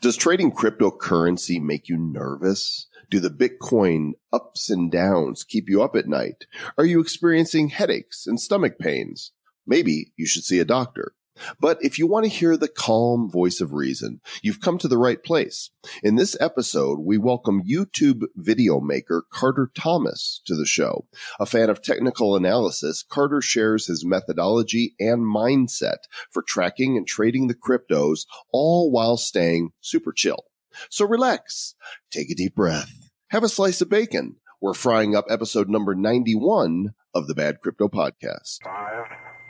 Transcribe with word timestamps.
Does 0.00 0.16
trading 0.16 0.52
cryptocurrency 0.52 1.60
make 1.60 1.90
you 1.90 1.98
nervous? 1.98 2.86
Do 3.10 3.20
the 3.20 3.28
Bitcoin 3.28 4.12
ups 4.32 4.70
and 4.70 4.90
downs 4.90 5.44
keep 5.44 5.68
you 5.68 5.82
up 5.82 5.94
at 5.94 6.08
night? 6.08 6.46
Are 6.78 6.86
you 6.86 7.00
experiencing 7.00 7.68
headaches 7.68 8.26
and 8.26 8.40
stomach 8.40 8.78
pains? 8.78 9.32
Maybe 9.66 10.14
you 10.16 10.24
should 10.24 10.44
see 10.44 10.58
a 10.58 10.64
doctor. 10.64 11.12
But 11.58 11.78
if 11.80 11.98
you 11.98 12.06
want 12.06 12.24
to 12.24 12.30
hear 12.30 12.56
the 12.56 12.68
calm 12.68 13.30
voice 13.30 13.60
of 13.60 13.72
reason, 13.72 14.20
you've 14.42 14.60
come 14.60 14.78
to 14.78 14.88
the 14.88 14.98
right 14.98 15.22
place. 15.22 15.70
In 16.02 16.16
this 16.16 16.36
episode, 16.40 16.98
we 17.00 17.18
welcome 17.18 17.62
YouTube 17.62 18.22
video 18.36 18.80
maker 18.80 19.24
Carter 19.30 19.70
Thomas 19.74 20.40
to 20.46 20.54
the 20.54 20.66
show. 20.66 21.06
A 21.38 21.46
fan 21.46 21.70
of 21.70 21.82
technical 21.82 22.36
analysis, 22.36 23.02
Carter 23.02 23.40
shares 23.40 23.86
his 23.86 24.04
methodology 24.04 24.94
and 24.98 25.22
mindset 25.22 26.04
for 26.30 26.42
tracking 26.42 26.96
and 26.96 27.06
trading 27.06 27.46
the 27.46 27.54
cryptos, 27.54 28.26
all 28.52 28.90
while 28.90 29.16
staying 29.16 29.70
super 29.80 30.12
chill. 30.12 30.44
So 30.88 31.06
relax, 31.06 31.74
take 32.10 32.30
a 32.30 32.34
deep 32.34 32.54
breath, 32.54 33.10
have 33.28 33.44
a 33.44 33.48
slice 33.48 33.80
of 33.80 33.88
bacon. 33.88 34.36
We're 34.60 34.74
frying 34.74 35.16
up 35.16 35.24
episode 35.30 35.68
number 35.70 35.94
91 35.94 36.94
of 37.14 37.26
the 37.26 37.34
Bad 37.34 37.60
Crypto 37.60 37.88
Podcast. 37.88 38.58
Five, 38.62 39.06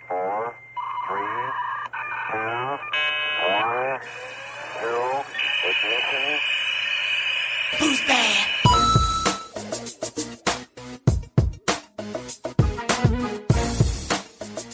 four, 0.09 0.55
three, 1.09 1.51
two, 2.31 2.79
one, 3.49 4.01
zero, 4.81 5.25
ignition. 5.67 6.39
Who's 7.81 8.01
bad? 8.07 8.47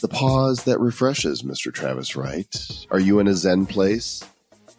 The 0.00 0.08
pause 0.10 0.64
that 0.64 0.80
refreshes, 0.80 1.42
Mr. 1.42 1.72
Travis 1.72 2.16
Wright. 2.16 2.86
Are 2.90 2.98
you 2.98 3.20
in 3.20 3.28
a 3.28 3.34
Zen 3.34 3.66
place? 3.66 4.24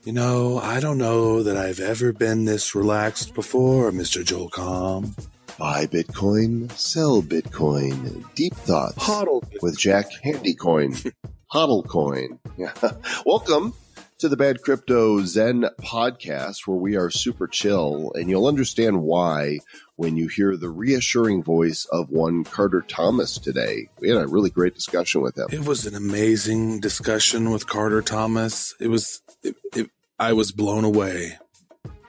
You 0.03 0.11
know, 0.11 0.59
I 0.59 0.81
don't 0.81 0.97
know 0.97 1.41
that 1.41 1.55
I've 1.55 1.79
ever 1.79 2.11
been 2.11 2.43
this 2.43 2.75
relaxed 2.75 3.33
before, 3.33 3.91
Mr. 3.91 4.25
Joel 4.25 4.49
Comm. 4.49 5.17
Buy 5.57 5.85
Bitcoin, 5.85 6.69
sell 6.73 7.23
Bitcoin. 7.23 8.25
Deep 8.35 8.53
thoughts 8.55 8.97
Hodl. 8.97 9.41
with 9.61 9.79
Jack 9.79 10.07
Handycoin. 10.25 11.13
Hodlcoin. 11.53 12.39
Yeah. 12.57 12.73
Welcome 13.25 13.73
to 14.19 14.27
the 14.27 14.37
Bad 14.37 14.63
Crypto 14.63 15.21
Zen 15.21 15.65
podcast 15.79 16.65
where 16.65 16.77
we 16.77 16.95
are 16.95 17.11
super 17.11 17.47
chill 17.47 18.11
and 18.15 18.29
you'll 18.29 18.47
understand 18.47 19.03
why 19.03 19.59
when 19.95 20.17
you 20.17 20.27
hear 20.27 20.57
the 20.57 20.69
reassuring 20.69 21.43
voice 21.43 21.85
of 21.91 22.09
one 22.09 22.43
Carter 22.43 22.81
Thomas 22.81 23.37
today. 23.37 23.89
We 23.99 24.09
had 24.09 24.17
a 24.17 24.27
really 24.27 24.49
great 24.49 24.73
discussion 24.73 25.21
with 25.21 25.37
him. 25.37 25.47
It 25.51 25.65
was 25.65 25.85
an 25.85 25.93
amazing 25.93 26.79
discussion 26.79 27.51
with 27.51 27.67
Carter 27.67 28.01
Thomas. 28.01 28.73
It 28.79 28.87
was, 28.87 29.21
it, 29.43 29.55
it, 29.75 29.91
I 30.17 30.33
was 30.33 30.51
blown 30.51 30.83
away. 30.83 31.37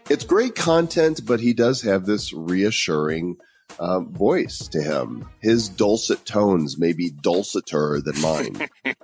It's 0.09 0.25
great 0.25 0.55
content, 0.55 1.27
but 1.27 1.41
he 1.41 1.53
does 1.53 1.83
have 1.83 2.07
this 2.07 2.33
reassuring 2.33 3.37
uh, 3.79 4.01
voice 4.01 4.69
to 4.69 4.83
him. 4.83 5.29
His 5.41 5.69
dulcet 5.69 6.25
tones 6.25 6.79
may 6.79 6.93
be 6.93 7.11
dulceter 7.11 8.01
than 8.01 8.21
mine. 8.21 8.69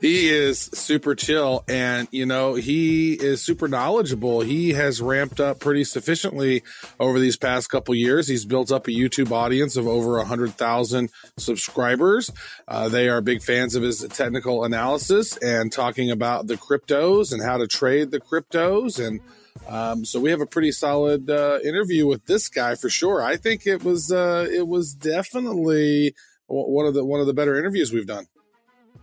He 0.00 0.28
is 0.28 0.60
super 0.60 1.14
chill 1.14 1.64
and, 1.68 2.06
you 2.12 2.24
know, 2.24 2.54
he 2.54 3.14
is 3.14 3.42
super 3.42 3.66
knowledgeable. 3.66 4.42
He 4.42 4.72
has 4.74 5.00
ramped 5.00 5.40
up 5.40 5.58
pretty 5.58 5.84
sufficiently 5.84 6.62
over 7.00 7.18
these 7.18 7.36
past 7.36 7.68
couple 7.68 7.94
years. 7.94 8.28
He's 8.28 8.44
built 8.44 8.70
up 8.70 8.86
a 8.86 8.92
YouTube 8.92 9.32
audience 9.32 9.76
of 9.76 9.88
over 9.88 10.18
100,000 10.18 11.10
subscribers. 11.36 12.30
Uh, 12.68 12.88
they 12.88 13.08
are 13.08 13.20
big 13.20 13.42
fans 13.42 13.74
of 13.74 13.82
his 13.82 14.06
technical 14.08 14.64
analysis 14.64 15.36
and 15.38 15.72
talking 15.72 16.10
about 16.10 16.46
the 16.46 16.56
cryptos 16.56 17.32
and 17.32 17.42
how 17.42 17.56
to 17.56 17.66
trade 17.66 18.10
the 18.12 18.20
cryptos. 18.20 19.04
And 19.04 19.20
um, 19.68 20.04
so 20.04 20.18
we 20.20 20.30
have 20.30 20.40
a 20.40 20.46
pretty 20.46 20.72
solid 20.72 21.28
uh, 21.30 21.58
interview 21.64 22.06
with 22.06 22.24
this 22.26 22.48
guy 22.48 22.74
for 22.74 22.88
sure. 22.90 23.22
I 23.22 23.36
think 23.36 23.66
it 23.66 23.84
was 23.84 24.10
uh, 24.10 24.46
it 24.50 24.66
was 24.66 24.94
definitely 24.94 26.14
one 26.46 26.86
of 26.86 26.94
the 26.94 27.04
one 27.04 27.20
of 27.20 27.26
the 27.26 27.34
better 27.34 27.56
interviews 27.58 27.92
we've 27.92 28.06
done. 28.06 28.26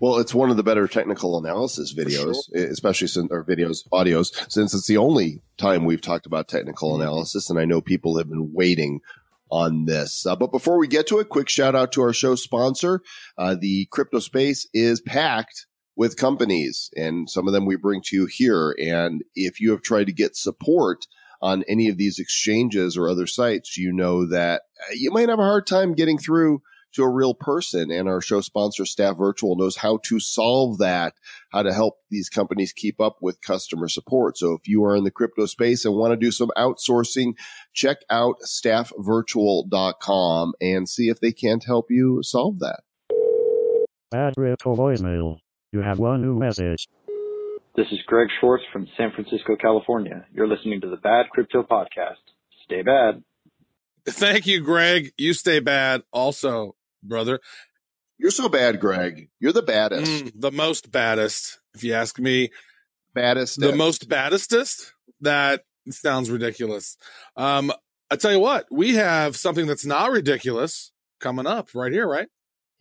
Well, 0.02 0.18
it's 0.18 0.34
one 0.34 0.50
of 0.50 0.58
the 0.58 0.64
better 0.64 0.88
technical 0.88 1.38
analysis 1.38 1.94
videos, 1.94 2.36
especially 2.54 3.08
since 3.08 3.32
or 3.32 3.46
videos, 3.46 3.88
audios, 3.94 4.52
since 4.52 4.74
it's 4.74 4.88
the 4.88 4.98
only 4.98 5.42
time 5.58 5.86
we've 5.86 6.02
talked 6.02 6.26
about 6.26 6.50
technical 6.50 6.92
Mhm. 6.92 7.02
analysis. 7.02 7.50
And 7.50 7.58
I 7.58 7.64
know 7.66 7.80
people 7.80 8.18
have 8.18 8.28
been 8.28 8.52
waiting 8.54 9.00
on 9.50 9.86
this. 9.86 10.26
Uh, 10.26 10.36
but 10.36 10.52
before 10.52 10.78
we 10.78 10.88
get 10.88 11.08
to 11.08 11.20
it, 11.20 11.30
quick 11.30 11.48
shout 11.48 11.76
out 11.76 11.94
to 11.94 12.02
our 12.02 12.12
show 12.12 12.36
sponsor. 12.36 13.02
Uh, 13.38 13.56
the 13.56 13.86
crypto 13.92 14.20
space 14.20 14.68
is 14.74 15.00
packed 15.00 15.66
with 15.96 16.18
companies 16.18 16.90
and 16.96 17.30
some 17.30 17.48
of 17.48 17.54
them 17.54 17.66
we 17.66 17.76
bring 17.76 18.02
to 18.02 18.16
you 18.16 18.26
here. 18.26 18.76
And 18.80 19.24
if 19.34 19.62
you 19.62 19.72
have 19.72 19.82
tried 19.82 20.06
to 20.06 20.14
get 20.14 20.36
support 20.36 21.08
on 21.42 21.64
any 21.68 21.90
of 21.90 21.98
these 21.98 22.20
exchanges 22.20 22.98
or 22.98 23.10
other 23.10 23.28
sites, 23.28 23.78
you 23.78 23.94
know 23.94 24.28
that 24.28 24.64
uh, 24.80 24.94
you 24.94 25.12
might 25.12 25.30
have 25.30 25.40
a 25.40 25.44
hard 25.44 25.68
time 25.68 25.94
getting 25.94 26.18
through 26.18 26.62
to 26.96 27.04
a 27.04 27.10
real 27.10 27.34
person. 27.34 27.90
And 27.92 28.10
our 28.10 28.22
show 28.22 28.40
sponsor, 28.42 28.86
Staff 28.86 29.18
Virtual, 29.18 29.56
knows 29.56 29.78
how 29.78 30.00
to 30.06 30.20
solve 30.20 30.80
that, 30.80 31.14
how 31.50 31.64
to 31.64 31.74
help 31.74 32.00
these 32.10 32.28
companies 32.30 32.74
keep 32.74 33.00
up 33.00 33.18
with 33.22 33.40
customer 33.42 33.88
support. 33.88 34.38
So 34.38 34.52
if 34.54 34.68
you 34.68 34.84
are 34.86 34.96
in 34.96 35.04
the 35.04 35.12
crypto 35.12 35.46
space 35.46 35.86
and 35.86 35.94
want 35.96 36.14
to 36.14 36.18
do 36.18 36.32
some 36.32 36.50
outsourcing, 36.58 37.36
check 37.74 37.98
out 38.10 38.38
staffvirtual.com 38.46 40.54
and 40.62 40.90
see 40.90 41.10
if 41.10 41.20
they 41.20 41.32
can't 41.32 41.66
help 41.66 41.88
you 41.90 42.22
solve 42.24 42.60
that. 42.60 42.82
Bad 44.12 44.36
voicemail. 44.36 45.40
You 45.72 45.82
have 45.82 46.00
one 46.00 46.22
new 46.22 46.36
message. 46.36 46.88
This 47.76 47.88
is 47.92 48.00
Greg 48.06 48.30
Schwartz 48.40 48.64
from 48.72 48.88
San 48.98 49.12
Francisco, 49.12 49.56
California. 49.58 50.26
You're 50.34 50.48
listening 50.48 50.80
to 50.82 50.90
the 50.90 50.96
Bad 50.96 51.26
Crypto 51.30 51.64
Podcast. 51.64 52.22
Stay 52.64 52.82
bad. 52.82 53.24
Thank 54.08 54.48
you, 54.48 54.62
Greg. 54.62 55.12
You 55.18 55.34
stay 55.34 55.60
bad 55.60 56.04
also, 56.14 56.76
brother. 57.04 57.40
You're 58.18 58.32
so 58.32 58.48
bad, 58.48 58.80
Greg. 58.80 59.30
You're 59.40 59.52
the 59.52 59.62
baddest. 59.62 60.10
Mm, 60.10 60.32
the 60.36 60.52
most 60.52 60.92
baddest, 60.92 61.60
if 61.74 61.84
you 61.84 61.94
ask 61.94 62.18
me. 62.18 62.52
Baddest. 63.14 63.60
The 63.60 63.76
most 63.76 64.08
baddestest? 64.08 64.94
That 65.20 65.64
sounds 65.90 66.30
ridiculous. 66.30 66.98
Um, 67.36 67.74
I 68.10 68.16
tell 68.16 68.32
you 68.32 68.40
what, 68.40 68.68
we 68.72 68.96
have 68.96 69.36
something 69.36 69.66
that's 69.68 69.86
not 69.86 70.12
ridiculous 70.12 70.92
coming 71.20 71.48
up 71.48 71.70
right 71.74 71.92
here, 71.92 72.08
right? 72.08 72.28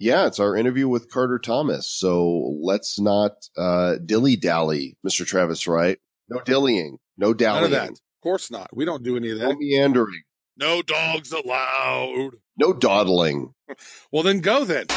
Yeah, 0.05 0.27
it's 0.27 0.39
our 0.39 0.55
interview 0.55 0.87
with 0.87 1.11
Carter 1.11 1.39
Thomas. 1.39 1.87
So 1.91 2.59
let's 2.61 3.01
not 3.01 3.49
uh, 3.57 3.95
dilly 4.05 4.37
dally, 4.37 4.99
Mr. 5.07 5.25
Travis 5.25 5.67
Wright. 5.67 5.99
No 6.29 6.41
dillying, 6.41 6.99
no 7.17 7.29
None 7.29 7.33
of 7.33 7.39
dallying, 7.39 7.71
that. 7.71 7.91
Of 7.93 7.99
course 8.23 8.51
not. 8.51 8.69
We 8.77 8.85
don't 8.85 9.03
do 9.03 9.17
any 9.17 9.31
of 9.31 9.39
that. 9.39 9.49
no 9.49 9.57
meandering, 9.59 10.21
No 10.59 10.83
dogs 10.83 11.33
allowed. 11.33 12.33
no 12.59 12.75
dawdling. 12.75 13.55
Well, 14.13 14.23
then 14.23 14.41
go 14.41 14.65
then. 14.67 14.89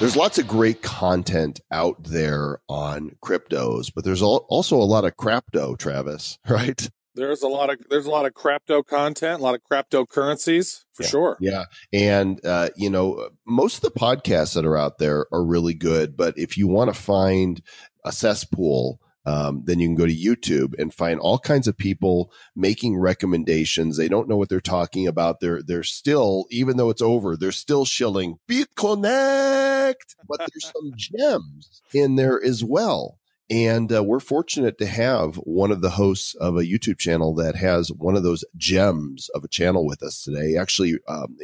There's 0.00 0.16
lots 0.16 0.38
of 0.38 0.48
great 0.48 0.80
content 0.80 1.60
out 1.70 2.02
there 2.04 2.60
on 2.70 3.16
cryptos, 3.22 3.92
but 3.94 4.02
there's 4.02 4.22
also 4.22 4.76
a 4.78 4.82
lot 4.82 5.04
of 5.04 5.16
crapto, 5.18 5.76
Travis, 5.78 6.38
right? 6.48 6.88
There's 7.14 7.42
a 7.42 7.48
lot 7.48 7.70
of 7.70 7.78
there's 7.90 8.06
a 8.06 8.10
lot 8.10 8.26
of 8.26 8.34
crypto 8.34 8.82
content, 8.82 9.40
a 9.40 9.42
lot 9.42 9.54
of 9.54 9.62
crypto 9.62 10.04
currencies 10.04 10.84
for 10.92 11.02
Yeah. 11.04 11.08
sure. 11.08 11.36
Yeah. 11.40 11.64
And, 11.92 12.44
uh, 12.44 12.70
you 12.76 12.90
know, 12.90 13.30
most 13.46 13.76
of 13.76 13.82
the 13.82 13.98
podcasts 13.98 14.54
that 14.54 14.64
are 14.66 14.76
out 14.76 14.98
there 14.98 15.26
are 15.32 15.44
really 15.44 15.74
good. 15.74 16.16
But 16.16 16.36
if 16.38 16.56
you 16.58 16.66
want 16.68 16.92
to 16.94 17.00
find 17.00 17.62
a 18.04 18.10
cesspool, 18.12 19.00
um, 19.26 19.62
then 19.64 19.78
you 19.78 19.88
can 19.88 19.94
go 19.94 20.06
to 20.06 20.14
YouTube 20.14 20.74
and 20.78 20.92
find 20.92 21.18
all 21.18 21.38
kinds 21.38 21.66
of 21.66 21.78
people 21.78 22.30
making 22.54 22.98
recommendations. 22.98 23.96
They 23.96 24.08
don't 24.08 24.28
know 24.28 24.36
what 24.36 24.50
they're 24.50 24.60
talking 24.60 25.06
about. 25.06 25.40
They're, 25.40 25.62
they're 25.62 25.82
still, 25.82 26.44
even 26.50 26.76
though 26.76 26.90
it's 26.90 27.00
over, 27.00 27.34
they're 27.36 27.50
still 27.50 27.86
shilling 27.86 28.36
BitConnect, 28.48 29.94
but 30.28 30.38
there's 30.40 30.72
some 30.74 30.92
gems 30.96 31.80
in 31.92 32.16
there 32.16 32.42
as 32.42 32.62
well. 32.62 33.18
And 33.54 33.92
uh, 33.92 34.02
we're 34.02 34.18
fortunate 34.18 34.78
to 34.78 34.86
have 34.86 35.36
one 35.36 35.70
of 35.70 35.80
the 35.80 35.90
hosts 35.90 36.34
of 36.34 36.56
a 36.56 36.64
YouTube 36.64 36.98
channel 36.98 37.36
that 37.36 37.54
has 37.54 37.92
one 37.92 38.16
of 38.16 38.24
those 38.24 38.44
gems 38.56 39.28
of 39.32 39.44
a 39.44 39.48
channel 39.48 39.86
with 39.86 40.02
us 40.02 40.24
today. 40.24 40.56
Actually, 40.56 40.94
um, 41.06 41.36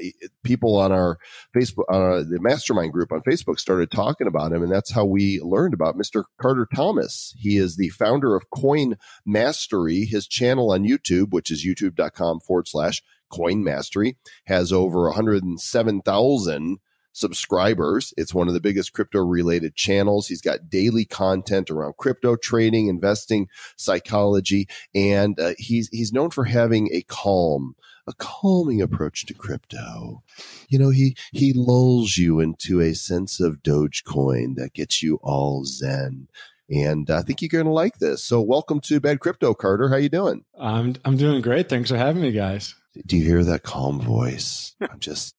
people 0.43 0.75
on 0.77 0.91
our 0.91 1.21
Facebook, 1.55 1.85
on 1.89 2.01
our, 2.01 2.25
the 2.25 2.41
mastermind 2.41 2.93
group 2.93 3.13
on 3.13 3.21
Facebook 3.21 3.61
started 3.61 3.93
talking 3.93 4.27
about 4.27 4.51
him. 4.51 4.61
And 4.61 4.73
that's 4.73 4.91
how 4.91 5.05
we 5.05 5.39
learned 5.41 5.73
about 5.73 5.97
Mr. 5.97 6.25
Carter 6.43 6.67
Thomas. 6.75 7.33
He 7.39 7.59
is 7.59 7.77
the 7.77 7.91
founder 7.91 8.35
of 8.35 8.51
Coin 8.51 8.97
Mastery. 9.25 10.05
His 10.05 10.27
channel 10.27 10.73
on 10.73 10.83
YouTube, 10.83 11.31
which 11.31 11.49
is 11.49 11.65
youtube.com 11.65 12.41
forward 12.41 12.67
slash 12.67 13.05
Coin 13.31 13.63
Mastery, 13.63 14.17
has 14.47 14.73
over 14.73 15.05
107,000 15.05 16.79
subscribers. 17.13 18.15
It's 18.17 18.35
one 18.35 18.49
of 18.49 18.55
the 18.55 18.61
biggest 18.61 18.93
crypto 18.93 19.21
related 19.21 19.75
channels. 19.75 20.29
He's 20.29 20.43
got 20.43 20.71
daily 20.71 21.05
content 21.05 21.71
around 21.71 21.97
crypto 21.97 22.37
trading, 22.37 22.89
investing, 22.89 23.49
psychology, 23.77 24.69
and 24.95 25.39
uh, 25.39 25.55
he's 25.59 25.89
he's 25.89 26.13
known 26.13 26.31
for 26.31 26.45
having 26.45 26.89
a 26.93 27.03
calm 27.03 27.75
a 28.07 28.13
calming 28.15 28.83
approach 28.83 29.27
to 29.27 29.35
crypto. 29.35 30.23
You 30.69 30.79
know, 30.79 30.91
he 30.91 31.17
he 31.33 31.53
lulls 31.55 32.17
you 32.17 32.41
into 32.41 32.81
a 32.81 32.95
sense 32.95 33.41
of 33.41 33.63
Dogecoin 33.63 34.57
that 34.57 34.75
gets 34.75 35.03
you 35.03 35.19
all 35.23 35.65
zen. 35.65 36.29
And 36.69 37.11
I 37.11 37.23
think 37.23 37.43
you're 37.43 37.49
going 37.49 37.65
to 37.65 37.73
like 37.73 37.99
this. 37.99 38.23
So, 38.23 38.41
welcome 38.41 38.81
to 38.83 39.01
Bad 39.01 39.19
Crypto, 39.19 39.55
Carter. 39.55 39.89
How 39.89 39.97
you 39.97 40.09
doing? 40.09 40.45
I'm 40.59 40.95
I'm 41.05 41.17
doing 41.17 41.43
great. 41.43 41.69
Thanks 41.69 41.91
for 41.91 41.97
having 41.97 42.23
me, 42.23 42.31
guys. 42.31 42.75
Do 43.07 43.17
you 43.17 43.25
hear 43.25 43.43
that 43.45 43.63
calm 43.63 44.01
voice? 44.01 44.75
I'm 44.81 45.01
just 45.01 45.35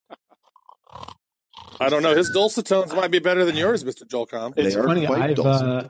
I 1.80 1.90
don't 1.90 2.04
know. 2.04 2.16
His 2.16 2.30
dulcet 2.30 2.66
tones 2.66 2.94
might 2.94 3.12
be 3.12 3.20
better 3.20 3.46
than 3.46 3.56
yours, 3.56 3.84
Mister 3.86 4.06
Joel 4.06 4.28
Comm. 4.28 4.54
It's 4.58 4.76
funny. 4.76 5.08
I've 5.08 5.40
uh, 5.40 5.88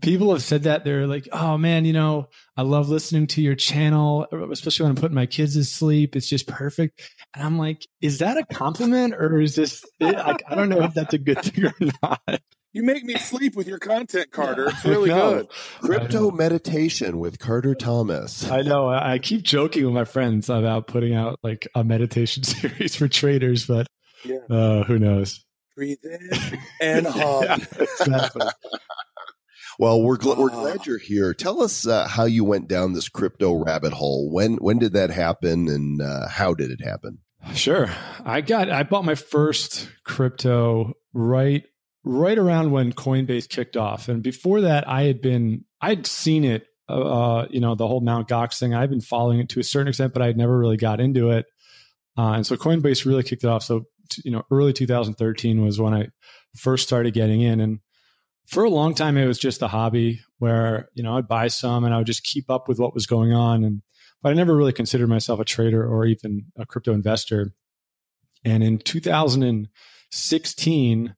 people 0.00 0.32
have 0.32 0.42
said 0.42 0.64
that 0.64 0.84
they're 0.84 1.06
like, 1.06 1.28
"Oh 1.32 1.56
man, 1.56 1.84
you 1.84 1.92
know, 1.92 2.28
I 2.56 2.62
love 2.62 2.88
listening 2.88 3.26
to 3.28 3.42
your 3.42 3.54
channel, 3.54 4.26
especially 4.52 4.84
when 4.84 4.90
I'm 4.90 4.96
putting 4.96 5.14
my 5.14 5.26
kids 5.26 5.54
to 5.54 5.64
sleep. 5.64 6.16
It's 6.16 6.28
just 6.28 6.46
perfect." 6.46 7.00
And 7.34 7.44
I'm 7.44 7.58
like, 7.58 7.86
"Is 8.00 8.18
that 8.18 8.36
a 8.36 8.44
compliment, 8.44 9.14
or 9.14 9.40
is 9.40 9.54
this? 9.54 9.84
I, 10.00 10.36
I 10.48 10.54
don't 10.54 10.68
know 10.68 10.82
if 10.82 10.94
that's 10.94 11.14
a 11.14 11.18
good 11.18 11.42
thing 11.42 11.66
or 11.66 11.74
not." 12.02 12.40
You 12.72 12.82
make 12.82 13.04
me 13.04 13.14
sleep 13.14 13.56
with 13.56 13.66
your 13.66 13.78
content, 13.78 14.30
Carter. 14.32 14.68
It's 14.68 14.84
really 14.84 15.08
good. 15.08 15.48
crypto 15.80 16.30
meditation 16.30 17.18
with 17.18 17.38
Carter 17.38 17.74
Thomas. 17.74 18.50
I 18.50 18.60
know. 18.60 18.88
I 18.88 19.14
I 19.14 19.18
keep 19.18 19.42
joking 19.42 19.84
with 19.86 19.94
my 19.94 20.04
friends 20.04 20.50
about 20.50 20.86
putting 20.86 21.14
out 21.14 21.38
like 21.42 21.66
a 21.74 21.82
meditation 21.82 22.42
series 22.42 22.94
for 22.94 23.08
traders, 23.08 23.66
but 23.66 23.86
Yeah. 24.24 24.38
uh, 24.50 24.84
who 24.84 24.98
knows? 24.98 25.44
Breathe 25.76 25.98
in 26.04 26.30
and 26.80 27.06
hum. 27.06 27.44
Yeah, 27.44 27.56
exactly. 27.78 28.46
Well, 29.78 30.00
we're 30.02 30.16
gl- 30.16 30.38
we're 30.38 30.48
glad 30.48 30.86
you're 30.86 30.98
here. 30.98 31.34
Tell 31.34 31.62
us 31.62 31.86
uh, 31.86 32.06
how 32.08 32.24
you 32.24 32.44
went 32.44 32.66
down 32.68 32.94
this 32.94 33.08
crypto 33.10 33.52
rabbit 33.52 33.92
hole. 33.92 34.30
When 34.32 34.54
when 34.56 34.78
did 34.78 34.94
that 34.94 35.10
happen, 35.10 35.68
and 35.68 36.00
uh, 36.00 36.28
how 36.28 36.54
did 36.54 36.70
it 36.70 36.82
happen? 36.82 37.18
Sure. 37.54 37.88
I 38.24 38.40
got 38.40 38.70
I 38.70 38.82
bought 38.84 39.04
my 39.04 39.14
first 39.14 39.88
crypto 40.04 40.94
right 41.12 41.62
right 42.04 42.38
around 42.38 42.70
when 42.70 42.92
Coinbase 42.92 43.48
kicked 43.48 43.76
off. 43.76 44.08
And 44.08 44.22
before 44.22 44.62
that 44.62 44.88
I 44.88 45.02
had 45.02 45.20
been 45.20 45.64
I'd 45.80 46.06
seen 46.06 46.44
it 46.44 46.66
uh 46.88 47.46
you 47.50 47.60
know 47.60 47.74
the 47.74 47.86
whole 47.86 48.00
Mount 48.00 48.28
Gox 48.28 48.58
thing. 48.58 48.74
I've 48.74 48.90
been 48.90 49.00
following 49.00 49.40
it 49.40 49.48
to 49.50 49.60
a 49.60 49.64
certain 49.64 49.88
extent 49.88 50.12
but 50.12 50.22
I'd 50.22 50.36
never 50.36 50.56
really 50.58 50.76
got 50.76 51.00
into 51.00 51.30
it. 51.30 51.46
Uh, 52.18 52.32
and 52.32 52.46
so 52.46 52.56
Coinbase 52.56 53.04
really 53.04 53.22
kicked 53.22 53.44
it 53.44 53.48
off. 53.48 53.62
So 53.62 53.80
t- 53.80 53.86
you 54.24 54.30
know 54.30 54.44
early 54.50 54.72
2013 54.72 55.64
was 55.64 55.80
when 55.80 55.94
I 55.94 56.08
first 56.56 56.86
started 56.86 57.14
getting 57.14 57.40
in 57.40 57.60
and 57.60 57.80
for 58.46 58.64
a 58.64 58.70
long 58.70 58.94
time 58.94 59.16
it 59.16 59.26
was 59.26 59.38
just 59.38 59.62
a 59.62 59.68
hobby 59.68 60.20
where 60.38 60.88
you 60.94 61.02
know 61.02 61.16
I'd 61.16 61.28
buy 61.28 61.48
some 61.48 61.84
and 61.84 61.94
I 61.94 61.98
would 61.98 62.06
just 62.06 62.24
keep 62.24 62.50
up 62.50 62.68
with 62.68 62.78
what 62.78 62.94
was 62.94 63.06
going 63.06 63.32
on 63.32 63.64
and 63.64 63.82
but 64.22 64.30
I 64.30 64.34
never 64.34 64.56
really 64.56 64.72
considered 64.72 65.08
myself 65.08 65.40
a 65.40 65.44
trader 65.44 65.84
or 65.86 66.04
even 66.04 66.46
a 66.58 66.66
crypto 66.66 66.92
investor. 66.92 67.52
And 68.44 68.64
in 68.64 68.78
2016, 68.78 71.14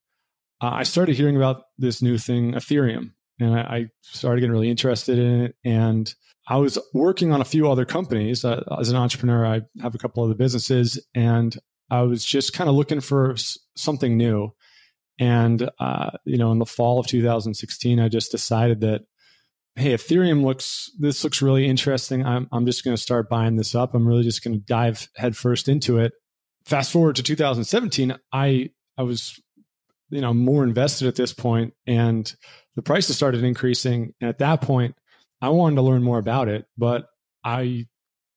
uh, 0.61 0.71
I 0.71 0.83
started 0.83 1.15
hearing 1.17 1.37
about 1.37 1.63
this 1.79 2.03
new 2.03 2.19
thing, 2.19 2.53
Ethereum, 2.53 3.13
and 3.41 3.55
I, 3.55 3.61
I 3.61 3.89
started 4.03 4.41
getting 4.41 4.53
really 4.53 4.71
interested 4.71 5.19
in 5.19 5.41
it. 5.43 5.55
And 5.65 6.15
I 6.49 6.57
was 6.57 6.79
working 6.93 7.33
on 7.33 7.41
a 7.41 7.47
few 7.47 7.71
other 7.71 7.85
companies 7.85 8.45
uh, 8.45 8.65
as 8.79 8.91
an 8.91 8.97
entrepreneur. 8.97 9.47
I 9.47 9.63
have 9.81 9.95
a 9.95 9.99
couple 9.99 10.25
other 10.25 10.35
businesses, 10.35 11.01
and 11.15 11.57
I 11.91 12.03
was 12.03 12.25
just 12.25 12.53
kind 12.53 12.69
of 12.69 12.77
looking 12.77 13.01
for 13.01 13.35
something 13.77 14.17
new. 14.17 14.53
And 15.19 15.69
uh, 15.79 16.11
you 16.25 16.37
know, 16.37 16.53
in 16.53 16.59
the 16.59 16.67
fall 16.67 16.99
of 16.99 17.07
2016, 17.07 17.99
I 17.99 18.09
just 18.09 18.31
decided 18.31 18.81
that 18.81 19.03
hey, 19.79 19.95
Ethereum 19.95 20.45
looks 20.45 20.91
this 20.99 21.23
looks 21.25 21.41
really 21.41 21.67
interesting. 21.67 22.27
I'm 22.27 22.49
I'm 22.53 22.67
just 22.67 22.85
going 22.85 22.97
to 22.97 23.03
start 23.03 23.29
buying 23.29 23.57
this 23.57 23.75
up. 23.75 23.95
I'm 23.95 24.07
really 24.07 24.25
just 24.25 24.43
going 24.43 24.59
to 24.59 24.65
dive 24.65 25.09
headfirst 25.17 25.69
into 25.69 25.99
it. 25.99 26.13
Fast 26.65 26.93
forward 26.93 27.17
to 27.17 27.23
2017, 27.23 28.17
I 28.33 28.71
I 28.97 29.03
was 29.03 29.41
you 30.11 30.21
know 30.21 30.35
more 30.35 30.65
invested 30.65 31.09
at 31.09 31.17
this 31.17 31.33
point, 31.33 31.75
and 31.87 32.33
the 32.77 32.83
prices 32.83 33.17
started 33.17 33.45
increasing. 33.45 34.15
And 34.21 34.29
at 34.29 34.39
that 34.39 34.61
point, 34.63 34.97
I 35.41 35.49
wanted 35.51 35.77
to 35.77 35.83
learn 35.83 36.03
more 36.03 36.19
about 36.19 36.49
it, 36.49 36.67
but 36.77 37.07
I 37.45 37.87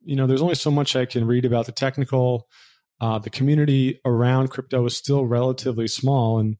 you 0.03 0.15
know 0.15 0.27
there's 0.27 0.41
only 0.41 0.55
so 0.55 0.71
much 0.71 0.95
I 0.95 1.05
can 1.05 1.25
read 1.25 1.45
about 1.45 1.65
the 1.65 1.71
technical. 1.71 2.47
Uh, 3.01 3.17
the 3.17 3.31
community 3.31 3.99
around 4.05 4.49
crypto 4.49 4.85
is 4.85 4.95
still 4.95 5.25
relatively 5.25 5.87
small, 5.87 6.37
and 6.37 6.57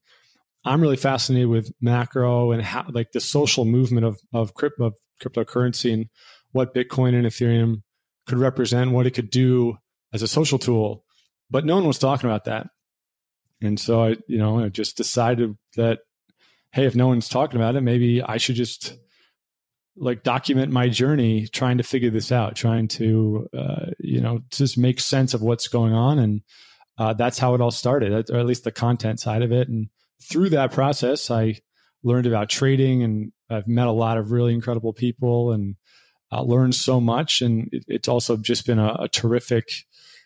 I'm 0.65 0.81
really 0.81 0.97
fascinated 0.97 1.47
with 1.47 1.71
macro 1.79 2.51
and 2.51 2.63
how 2.63 2.87
like 2.89 3.11
the 3.11 3.21
social 3.21 3.63
movement 3.63 4.05
of 4.05 4.19
of, 4.33 4.55
crypto, 4.55 4.85
of 4.85 4.95
cryptocurrency 5.21 5.93
and 5.93 6.07
what 6.51 6.73
Bitcoin 6.73 7.13
and 7.13 7.25
Ethereum 7.25 7.83
could 8.27 8.39
represent, 8.39 8.91
what 8.91 9.07
it 9.07 9.11
could 9.11 9.29
do 9.29 9.77
as 10.13 10.21
a 10.21 10.27
social 10.27 10.59
tool. 10.59 11.05
But 11.49 11.65
no 11.65 11.75
one 11.75 11.87
was 11.87 11.99
talking 11.99 12.29
about 12.29 12.45
that. 12.45 12.67
And 13.61 13.79
so 13.79 14.03
I, 14.03 14.17
you 14.27 14.37
know, 14.37 14.63
I 14.63 14.69
just 14.69 14.97
decided 14.97 15.55
that, 15.75 15.99
hey, 16.71 16.85
if 16.85 16.95
no 16.95 17.07
one's 17.07 17.29
talking 17.29 17.57
about 17.59 17.75
it, 17.75 17.81
maybe 17.81 18.21
I 18.21 18.37
should 18.37 18.55
just 18.55 18.97
like 19.97 20.23
document 20.23 20.71
my 20.71 20.89
journey 20.89 21.47
trying 21.47 21.77
to 21.77 21.83
figure 21.83 22.09
this 22.09 22.31
out, 22.31 22.55
trying 22.55 22.87
to, 22.87 23.47
uh, 23.57 23.87
you 23.99 24.21
know, 24.21 24.41
just 24.49 24.77
make 24.77 24.99
sense 24.99 25.33
of 25.33 25.41
what's 25.41 25.67
going 25.67 25.93
on. 25.93 26.19
And 26.19 26.41
uh, 26.97 27.13
that's 27.13 27.39
how 27.39 27.55
it 27.55 27.61
all 27.61 27.71
started, 27.71 28.29
or 28.29 28.37
at 28.37 28.45
least 28.45 28.63
the 28.63 28.71
content 28.71 29.19
side 29.19 29.41
of 29.41 29.51
it. 29.51 29.67
And 29.67 29.89
through 30.21 30.49
that 30.51 30.71
process, 30.71 31.29
I 31.29 31.59
learned 32.03 32.27
about 32.27 32.49
trading 32.49 33.03
and 33.03 33.31
I've 33.49 33.67
met 33.67 33.87
a 33.87 33.91
lot 33.91 34.17
of 34.17 34.31
really 34.31 34.53
incredible 34.53 34.93
people 34.93 35.51
and 35.51 35.75
uh, 36.31 36.41
learned 36.41 36.75
so 36.75 37.01
much. 37.01 37.41
And 37.41 37.69
it, 37.71 37.83
it's 37.87 38.07
also 38.07 38.37
just 38.37 38.65
been 38.65 38.79
a, 38.79 38.95
a 38.99 39.09
terrific 39.09 39.71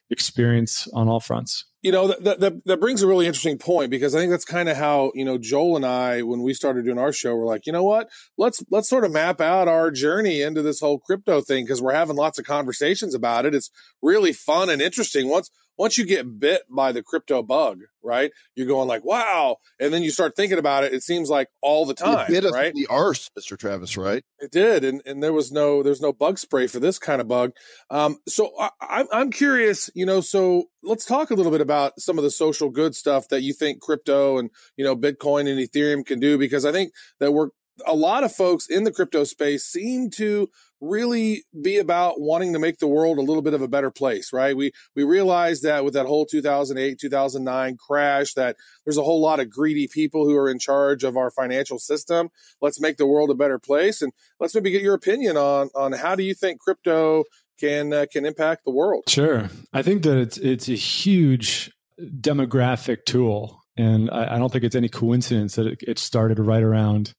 experience 0.09 0.87
on 0.93 1.07
all 1.07 1.19
fronts. 1.19 1.65
You 1.85 1.91
know, 1.91 2.07
that, 2.07 2.39
that, 2.39 2.65
that 2.65 2.79
brings 2.79 3.03
a 3.03 3.07
really 3.07 3.27
interesting 3.27 3.59
point 3.59 3.91
because 3.91 4.15
I 4.15 4.17
think 4.17 4.31
that's 4.31 4.43
kind 4.43 4.69
of 4.69 4.75
how, 4.75 5.11
you 5.13 5.23
know, 5.23 5.37
Joel 5.37 5.75
and 5.75 5.85
I, 5.85 6.23
when 6.23 6.41
we 6.41 6.55
started 6.55 6.83
doing 6.83 6.97
our 6.97 7.11
show, 7.11 7.35
we're 7.35 7.45
like, 7.45 7.67
you 7.67 7.73
know 7.73 7.83
what, 7.83 8.09
let's, 8.39 8.63
let's 8.71 8.89
sort 8.89 9.05
of 9.05 9.11
map 9.11 9.39
out 9.39 9.67
our 9.67 9.91
journey 9.91 10.41
into 10.41 10.63
this 10.63 10.79
whole 10.79 10.97
crypto 10.97 11.41
thing 11.41 11.63
because 11.63 11.83
we're 11.83 11.93
having 11.93 12.15
lots 12.15 12.39
of 12.39 12.45
conversations 12.45 13.13
about 13.13 13.45
it. 13.45 13.53
It's 13.53 13.69
really 14.01 14.33
fun 14.33 14.71
and 14.71 14.81
interesting. 14.81 15.29
Once, 15.29 15.51
once 15.77 15.97
you 15.97 16.05
get 16.05 16.39
bit 16.39 16.63
by 16.69 16.91
the 16.91 17.03
crypto 17.03 17.43
bug, 17.43 17.81
right? 18.03 18.31
You're 18.55 18.67
going 18.67 18.87
like, 18.87 19.03
wow. 19.03 19.57
And 19.79 19.93
then 19.93 20.03
you 20.03 20.11
start 20.11 20.35
thinking 20.35 20.57
about 20.57 20.83
it. 20.83 20.93
It 20.93 21.03
seems 21.03 21.29
like 21.29 21.49
all 21.61 21.85
the 21.85 21.93
time, 21.93 22.31
you 22.31 22.41
bit 22.41 22.51
right? 22.51 22.73
the 22.73 22.87
arse, 22.87 23.29
Mister 23.35 23.57
Travis. 23.57 23.97
Right? 23.97 24.23
It 24.39 24.51
did, 24.51 24.83
and 24.83 25.01
and 25.05 25.21
there 25.21 25.33
was 25.33 25.51
no 25.51 25.83
there's 25.83 26.01
no 26.01 26.13
bug 26.13 26.39
spray 26.39 26.67
for 26.67 26.79
this 26.79 26.99
kind 26.99 27.21
of 27.21 27.27
bug. 27.27 27.51
Um, 27.89 28.17
so 28.27 28.51
I, 28.59 28.69
I'm 28.81 29.07
I'm 29.11 29.31
curious, 29.31 29.89
you 29.95 30.05
know. 30.05 30.21
So 30.21 30.65
let's 30.83 31.05
talk 31.05 31.31
a 31.31 31.35
little 31.35 31.51
bit 31.51 31.61
about 31.61 31.99
some 31.99 32.17
of 32.17 32.23
the 32.23 32.31
social 32.31 32.69
good 32.69 32.95
stuff 32.95 33.27
that 33.29 33.41
you 33.41 33.53
think 33.53 33.81
crypto 33.81 34.37
and 34.37 34.49
you 34.77 34.85
know 34.85 34.95
Bitcoin 34.95 35.49
and 35.49 35.59
Ethereum 35.59 36.05
can 36.05 36.19
do, 36.19 36.37
because 36.37 36.65
I 36.65 36.71
think 36.71 36.93
that 37.19 37.31
we're 37.31 37.49
a 37.85 37.93
lot 37.93 38.23
of 38.23 38.31
folks 38.31 38.67
in 38.67 38.85
the 38.85 38.91
crypto 38.91 39.25
space 39.25 39.65
seem 39.65 40.09
to 40.09 40.47
really 40.81 41.43
be 41.61 41.77
about 41.77 42.19
wanting 42.19 42.53
to 42.53 42.59
make 42.59 42.79
the 42.79 42.87
world 42.87 43.17
a 43.17 43.21
little 43.21 43.41
bit 43.41 43.53
of 43.53 43.61
a 43.61 43.67
better 43.67 43.91
place, 43.91 44.31
right? 44.33 44.55
We 44.55 44.71
we 44.95 45.03
realized 45.03 45.63
that 45.63 45.85
with 45.85 45.93
that 45.93 46.05
whole 46.05 46.25
2008 46.25 46.99
2009 46.99 47.77
crash 47.77 48.33
that 48.33 48.57
there's 48.85 48.97
a 48.97 49.03
whole 49.03 49.21
lot 49.21 49.39
of 49.39 49.49
greedy 49.49 49.87
people 49.87 50.25
who 50.25 50.35
are 50.35 50.49
in 50.49 50.59
charge 50.59 51.03
of 51.03 51.17
our 51.17 51.31
financial 51.31 51.79
system. 51.79 52.29
Let's 52.61 52.79
make 52.79 52.97
the 52.97 53.07
world 53.07 53.29
a 53.29 53.35
better 53.35 53.59
place 53.59 54.01
and 54.01 54.11
let's 54.39 54.53
maybe 54.53 54.71
get 54.71 54.81
your 54.81 54.95
opinion 54.95 55.37
on 55.37 55.69
on 55.75 55.93
how 55.93 56.15
do 56.15 56.23
you 56.23 56.33
think 56.33 56.59
crypto 56.59 57.23
can 57.59 57.93
uh, 57.93 58.05
can 58.11 58.25
impact 58.25 58.65
the 58.65 58.71
world? 58.71 59.03
Sure, 59.07 59.49
I 59.73 59.81
think 59.81 60.03
that 60.03 60.17
it's 60.17 60.37
it's 60.37 60.67
a 60.67 60.75
huge 60.75 61.71
demographic 61.99 63.05
tool, 63.05 63.61
and 63.77 64.09
I, 64.11 64.35
I 64.35 64.37
don't 64.37 64.51
think 64.51 64.63
it's 64.63 64.75
any 64.75 64.89
coincidence 64.89 65.55
that 65.55 65.67
it, 65.67 65.79
it 65.87 65.99
started 65.99 66.39
right 66.39 66.63
around 66.63 67.13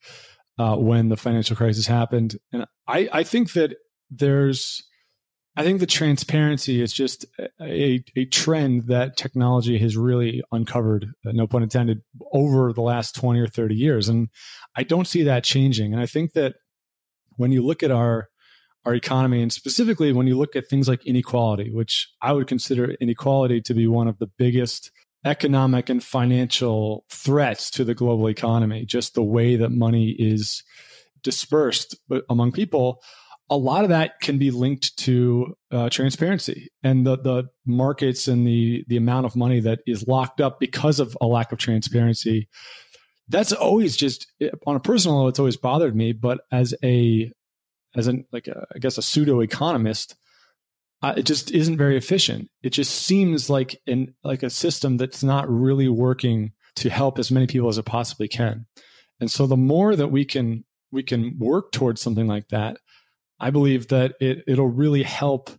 uh, 0.58 0.76
when 0.76 1.08
the 1.08 1.16
financial 1.16 1.56
crisis 1.56 1.86
happened. 1.86 2.36
And 2.52 2.66
I, 2.86 3.08
I 3.12 3.22
think 3.22 3.52
that 3.52 3.76
there's, 4.10 4.82
I 5.56 5.62
think 5.62 5.80
the 5.80 5.86
transparency 5.86 6.82
is 6.82 6.92
just 6.92 7.24
a, 7.60 8.02
a 8.16 8.24
trend 8.26 8.88
that 8.88 9.16
technology 9.16 9.78
has 9.78 9.96
really 9.96 10.42
uncovered, 10.52 11.06
uh, 11.26 11.32
no 11.32 11.46
pun 11.46 11.62
intended, 11.62 12.02
over 12.32 12.72
the 12.72 12.82
last 12.82 13.14
20 13.14 13.40
or 13.40 13.46
30 13.46 13.74
years. 13.74 14.08
And 14.08 14.28
I 14.76 14.82
don't 14.82 15.06
see 15.06 15.22
that 15.24 15.44
changing. 15.44 15.92
And 15.92 16.02
I 16.02 16.06
think 16.06 16.32
that 16.32 16.56
when 17.36 17.52
you 17.52 17.64
look 17.64 17.82
at 17.82 17.90
our, 17.90 18.28
our 18.84 18.94
economy 18.94 19.42
and 19.42 19.52
specifically 19.52 20.12
when 20.12 20.26
you 20.26 20.38
look 20.38 20.54
at 20.54 20.68
things 20.68 20.88
like 20.88 21.04
inequality, 21.04 21.70
which 21.70 22.08
I 22.22 22.32
would 22.32 22.46
consider 22.46 22.92
inequality 23.00 23.60
to 23.62 23.74
be 23.74 23.86
one 23.88 24.08
of 24.08 24.18
the 24.18 24.28
biggest 24.38 24.92
economic 25.26 25.90
and 25.90 26.02
financial 26.02 27.04
threats 27.10 27.70
to 27.72 27.84
the 27.84 27.94
global 27.94 28.28
economy, 28.28 28.86
just 28.86 29.14
the 29.14 29.22
way 29.22 29.56
that 29.56 29.70
money 29.70 30.10
is 30.10 30.62
dispersed 31.22 31.96
among 32.30 32.52
people, 32.52 33.02
a 33.50 33.56
lot 33.56 33.84
of 33.84 33.90
that 33.90 34.20
can 34.20 34.38
be 34.38 34.50
linked 34.50 34.96
to 34.96 35.56
uh, 35.70 35.88
transparency 35.90 36.70
and 36.82 37.06
the, 37.06 37.18
the 37.18 37.44
markets 37.66 38.28
and 38.28 38.46
the, 38.46 38.84
the 38.88 38.96
amount 38.96 39.26
of 39.26 39.36
money 39.36 39.60
that 39.60 39.80
is 39.86 40.06
locked 40.06 40.40
up 40.40 40.58
because 40.60 41.00
of 41.00 41.16
a 41.20 41.26
lack 41.26 41.52
of 41.52 41.58
transparency. 41.58 42.48
That's 43.28 43.52
always 43.52 43.96
just 43.96 44.26
on 44.66 44.76
a 44.76 44.80
personal 44.80 45.16
level, 45.16 45.28
it's 45.28 45.38
always 45.40 45.56
bothered 45.56 45.96
me. 45.96 46.12
But 46.12 46.40
as 46.52 46.74
a, 46.84 47.32
as 47.96 48.06
an 48.06 48.26
like 48.32 48.46
a, 48.46 48.66
I 48.74 48.78
guess 48.78 48.98
a 48.98 49.02
pseudo 49.02 49.40
economist, 49.40 50.14
uh, 51.02 51.14
it 51.16 51.24
just 51.24 51.50
isn't 51.50 51.76
very 51.76 51.96
efficient. 51.96 52.48
It 52.62 52.70
just 52.70 52.92
seems 52.92 53.50
like 53.50 53.80
in 53.86 54.14
like 54.24 54.42
a 54.42 54.50
system 54.50 54.96
that's 54.96 55.22
not 55.22 55.48
really 55.48 55.88
working 55.88 56.52
to 56.76 56.90
help 56.90 57.18
as 57.18 57.30
many 57.30 57.46
people 57.46 57.68
as 57.68 57.78
it 57.78 57.84
possibly 57.84 58.28
can. 58.28 58.66
And 59.20 59.30
so 59.30 59.46
the 59.46 59.56
more 59.56 59.96
that 59.96 60.08
we 60.08 60.24
can 60.24 60.64
we 60.92 61.02
can 61.02 61.36
work 61.38 61.72
towards 61.72 62.00
something 62.00 62.26
like 62.26 62.48
that, 62.48 62.78
I 63.40 63.50
believe 63.50 63.88
that 63.88 64.14
it 64.20 64.44
it'll 64.46 64.68
really 64.68 65.02
help 65.02 65.50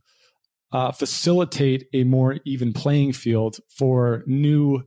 uh, 0.72 0.92
facilitate 0.92 1.86
a 1.94 2.04
more 2.04 2.40
even 2.46 2.74
playing 2.74 3.14
field 3.14 3.58
for 3.70 4.24
new 4.26 4.84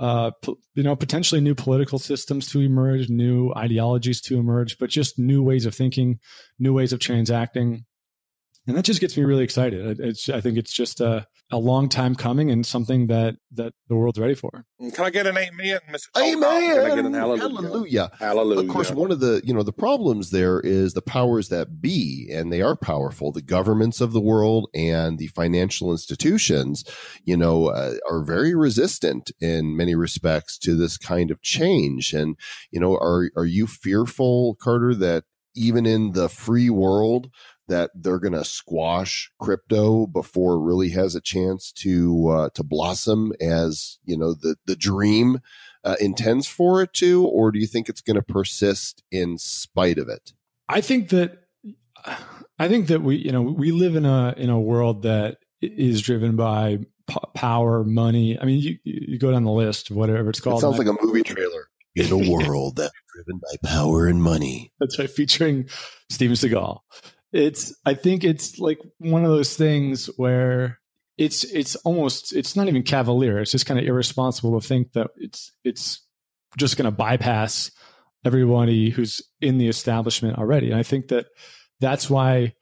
uh, 0.00 0.30
you 0.74 0.82
know, 0.82 0.96
potentially 0.96 1.40
new 1.40 1.54
political 1.54 1.98
systems 1.98 2.46
to 2.48 2.60
emerge, 2.60 3.10
new 3.10 3.52
ideologies 3.54 4.20
to 4.22 4.38
emerge, 4.38 4.78
but 4.78 4.88
just 4.88 5.18
new 5.18 5.42
ways 5.42 5.66
of 5.66 5.74
thinking, 5.74 6.18
new 6.58 6.72
ways 6.72 6.92
of 6.92 7.00
transacting. 7.00 7.84
And 8.70 8.78
that 8.78 8.84
just 8.84 9.00
gets 9.00 9.16
me 9.16 9.24
really 9.24 9.42
excited. 9.42 9.98
It's, 9.98 10.28
I 10.28 10.40
think 10.40 10.56
it's 10.56 10.72
just 10.72 11.00
a, 11.00 11.26
a 11.50 11.58
long 11.58 11.88
time 11.88 12.14
coming 12.14 12.52
and 12.52 12.64
something 12.64 13.08
that, 13.08 13.34
that 13.50 13.74
the 13.88 13.96
world's 13.96 14.20
ready 14.20 14.36
for. 14.36 14.64
Can 14.78 15.04
I 15.04 15.10
get 15.10 15.26
an 15.26 15.36
amen, 15.36 15.80
Mr. 15.90 16.06
Amen. 16.16 16.76
Can 16.76 16.92
I 16.92 16.94
get 16.94 17.04
an 17.04 17.14
hallelujah? 17.14 17.48
Hallelujah. 17.48 18.10
Hallelujah. 18.20 18.60
Of 18.60 18.68
course, 18.68 18.92
one 18.92 19.10
of 19.10 19.18
the 19.18 19.42
you 19.44 19.52
know 19.52 19.64
the 19.64 19.72
problems 19.72 20.30
there 20.30 20.60
is 20.60 20.94
the 20.94 21.02
powers 21.02 21.48
that 21.48 21.80
be, 21.80 22.30
and 22.32 22.52
they 22.52 22.62
are 22.62 22.76
powerful. 22.76 23.32
The 23.32 23.42
governments 23.42 24.00
of 24.00 24.12
the 24.12 24.20
world 24.20 24.68
and 24.72 25.18
the 25.18 25.26
financial 25.26 25.90
institutions, 25.90 26.84
you 27.24 27.36
know, 27.36 27.66
uh, 27.66 27.94
are 28.08 28.22
very 28.22 28.54
resistant 28.54 29.32
in 29.40 29.76
many 29.76 29.96
respects 29.96 30.56
to 30.58 30.76
this 30.76 30.96
kind 30.96 31.32
of 31.32 31.42
change. 31.42 32.12
And 32.12 32.36
you 32.70 32.78
know, 32.78 32.94
are 32.94 33.30
are 33.36 33.46
you 33.46 33.66
fearful, 33.66 34.56
Carter, 34.60 34.94
that 34.94 35.24
even 35.54 35.86
in 35.86 36.12
the 36.12 36.28
free 36.28 36.70
world 36.70 37.30
that 37.70 37.90
they're 37.94 38.18
going 38.18 38.34
to 38.34 38.44
squash 38.44 39.30
crypto 39.38 40.06
before 40.06 40.54
it 40.54 40.64
really 40.64 40.90
has 40.90 41.14
a 41.14 41.20
chance 41.20 41.72
to 41.72 42.28
uh, 42.28 42.48
to 42.50 42.62
blossom 42.62 43.32
as 43.40 43.98
you 44.04 44.18
know 44.18 44.34
the 44.34 44.56
the 44.66 44.76
dream 44.76 45.38
uh, 45.84 45.96
intends 46.00 46.46
for 46.46 46.82
it 46.82 46.92
to, 46.94 47.24
or 47.24 47.50
do 47.50 47.58
you 47.58 47.66
think 47.66 47.88
it's 47.88 48.02
going 48.02 48.16
to 48.16 48.22
persist 48.22 49.02
in 49.10 49.38
spite 49.38 49.98
of 49.98 50.08
it? 50.08 50.32
I 50.68 50.80
think 50.80 51.08
that 51.10 51.44
I 52.58 52.68
think 52.68 52.88
that 52.88 53.02
we 53.02 53.16
you 53.16 53.32
know 53.32 53.42
we 53.42 53.72
live 53.72 53.96
in 53.96 54.04
a 54.04 54.34
in 54.36 54.50
a 54.50 54.60
world 54.60 55.02
that 55.04 55.38
is 55.62 56.02
driven 56.02 56.36
by 56.36 56.80
p- 57.08 57.16
power, 57.34 57.84
money. 57.84 58.38
I 58.38 58.44
mean, 58.44 58.60
you 58.60 58.78
you 58.84 59.18
go 59.18 59.30
down 59.30 59.44
the 59.44 59.52
list, 59.52 59.90
of 59.90 59.96
whatever 59.96 60.30
it's 60.30 60.40
called. 60.40 60.58
It 60.58 60.62
sounds 60.62 60.78
like 60.78 60.88
a 60.88 60.96
movie 61.00 61.22
trailer. 61.22 61.68
In 61.96 62.12
a 62.12 62.30
world 62.30 62.76
that's 62.76 62.92
driven 63.12 63.40
by 63.40 63.68
power 63.68 64.06
and 64.06 64.22
money. 64.22 64.72
That's 64.80 64.96
right, 64.96 65.10
featuring 65.10 65.68
Steven 66.08 66.36
Seagal. 66.36 66.78
It's 67.32 67.74
I 67.86 67.94
think 67.94 68.24
it's 68.24 68.58
like 68.58 68.78
one 68.98 69.24
of 69.24 69.30
those 69.30 69.56
things 69.56 70.06
where 70.16 70.80
it's 71.16 71.44
it's 71.44 71.76
almost 71.76 72.34
it's 72.34 72.56
not 72.56 72.68
even 72.68 72.82
cavalier. 72.82 73.38
It's 73.38 73.52
just 73.52 73.66
kind 73.66 73.78
of 73.78 73.86
irresponsible 73.86 74.58
to 74.58 74.66
think 74.66 74.92
that 74.92 75.08
it's 75.16 75.52
it's 75.64 76.06
just 76.56 76.76
going 76.76 76.86
to 76.86 76.96
bypass 76.96 77.70
everybody 78.24 78.90
who's 78.90 79.22
in 79.40 79.58
the 79.58 79.68
establishment 79.68 80.38
already. 80.38 80.70
And 80.70 80.80
I 80.80 80.82
think 80.82 81.08
that 81.08 81.26
that's 81.78 82.10
why 82.10 82.54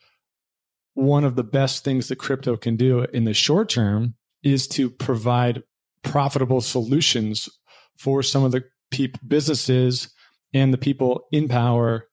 one 0.95 1.25
of 1.25 1.37
the 1.37 1.45
best 1.45 1.85
things 1.85 2.09
that 2.09 2.17
crypto 2.17 2.57
can 2.57 2.77
do 2.77 3.01
in 3.01 3.25
the 3.25 3.35
short 3.35 3.69
term 3.69 4.15
is 4.43 4.67
to 4.69 4.91
provide 4.91 5.63
profitable 6.03 6.61
solutions 6.61 7.49
for 7.97 8.23
some 8.23 8.45
of 8.45 8.53
the 8.53 8.65
peop- 8.91 9.19
businesses 9.27 10.13
and 10.53 10.73
the 10.73 10.79
people 10.79 11.27
in 11.31 11.49
power 11.49 12.08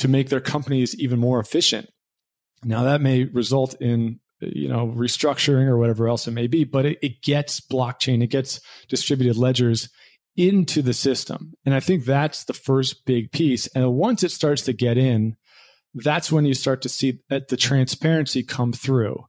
to 0.00 0.08
make 0.08 0.28
their 0.28 0.40
companies 0.40 0.94
even 0.96 1.18
more 1.18 1.40
efficient. 1.40 1.88
Now 2.64 2.84
that 2.84 3.00
may 3.00 3.24
result 3.24 3.74
in 3.80 4.20
you 4.40 4.68
know 4.68 4.88
restructuring 4.88 5.66
or 5.66 5.76
whatever 5.76 6.08
else 6.08 6.26
it 6.26 6.32
may 6.32 6.46
be, 6.46 6.64
but 6.64 6.86
it, 6.86 6.98
it 7.02 7.22
gets 7.22 7.60
blockchain, 7.60 8.22
it 8.22 8.28
gets 8.28 8.60
distributed 8.88 9.36
ledgers 9.36 9.88
into 10.36 10.80
the 10.80 10.94
system, 10.94 11.52
and 11.64 11.74
I 11.74 11.80
think 11.80 12.04
that's 12.04 12.44
the 12.44 12.54
first 12.54 13.04
big 13.04 13.32
piece. 13.32 13.66
And 13.68 13.92
once 13.92 14.22
it 14.22 14.30
starts 14.30 14.62
to 14.62 14.72
get 14.72 14.96
in, 14.96 15.36
that's 15.94 16.32
when 16.32 16.44
you 16.44 16.54
start 16.54 16.82
to 16.82 16.88
see 16.88 17.20
that 17.28 17.48
the 17.48 17.56
transparency 17.56 18.42
come 18.42 18.72
through, 18.72 19.24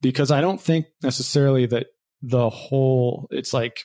because 0.00 0.30
I 0.30 0.40
don't 0.40 0.60
think 0.60 0.86
necessarily 1.02 1.66
that 1.66 1.86
the 2.22 2.50
whole 2.50 3.28
it's 3.30 3.52
like 3.52 3.84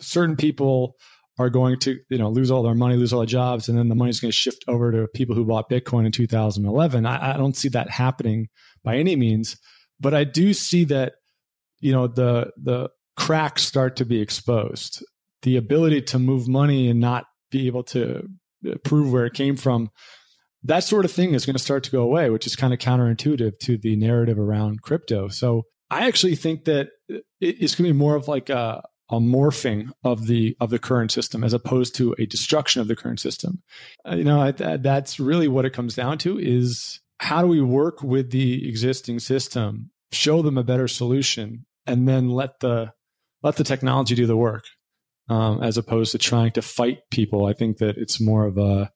certain 0.00 0.36
people 0.36 0.96
are 1.38 1.50
going 1.50 1.78
to 1.80 1.98
you 2.08 2.18
know 2.18 2.30
lose 2.30 2.50
all 2.50 2.62
their 2.62 2.74
money, 2.74 2.96
lose 2.96 3.12
all 3.12 3.20
their 3.20 3.26
jobs, 3.26 3.68
and 3.68 3.78
then 3.78 3.88
the 3.88 3.94
money's 3.94 4.20
going 4.20 4.30
to 4.30 4.36
shift 4.36 4.64
over 4.68 4.90
to 4.92 5.08
people 5.14 5.34
who 5.34 5.44
bought 5.44 5.70
Bitcoin 5.70 6.06
in 6.06 6.12
2011. 6.12 7.06
I, 7.06 7.34
I 7.34 7.36
don't 7.36 7.56
see 7.56 7.68
that 7.70 7.90
happening 7.90 8.48
by 8.82 8.96
any 8.96 9.16
means, 9.16 9.56
but 10.00 10.14
I 10.14 10.24
do 10.24 10.52
see 10.52 10.84
that 10.84 11.14
you 11.80 11.92
know 11.92 12.06
the 12.06 12.50
the 12.56 12.90
cracks 13.16 13.62
start 13.62 13.96
to 13.96 14.04
be 14.04 14.20
exposed. 14.20 15.04
The 15.42 15.56
ability 15.56 16.02
to 16.02 16.18
move 16.18 16.48
money 16.48 16.88
and 16.88 17.00
not 17.00 17.24
be 17.50 17.66
able 17.66 17.84
to 17.84 18.28
uh, 18.68 18.74
prove 18.84 19.12
where 19.12 19.26
it 19.26 19.34
came 19.34 19.56
from, 19.56 19.90
that 20.64 20.84
sort 20.84 21.04
of 21.04 21.12
thing 21.12 21.34
is 21.34 21.46
going 21.46 21.56
to 21.56 21.62
start 21.62 21.84
to 21.84 21.90
go 21.90 22.02
away, 22.02 22.30
which 22.30 22.46
is 22.46 22.56
kind 22.56 22.72
of 22.72 22.80
counterintuitive 22.80 23.58
to 23.60 23.78
the 23.78 23.96
narrative 23.96 24.38
around 24.38 24.82
crypto. 24.82 25.28
So 25.28 25.62
I 25.90 26.06
actually 26.06 26.34
think 26.34 26.64
that 26.64 26.88
uh, 27.12 27.18
it's 27.40 27.74
going 27.74 27.88
to 27.88 27.94
be 27.94 27.98
more 27.98 28.16
of 28.16 28.28
like 28.28 28.50
a, 28.50 28.82
a 29.10 29.18
morphing 29.18 29.90
of 30.04 30.26
the 30.26 30.56
of 30.60 30.70
the 30.70 30.78
current 30.78 31.10
system 31.10 31.42
as 31.42 31.52
opposed 31.52 31.94
to 31.96 32.14
a 32.18 32.26
destruction 32.26 32.80
of 32.80 32.88
the 32.88 32.96
current 32.96 33.20
system. 33.20 33.62
Uh, 34.08 34.16
you 34.16 34.24
know, 34.24 34.40
I, 34.40 34.52
that's 34.52 35.18
really 35.18 35.48
what 35.48 35.64
it 35.64 35.72
comes 35.72 35.94
down 35.94 36.18
to 36.18 36.38
is 36.38 37.00
how 37.18 37.42
do 37.42 37.48
we 37.48 37.60
work 37.60 38.02
with 38.02 38.30
the 38.30 38.68
existing 38.68 39.18
system, 39.18 39.90
show 40.12 40.42
them 40.42 40.58
a 40.58 40.62
better 40.64 40.88
solution, 40.88 41.66
and 41.86 42.06
then 42.08 42.28
let 42.28 42.60
the 42.60 42.92
let 43.42 43.56
the 43.56 43.64
technology 43.64 44.14
do 44.14 44.26
the 44.26 44.36
work, 44.36 44.64
um, 45.28 45.62
as 45.62 45.78
opposed 45.78 46.12
to 46.12 46.18
trying 46.18 46.52
to 46.52 46.62
fight 46.62 47.00
people. 47.10 47.46
I 47.46 47.52
think 47.52 47.78
that 47.78 47.96
it's 47.96 48.20
more 48.20 48.46
of 48.46 48.58
a 48.58 48.90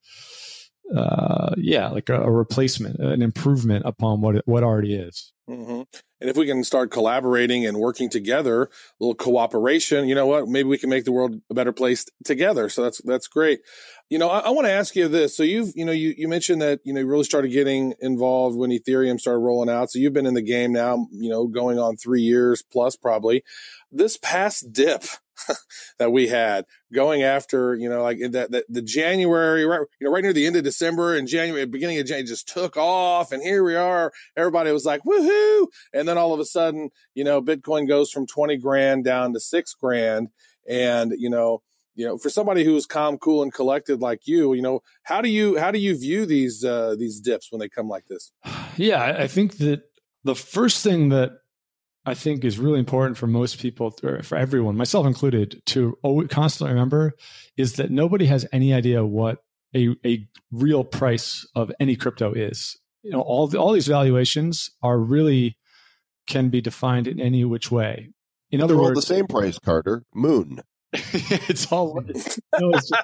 uh, 0.95 1.55
yeah, 1.57 1.89
like 1.89 2.09
a, 2.09 2.21
a, 2.21 2.31
replacement, 2.31 2.99
an 2.99 3.23
improvement 3.23 3.85
upon 3.87 4.21
what 4.21 4.37
it, 4.37 4.43
what 4.47 4.63
already 4.63 4.95
is. 4.95 5.33
Mm-hmm. 5.49 5.83
And 6.21 6.31
if 6.31 6.37
we 6.37 6.47
can 6.47 6.63
start 6.65 6.91
collaborating 6.91 7.67
and 7.67 7.79
working 7.79 8.09
together, 8.09 8.65
a 8.65 8.69
little 9.01 9.15
cooperation, 9.15 10.07
you 10.07 10.15
know 10.15 10.27
what? 10.27 10.49
Maybe 10.49 10.69
we 10.69 10.79
can 10.79 10.91
make 10.91 11.05
the 11.05 11.13
world 11.13 11.41
a 11.51 11.55
better 11.55 11.73
place 11.73 12.07
together. 12.25 12.69
So 12.69 12.83
that's 12.83 13.01
that's 13.03 13.27
great. 13.27 13.61
You 14.09 14.19
know, 14.19 14.29
I, 14.29 14.41
I 14.41 14.51
want 14.51 14.67
to 14.67 14.73
ask 14.73 14.95
you 14.95 15.09
this. 15.09 15.37
So 15.37 15.43
you've, 15.43 15.73
you 15.75 15.85
know, 15.85 15.93
you 15.93 16.15
you 16.17 16.29
mentioned 16.29 16.63
that 16.63 16.81
you 16.85 16.93
know 16.93 17.01
you 17.01 17.07
really 17.07 17.25
started 17.25 17.49
getting 17.49 17.95
involved 18.01 18.57
when 18.57 18.71
Ethereum 18.71 19.19
started 19.19 19.41
rolling 19.41 19.71
out. 19.71 19.91
So 19.91 19.99
you've 19.99 20.13
been 20.13 20.27
in 20.27 20.35
the 20.35 20.43
game 20.43 20.73
now, 20.73 21.09
you 21.11 21.31
know, 21.31 21.47
going 21.49 21.79
on 21.79 21.97
three 21.97 22.23
years 22.23 22.63
plus 22.63 22.97
probably. 22.97 23.43
This 23.91 24.17
past 24.17 24.73
dip 24.73 25.05
that 25.99 26.13
we 26.13 26.29
had 26.29 26.65
going 26.93 27.23
after, 27.23 27.75
you 27.75 27.89
know, 27.89 28.03
like 28.03 28.19
that, 28.31 28.51
that 28.51 28.65
the 28.69 28.83
January, 28.83 29.65
right, 29.65 29.81
you 30.01 30.07
know, 30.07 30.13
right 30.13 30.23
near 30.23 30.33
the 30.33 30.47
end 30.47 30.57
of 30.57 30.65
December 30.65 31.17
and 31.17 31.29
January, 31.29 31.65
beginning 31.67 31.99
of 31.99 32.07
January 32.07 32.27
just 32.27 32.49
took 32.49 32.77
off. 32.77 33.33
And 33.33 33.43
here 33.43 33.65
we 33.65 33.75
are. 33.75 34.13
Everybody 34.37 34.73
was 34.73 34.85
like, 34.85 35.03
woohoo. 35.05 35.67
And 35.93 36.07
then 36.07 36.19
all 36.19 36.35
of 36.35 36.41
a 36.41 36.45
sudden, 36.45 36.91
you 37.15 37.25
know, 37.25 37.43
Bitcoin 37.43 37.89
goes 37.89 38.11
from 38.11 38.27
20 38.27 38.57
grand 38.59 39.05
down 39.05 39.33
to 39.33 39.41
six 39.41 39.75
grand. 39.75 40.29
And, 40.69 41.13
you 41.17 41.29
know, 41.29 41.63
you 41.95 42.07
know, 42.07 42.17
for 42.17 42.31
somebody 42.31 42.65
who's 42.65 42.87
calm, 42.87 43.19
cool, 43.19 43.43
and 43.43 43.53
collected 43.53 44.01
like 44.01 44.27
you, 44.27 44.55
you 44.55 44.63
know, 44.63 44.81
how 45.03 45.21
do 45.21 45.29
you 45.29 45.59
how 45.59 45.71
do 45.71 45.79
you 45.79 45.99
view 45.99 46.25
these 46.25 46.65
uh, 46.65 46.97
these 46.99 47.21
dips 47.21 47.53
when 47.53 47.59
they 47.61 47.69
come 47.69 47.89
like 47.89 48.07
this? 48.07 48.33
Yeah, 48.79 49.17
I 49.19 49.27
think 49.27 49.59
that 49.59 49.83
the 50.25 50.35
first 50.35 50.83
thing 50.83 51.11
that 51.11 51.33
I 52.05 52.15
think 52.15 52.45
is 52.45 52.59
really 52.59 52.81
important 52.81 53.17
for 53.17 53.27
most 53.27 53.61
people, 53.61 53.95
or 54.03 54.23
for 54.23 54.37
everyone, 54.37 54.77
myself 54.77 55.07
included, 55.07 55.63
to 55.67 55.97
constantly 56.31 56.75
remember 56.75 57.13
is 57.57 57.75
that 57.75 57.91
nobody 57.91 58.27
has 58.27 58.47
any 58.53 58.75
idea 58.75 59.05
what 59.05 59.39
a, 59.75 59.95
a 60.05 60.27
real 60.51 60.85
price 60.85 61.47
of 61.55 61.71
any 61.79 61.97
crypto 61.97 62.33
is. 62.33 62.79
You 63.03 63.13
know, 63.13 63.21
all 63.21 63.47
the, 63.47 63.59
all 63.59 63.73
these 63.73 63.87
valuations 63.87 64.71
are 64.83 64.99
really 64.99 65.57
can 66.27 66.49
be 66.49 66.61
defined 66.61 67.07
in 67.07 67.21
any 67.21 67.45
which 67.45 67.71
way. 67.71 68.11
In 68.51 68.61
other 68.61 68.75
They're 68.75 68.83
words, 68.83 69.01
the 69.01 69.15
same 69.15 69.27
price, 69.27 69.59
Carter. 69.59 70.05
Moon. 70.15 70.61
it's 70.93 71.73
all 71.73 71.95
no, 71.95 72.71
it's 72.75 72.91
just, 72.91 73.03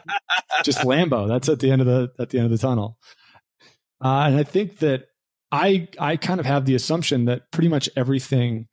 just 0.64 0.78
Lambo. 0.80 1.26
That's 1.26 1.48
at 1.48 1.60
the 1.60 1.70
end 1.70 1.80
of 1.80 1.86
the 1.86 2.10
at 2.18 2.30
the 2.30 2.38
end 2.38 2.44
of 2.44 2.50
the 2.50 2.58
tunnel. 2.58 2.98
Uh, 4.04 4.24
and 4.26 4.36
I 4.36 4.42
think 4.42 4.78
that 4.80 5.06
I 5.50 5.88
I 5.98 6.16
kind 6.16 6.38
of 6.38 6.44
have 6.44 6.66
the 6.66 6.74
assumption 6.74 7.24
that 7.24 7.50
pretty 7.50 7.68
much 7.68 7.88
everything 7.96 8.68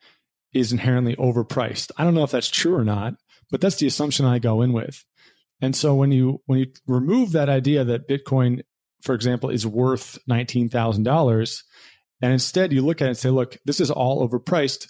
is 0.56 0.72
inherently 0.72 1.16
overpriced. 1.18 1.92
I 1.98 2.04
don't 2.04 2.16
know 2.16 2.24
if 2.24 2.32
that's 2.32 2.50
true 2.50 2.76
or 2.76 2.86
not, 2.86 3.16
but 3.52 3.62
that's 3.62 3.76
the 3.76 3.88
assumption 3.88 4.26
I 4.26 4.40
go 4.40 4.62
in 4.62 4.74
with. 4.74 5.04
And 5.62 5.76
so 5.76 5.94
when 5.94 6.12
you 6.12 6.42
when 6.46 6.60
you 6.60 6.68
remove 6.88 7.34
that 7.34 7.50
idea 7.50 7.84
that 7.84 8.08
Bitcoin, 8.08 8.62
for 9.02 9.14
example, 9.14 9.50
is 9.50 9.68
worth 9.68 10.18
nineteen 10.28 10.70
thousand 10.70 11.04
dollars, 11.04 11.64
and 12.22 12.34
instead 12.34 12.74
you 12.74 12.82
look 12.82 13.02
at 13.02 13.06
it 13.06 13.10
and 13.10 13.18
say, 13.18 13.30
look, 13.30 13.58
this 13.66 13.80
is 13.80 13.92
all 13.92 14.28
overpriced. 14.28 14.88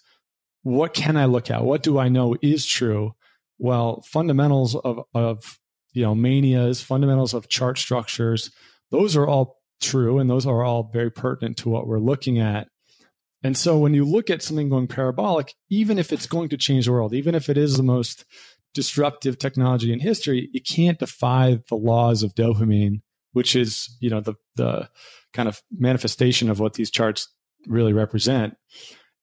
What 0.63 0.93
can 0.93 1.17
I 1.17 1.25
look 1.25 1.51
at? 1.51 1.63
What 1.63 1.83
do 1.83 1.99
I 1.99 2.09
know 2.09 2.35
is 2.41 2.65
true? 2.65 3.15
Well, 3.57 4.01
fundamentals 4.07 4.75
of 4.75 5.03
of 5.13 5.59
you 5.93 6.03
know 6.03 6.15
manias, 6.15 6.81
fundamentals 6.81 7.33
of 7.33 7.49
chart 7.49 7.77
structures, 7.77 8.51
those 8.91 9.15
are 9.15 9.27
all 9.27 9.61
true, 9.81 10.19
and 10.19 10.29
those 10.29 10.45
are 10.45 10.63
all 10.63 10.89
very 10.91 11.11
pertinent 11.11 11.57
to 11.57 11.69
what 11.69 11.87
we're 11.87 11.99
looking 11.99 12.39
at. 12.39 12.67
And 13.45 13.55
so 13.55 13.77
when 13.77 13.93
you 13.93 14.05
look 14.05 14.31
at 14.31 14.41
something 14.41 14.69
going 14.69 14.87
parabolic, 14.87 15.53
even 15.69 15.99
if 15.99 16.11
it's 16.11 16.25
going 16.25 16.49
to 16.49 16.57
change 16.57 16.87
the 16.87 16.91
world, 16.91 17.13
even 17.13 17.35
if 17.35 17.47
it 17.47 17.59
is 17.59 17.77
the 17.77 17.83
most 17.83 18.25
disruptive 18.73 19.37
technology 19.37 19.93
in 19.93 19.99
history, 19.99 20.49
it 20.51 20.67
can't 20.67 20.97
defy 20.97 21.59
the 21.69 21.75
laws 21.75 22.23
of 22.23 22.33
dopamine, 22.33 23.03
which 23.33 23.55
is, 23.55 23.95
you 23.99 24.09
know, 24.09 24.19
the 24.19 24.33
the 24.55 24.89
kind 25.31 25.47
of 25.47 25.61
manifestation 25.71 26.49
of 26.49 26.59
what 26.59 26.73
these 26.73 26.89
charts 26.89 27.27
really 27.67 27.93
represent. 27.93 28.55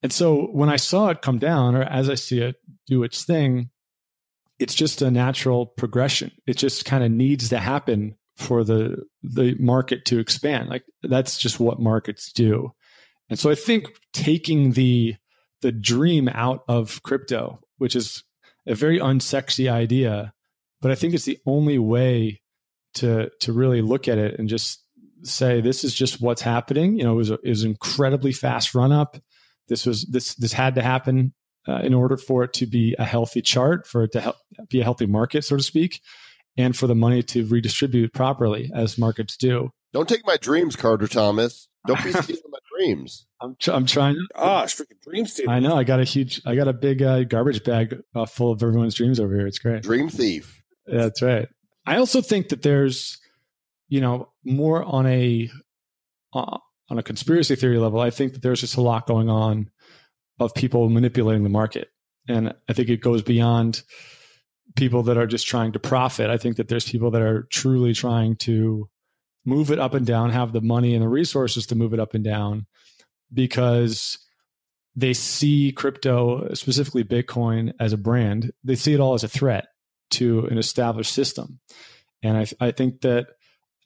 And 0.05 0.13
so 0.13 0.43
when 0.53 0.69
I 0.69 0.77
saw 0.77 1.09
it 1.09 1.21
come 1.21 1.41
down, 1.41 1.75
or 1.75 1.83
as 1.83 2.09
I 2.09 2.15
see 2.15 2.39
it 2.43 2.55
do 2.87 3.03
its 3.03 3.25
thing, 3.25 3.71
it's 4.61 4.77
just 4.77 5.03
a 5.03 5.11
natural 5.11 5.67
progression. 5.67 6.31
It 6.47 6.59
just 6.59 6.85
kind 6.85 7.03
of 7.03 7.11
needs 7.11 7.49
to 7.49 7.59
happen 7.59 8.15
for 8.37 8.63
the 8.63 8.99
the 9.25 9.57
market 9.59 10.05
to 10.05 10.21
expand. 10.21 10.69
Like 10.69 10.85
that's 11.03 11.39
just 11.39 11.59
what 11.59 11.81
markets 11.81 12.31
do. 12.31 12.73
And 13.33 13.39
so 13.39 13.49
I 13.49 13.55
think 13.55 13.99
taking 14.13 14.73
the 14.73 15.17
the 15.63 15.73
dream 15.73 16.29
out 16.29 16.65
of 16.69 17.03
crypto, 17.03 17.61
which 17.79 17.97
is 17.97 18.25
a 18.67 18.75
very 18.75 18.99
unsexy 18.99 19.73
idea, 19.73 20.35
but 20.83 20.91
I 20.91 20.97
think 20.97 21.15
it's 21.15 21.25
the 21.25 21.39
only 21.47 21.79
way 21.79 22.43
to 22.97 23.31
to 23.41 23.53
really 23.55 23.81
look 23.81 24.07
at 24.07 24.19
it 24.19 24.39
and 24.39 24.51
just 24.51 24.85
say 25.23 25.63
this 25.63 25.83
is 25.83 25.95
just 25.95 26.21
what's 26.21 26.43
happening. 26.43 26.99
You 26.99 27.05
know, 27.05 27.13
it 27.13 27.17
was 27.17 27.31
a, 27.31 27.39
it 27.43 27.49
was 27.49 27.63
an 27.63 27.71
incredibly 27.71 28.33
fast 28.33 28.75
run 28.75 28.93
up. 28.93 29.17
This 29.67 29.87
was 29.87 30.05
this 30.05 30.35
this 30.35 30.53
had 30.53 30.75
to 30.75 30.83
happen 30.83 31.33
uh, 31.67 31.79
in 31.79 31.95
order 31.95 32.19
for 32.19 32.45
it 32.45 32.53
to 32.55 32.67
be 32.67 32.95
a 32.99 33.05
healthy 33.07 33.41
chart, 33.41 33.87
for 33.87 34.05
it 34.05 34.13
to 34.13 34.21
help, 34.21 34.37
be 34.69 34.83
a 34.83 34.85
healthy 34.85 35.07
market, 35.07 35.43
so 35.47 35.57
to 35.57 35.63
speak, 35.63 36.03
and 36.59 36.77
for 36.77 36.87
the 36.87 36.95
money 36.95 37.23
to 37.23 37.47
redistribute 37.47 38.13
properly 38.13 38.71
as 38.75 38.99
markets 38.99 39.39
do. 39.39 39.71
Don't 39.95 40.07
take 40.07 40.27
my 40.27 40.37
dreams, 40.37 40.77
Carter 40.77 41.09
Thomas. 41.09 41.69
Don't 41.87 42.05
be 42.05 42.13
stealing 42.23 42.52
dreams. 42.83 43.27
I'm, 43.41 43.57
tr- 43.59 43.73
I'm 43.73 43.87
trying. 43.87 44.17
Gosh, 44.35 44.77
freaking 44.77 45.01
dream 45.03 45.27
stealer. 45.27 45.53
I 45.53 45.61
know. 45.61 45.77
I 45.77 45.85
got 45.85 46.01
a 46.01 46.05
huge. 46.05 46.41
I 46.45 46.55
got 46.55 46.69
a 46.69 46.73
big 46.73 47.03
uh, 47.03 47.25
garbage 47.25 47.65
bag 47.65 48.01
uh, 48.15 48.27
full 48.27 48.53
of 48.53 48.63
everyone's 48.63 48.95
dreams 48.95 49.21
over 49.21 49.35
here. 49.35 49.47
It's 49.47 49.59
great. 49.59 49.83
Dream 49.83 50.09
thief. 50.09 50.63
Yeah, 50.87 51.03
that's 51.03 51.23
right. 51.23 51.49
I 51.87 51.97
also 51.97 52.21
think 52.21 52.49
that 52.51 52.63
there's, 52.63 53.19
you 53.89 54.01
know, 54.01 54.29
more 54.45 54.83
on 54.83 55.07
a 55.07 55.51
uh, 56.33 56.59
on 56.89 56.99
a 56.99 57.03
conspiracy 57.03 57.57
theory 57.57 57.79
level. 57.79 58.01
I 58.01 58.11
think 58.11 58.35
that 58.35 58.43
there's 58.43 58.61
just 58.61 58.77
a 58.77 58.83
lot 58.83 59.07
going 59.07 59.29
on 59.29 59.71
of 60.39 60.55
people 60.55 60.89
manipulating 60.89 61.43
the 61.43 61.49
market, 61.49 61.89
and 62.29 62.55
I 62.69 62.73
think 62.73 62.89
it 62.89 63.01
goes 63.01 63.23
beyond 63.23 63.83
people 64.77 65.03
that 65.05 65.19
are 65.19 65.27
just 65.27 65.47
trying 65.47 65.73
to 65.73 65.79
profit. 65.79 66.31
I 66.31 66.39
think 66.39 66.57
that 66.57 66.69
there's 66.69 66.89
people 66.89 67.11
that 67.11 67.23
are 67.23 67.47
truly 67.51 67.93
trying 67.93 68.37
to 68.37 68.89
move 69.45 69.71
it 69.71 69.79
up 69.79 69.95
and 69.95 70.07
down, 70.07 70.31
have 70.31 70.53
the 70.53 70.61
money 70.61 70.95
and 70.95 71.03
the 71.03 71.09
resources 71.09 71.67
to 71.67 71.75
move 71.75 71.93
it 71.93 72.01
up 72.01 72.15
and 72.15 72.25
down 72.25 72.67
because 73.33 74.19
they 74.95 75.15
see 75.15 75.73
crypto, 75.73 76.53
specifically 76.55 77.05
Bitcoin, 77.05 77.73
as 77.81 77.93
a 77.93 77.99
brand. 77.99 78.53
They 78.63 78.75
see 78.75 78.93
it 78.93 79.01
all 79.01 79.15
as 79.15 79.25
a 79.25 79.29
threat 79.29 79.67
to 80.11 80.47
an 80.47 80.59
established 80.59 81.13
system. 81.13 81.61
And 82.23 82.37
I, 82.37 82.47
I 82.61 82.71
think 82.71 83.01
that 83.01 83.29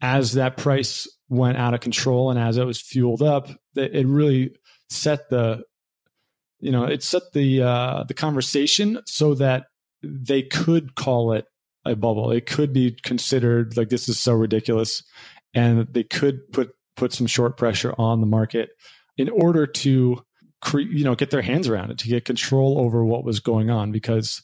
as 0.03 0.33
that 0.33 0.57
price 0.57 1.09
went 1.29 1.57
out 1.57 1.75
of 1.75 1.81
control 1.81 2.31
and 2.31 2.39
as 2.39 2.57
it 2.57 2.65
was 2.65 2.81
fueled 2.81 3.23
up, 3.23 3.49
it 3.75 4.07
really 4.07 4.57
set 4.91 5.31
the, 5.31 5.63
you 6.61 6.73
know, 6.73 6.85
it 6.85 7.03
set 7.03 7.23
the 7.33 7.63
uh, 7.63 8.05
the 8.05 8.15
conversation 8.15 9.01
so 9.07 9.35
that 9.35 9.67
they 10.03 10.43
could 10.43 10.95
call 10.95 11.33
it 11.33 11.47
a 11.85 11.95
bubble. 11.95 12.31
It 12.31 12.47
could 12.47 12.73
be 12.73 12.97
considered 13.03 13.77
like 13.77 13.89
this 13.89 14.09
is 14.09 14.19
so 14.19 14.35
ridiculous, 14.35 15.03
and 15.57 15.89
they 15.91 16.05
could 16.05 16.53
put 16.53 16.71
put 16.97 17.13
some 17.13 17.27
short 17.27 17.57
pressure 17.57 17.93
on 17.99 18.21
the 18.21 18.27
market 18.27 18.71
in 19.17 19.29
order 19.29 19.67
to 19.67 20.23
cre- 20.63 20.81
you 20.81 21.03
know 21.03 21.17
get 21.17 21.31
their 21.31 21.43
hands 21.43 21.69
around 21.69 21.91
it 21.91 21.99
to 21.99 22.09
get 22.09 22.25
control 22.25 22.79
over 22.79 23.05
what 23.05 23.25
was 23.25 23.41
going 23.41 23.71
on 23.71 23.91
because 23.91 24.43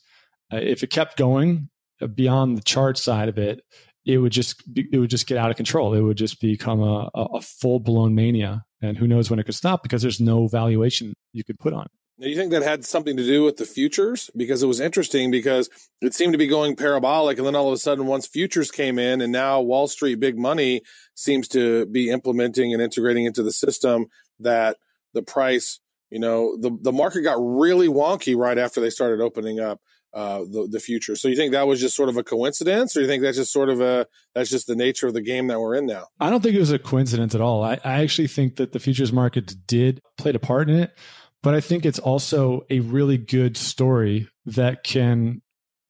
uh, 0.51 0.57
if 0.57 0.83
it 0.83 0.89
kept 0.89 1.15
going 1.15 1.69
uh, 2.01 2.07
beyond 2.07 2.57
the 2.57 2.63
chart 2.63 2.97
side 2.97 3.29
of 3.29 3.37
it 3.37 3.61
it 4.05 4.17
would 4.17 4.33
just 4.33 4.73
be, 4.73 4.85
it 4.91 4.97
would 4.97 5.09
just 5.09 5.27
get 5.27 5.37
out 5.37 5.49
of 5.49 5.55
control. 5.55 5.93
It 5.93 6.01
would 6.01 6.17
just 6.17 6.41
become 6.41 6.81
a, 6.81 7.09
a 7.15 7.41
full 7.41 7.79
blown 7.79 8.15
mania 8.15 8.65
and 8.81 8.97
who 8.97 9.07
knows 9.07 9.29
when 9.29 9.39
it 9.39 9.45
could 9.45 9.55
stop 9.55 9.81
because 9.81 10.01
there's 10.01 10.19
no 10.19 10.47
valuation 10.47 11.13
you 11.31 11.43
could 11.43 11.57
put 11.57 11.73
on 11.73 11.85
it 11.85 11.91
Now, 12.17 12.27
you 12.27 12.35
think 12.35 12.51
that 12.51 12.61
had 12.61 12.85
something 12.85 13.17
to 13.17 13.25
do 13.25 13.43
with 13.43 13.57
the 13.57 13.65
futures? 13.65 14.29
Because 14.35 14.61
it 14.61 14.67
was 14.67 14.79
interesting 14.79 15.31
because 15.31 15.69
it 16.01 16.13
seemed 16.13 16.33
to 16.33 16.37
be 16.37 16.47
going 16.47 16.75
parabolic. 16.75 17.37
And 17.37 17.47
then 17.47 17.55
all 17.55 17.67
of 17.67 17.73
a 17.73 17.77
sudden, 17.77 18.05
once 18.05 18.27
futures 18.27 18.69
came 18.69 18.99
in 18.99 19.19
and 19.21 19.31
now 19.31 19.61
Wall 19.61 19.87
Street 19.87 20.19
big 20.19 20.37
money 20.37 20.81
seems 21.15 21.47
to 21.49 21.87
be 21.87 22.11
implementing 22.11 22.71
and 22.71 22.81
integrating 22.81 23.25
into 23.25 23.41
the 23.41 23.51
system 23.51 24.07
that 24.39 24.77
the 25.13 25.23
price, 25.23 25.79
you 26.11 26.19
know, 26.19 26.55
the, 26.59 26.77
the 26.81 26.91
market 26.91 27.21
got 27.21 27.37
really 27.39 27.87
wonky 27.87 28.35
right 28.35 28.57
after 28.57 28.79
they 28.79 28.91
started 28.91 29.19
opening 29.19 29.59
up 29.59 29.79
uh, 30.13 30.39
the, 30.39 30.67
the 30.69 30.79
future. 30.79 31.15
So 31.15 31.27
you 31.27 31.35
think 31.35 31.53
that 31.53 31.65
was 31.65 31.81
just 31.81 31.95
sort 31.95 32.09
of 32.09 32.17
a 32.17 32.23
coincidence 32.23 32.95
or 32.95 33.01
you 33.01 33.07
think 33.07 33.23
that's 33.23 33.37
just 33.37 33.51
sort 33.51 33.69
of 33.69 33.81
a, 33.81 34.05
that's 34.35 34.51
just 34.51 34.67
the 34.67 34.75
nature 34.75 35.07
of 35.07 35.15
the 35.15 35.21
game 35.21 35.47
that 35.47 35.59
we're 35.59 35.73
in 35.73 35.87
now? 35.87 36.05
I 36.19 36.29
don't 36.29 36.43
think 36.43 36.55
it 36.55 36.59
was 36.59 36.71
a 36.71 36.77
coincidence 36.77 37.33
at 37.33 37.41
all. 37.41 37.63
I, 37.63 37.79
I 37.83 38.03
actually 38.03 38.27
think 38.27 38.57
that 38.57 38.73
the 38.73 38.79
futures 38.79 39.11
market 39.11 39.55
did 39.65 40.01
played 40.19 40.35
a 40.35 40.39
part 40.39 40.69
in 40.69 40.75
it, 40.75 40.95
but 41.43 41.53
I 41.53 41.61
think 41.61 41.85
it's 41.85 41.99
also 41.99 42.65
a 42.69 42.79
really 42.79 43.17
good 43.17 43.57
story 43.57 44.29
that 44.45 44.83
can 44.83 45.41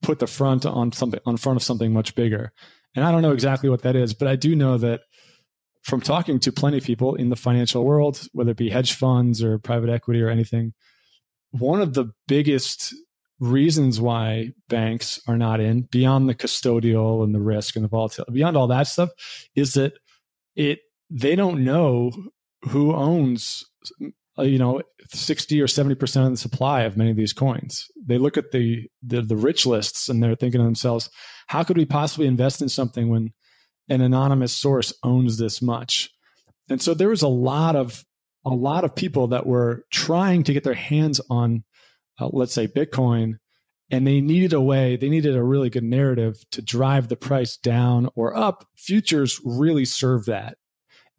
put 0.02 0.20
the 0.20 0.28
front 0.28 0.66
on 0.66 0.92
something 0.92 1.22
on 1.26 1.38
front 1.38 1.58
of 1.58 1.64
something 1.64 1.94
much 1.94 2.16
bigger. 2.16 2.52
And 2.96 3.06
I 3.06 3.12
don't 3.12 3.22
know 3.22 3.32
exactly 3.32 3.70
what 3.70 3.84
that 3.84 3.96
is, 3.96 4.14
but 4.14 4.28
I 4.28 4.36
do 4.36 4.56
know 4.56 4.78
that 4.80 5.02
from 5.84 6.02
talking 6.02 6.40
to 6.40 6.52
plenty 6.52 6.78
of 6.78 6.84
people 6.84 7.16
in 7.16 7.30
the 7.30 7.36
financial 7.36 7.86
world, 7.86 8.28
whether 8.34 8.52
it 8.52 8.58
be 8.58 8.70
hedge 8.70 8.94
funds 8.94 9.44
or 9.44 9.60
private 9.60 9.90
equity 9.90 10.22
or 10.22 10.30
anything, 10.30 10.74
one 11.52 11.82
of 11.82 11.94
the 11.94 12.12
biggest 12.28 12.94
reasons 13.40 14.00
why 14.00 14.50
banks 14.70 15.22
are 15.28 15.38
not 15.38 15.60
in 15.60 15.82
beyond 15.84 16.30
the 16.30 16.36
custodial 16.36 17.24
and 17.24 17.36
the 17.36 17.42
risk 17.42 17.76
and 17.76 17.84
the 17.84 17.90
volatility 17.90 18.32
beyond 18.32 18.56
all 18.56 18.68
that 18.68 18.88
stuff 18.88 19.10
is 19.56 19.74
that 19.74 19.94
it 20.56 20.80
they 21.10 21.36
don't 21.36 21.64
know 21.64 22.12
who 22.70 22.94
owns 22.94 23.66
you 24.40 24.58
know 24.58 24.82
60 25.10 25.62
or 25.62 25.68
70% 25.68 26.26
of 26.26 26.32
the 26.32 26.38
supply 26.38 26.82
of 26.84 26.98
many 26.98 27.12
of 27.12 27.18
these 27.18 27.34
coins 27.34 27.88
they 28.04 28.18
look 28.18 28.38
at 28.38 28.52
the, 28.52 28.90
the 29.04 29.22
the 29.22 29.36
rich 29.36 29.66
lists 29.66 30.10
and 30.10 30.24
they're 30.24 30.36
thinking 30.36 30.60
to 30.60 30.66
themselves 30.66 31.10
how 31.48 31.64
could 31.64 31.78
we 31.78 31.86
possibly 31.86 32.26
invest 32.26 32.62
in 32.62 32.70
something 32.70 33.10
when 33.10 33.32
an 33.90 34.02
anonymous 34.02 34.54
source 34.54 34.94
owns 35.04 35.38
this 35.38 35.62
much 35.62 36.10
and 36.70 36.82
so 36.82 36.94
there 36.94 37.10
was 37.10 37.22
a 37.22 37.28
lot 37.28 37.76
of 37.76 38.04
a 38.46 38.50
lot 38.50 38.84
of 38.84 38.96
people 38.96 39.28
that 39.28 39.46
were 39.46 39.86
trying 39.92 40.44
to 40.44 40.54
get 40.54 40.64
their 40.64 40.74
hands 40.74 41.22
on 41.30 41.64
uh, 42.20 42.30
let's 42.32 42.54
say 42.54 42.68
Bitcoin, 42.68 43.38
and 43.92 44.08
they 44.08 44.22
needed 44.22 44.54
a 44.54 44.62
way, 44.62 44.96
they 44.96 45.10
needed 45.10 45.36
a 45.36 45.44
really 45.44 45.70
good 45.70 45.84
narrative 45.84 46.36
to 46.52 46.62
drive 46.62 47.08
the 47.08 47.16
price 47.16 47.58
down 47.58 48.10
or 48.16 48.36
up. 48.36 48.66
Futures 48.76 49.40
really 49.44 49.86
serve 49.86 50.26
that. 50.26 50.58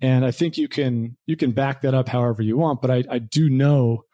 And 0.05 0.23
I 0.23 0.33
think 0.33 0.59
you 0.59 0.69
can 0.69 1.17
you 1.25 1.35
can 1.35 1.53
back 1.53 1.81
that 1.81 1.95
up 1.95 2.11
however 2.11 2.43
you 2.43 2.59
want, 2.59 2.83
but 2.83 2.91
I, 2.91 3.05
I 3.11 3.19
do 3.19 3.49
know 3.49 4.05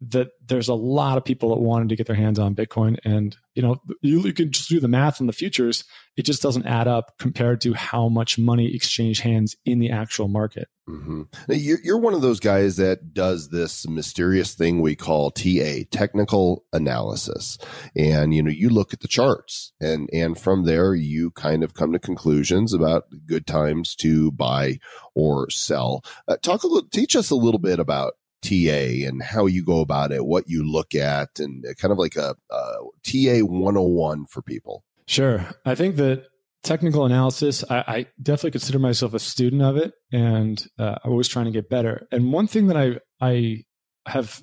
that 0.00 0.28
there's 0.46 0.68
a 0.68 0.74
lot 0.74 1.18
of 1.18 1.24
people 1.24 1.50
that 1.50 1.60
wanted 1.60 1.90
to 1.90 1.96
get 1.96 2.06
their 2.06 2.16
hands 2.16 2.38
on 2.38 2.54
Bitcoin. 2.54 2.98
And, 3.04 3.36
you 3.54 3.62
know, 3.62 3.76
you, 4.00 4.20
you 4.20 4.32
can 4.32 4.50
just 4.50 4.70
do 4.70 4.80
the 4.80 4.88
math 4.88 5.20
on 5.20 5.26
the 5.26 5.32
futures. 5.32 5.84
It 6.16 6.22
just 6.22 6.42
doesn't 6.42 6.66
add 6.66 6.88
up 6.88 7.18
compared 7.18 7.60
to 7.62 7.74
how 7.74 8.08
much 8.08 8.38
money 8.38 8.74
exchange 8.74 9.20
hands 9.20 9.56
in 9.66 9.78
the 9.78 9.90
actual 9.90 10.28
market. 10.28 10.68
Mm-hmm. 10.88 11.22
You're, 11.48 11.78
you're 11.84 11.98
one 11.98 12.14
of 12.14 12.22
those 12.22 12.40
guys 12.40 12.76
that 12.76 13.12
does 13.12 13.50
this 13.50 13.86
mysterious 13.86 14.54
thing 14.54 14.80
we 14.80 14.96
call 14.96 15.30
TA, 15.30 15.80
technical 15.90 16.64
analysis. 16.72 17.58
And, 17.94 18.34
you 18.34 18.42
know, 18.42 18.50
you 18.50 18.70
look 18.70 18.94
at 18.94 19.00
the 19.00 19.08
charts 19.08 19.72
and, 19.80 20.08
and 20.12 20.38
from 20.38 20.64
there, 20.64 20.94
you 20.94 21.30
kind 21.32 21.62
of 21.62 21.74
come 21.74 21.92
to 21.92 21.98
conclusions 21.98 22.72
about 22.72 23.04
good 23.26 23.46
times 23.46 23.94
to 23.96 24.32
buy 24.32 24.78
or 25.14 25.50
sell. 25.50 26.02
Uh, 26.26 26.38
talk 26.38 26.62
a 26.62 26.66
little, 26.66 26.88
teach 26.88 27.14
us 27.14 27.30
a 27.30 27.36
little 27.36 27.60
bit 27.60 27.78
about 27.78 28.14
TA 28.42 29.06
and 29.06 29.22
how 29.22 29.46
you 29.46 29.64
go 29.64 29.80
about 29.80 30.12
it, 30.12 30.24
what 30.24 30.44
you 30.48 30.70
look 30.70 30.94
at, 30.94 31.38
and 31.38 31.64
kind 31.78 31.92
of 31.92 31.98
like 31.98 32.16
a, 32.16 32.34
a 32.50 32.72
TA 33.04 33.44
101 33.44 34.26
for 34.26 34.42
people. 34.42 34.84
Sure. 35.06 35.46
I 35.64 35.74
think 35.74 35.96
that 35.96 36.26
technical 36.62 37.04
analysis, 37.04 37.64
I, 37.68 37.84
I 37.86 38.06
definitely 38.22 38.52
consider 38.52 38.78
myself 38.78 39.14
a 39.14 39.18
student 39.18 39.62
of 39.62 39.76
it 39.76 39.92
and 40.12 40.64
uh, 40.78 40.96
I'm 41.02 41.10
always 41.10 41.28
trying 41.28 41.46
to 41.46 41.50
get 41.50 41.68
better. 41.68 42.06
And 42.12 42.32
one 42.32 42.46
thing 42.46 42.68
that 42.68 42.76
I, 42.76 42.98
I 43.20 43.64
have 44.06 44.42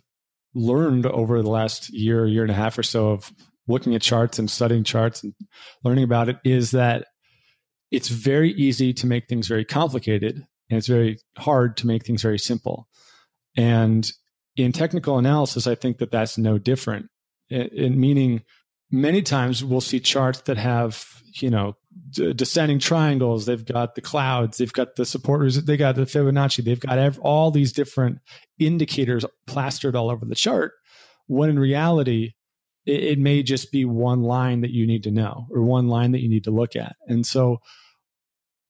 learned 0.54 1.06
over 1.06 1.42
the 1.42 1.50
last 1.50 1.94
year, 1.94 2.26
year 2.26 2.42
and 2.42 2.52
a 2.52 2.56
half 2.56 2.78
or 2.78 2.84
so 2.84 3.12
of 3.12 3.32
looking 3.68 3.96
at 3.96 4.02
charts 4.02 4.40
and 4.40 4.50
studying 4.50 4.84
charts 4.84 5.24
and 5.24 5.34
learning 5.84 6.04
about 6.04 6.30
it 6.30 6.38
is 6.44 6.72
that 6.72 7.06
it's 7.92 8.10
very 8.10 8.52
easy 8.54 8.94
to 8.94 9.08
make 9.08 9.28
things 9.28 9.48
very 9.48 9.66
complicated 9.66 10.46
and 10.70 10.78
it's 10.78 10.88
very 10.88 11.20
hard 11.38 11.78
to 11.78 11.88
make 11.88 12.06
things 12.06 12.22
very 12.22 12.40
simple. 12.40 12.88
And 13.58 14.10
in 14.56 14.72
technical 14.72 15.18
analysis, 15.18 15.68
I 15.68 15.76
think 15.76 15.98
that 15.98 16.12
that's 16.12 16.38
no 16.38 16.58
different. 16.58 17.08
In, 17.50 17.68
in 17.68 18.00
meaning, 18.00 18.44
many 18.92 19.22
times 19.22 19.64
we'll 19.64 19.82
see 19.82 20.00
charts 20.00 20.42
that 20.42 20.58
have, 20.58 21.04
you 21.34 21.50
know, 21.50 21.76
d- 22.12 22.34
descending 22.34 22.80
triangles. 22.80 23.46
They've 23.46 23.66
got 23.66 23.96
the 23.96 24.02
clouds. 24.02 24.58
They've 24.58 24.72
got 24.72 24.96
the 24.96 25.06
supporters. 25.06 25.64
They 25.64 25.78
got 25.78 25.96
the 25.96 26.04
Fibonacci. 26.04 26.64
They've 26.64 26.80
got 26.80 27.00
ev- 27.00 27.20
all 27.20 27.52
these 27.52 27.74
different 27.74 28.20
indicators 28.60 29.26
plastered 29.48 29.96
all 29.96 30.10
over 30.10 30.26
the 30.26 30.36
chart. 30.36 30.74
When 31.26 31.50
in 31.50 31.60
reality, 31.60 32.34
it, 32.86 33.04
it 33.04 33.20
may 33.20 33.44
just 33.44 33.72
be 33.72 33.86
one 33.86 34.24
line 34.24 34.62
that 34.62 34.72
you 34.72 34.88
need 34.88 35.04
to 35.04 35.12
know 35.12 35.48
or 35.52 35.64
one 35.64 35.88
line 35.88 36.12
that 36.12 36.22
you 36.22 36.30
need 36.30 36.46
to 36.46 36.52
look 36.52 36.76
at. 36.76 36.96
And 37.08 37.26
so, 37.26 37.58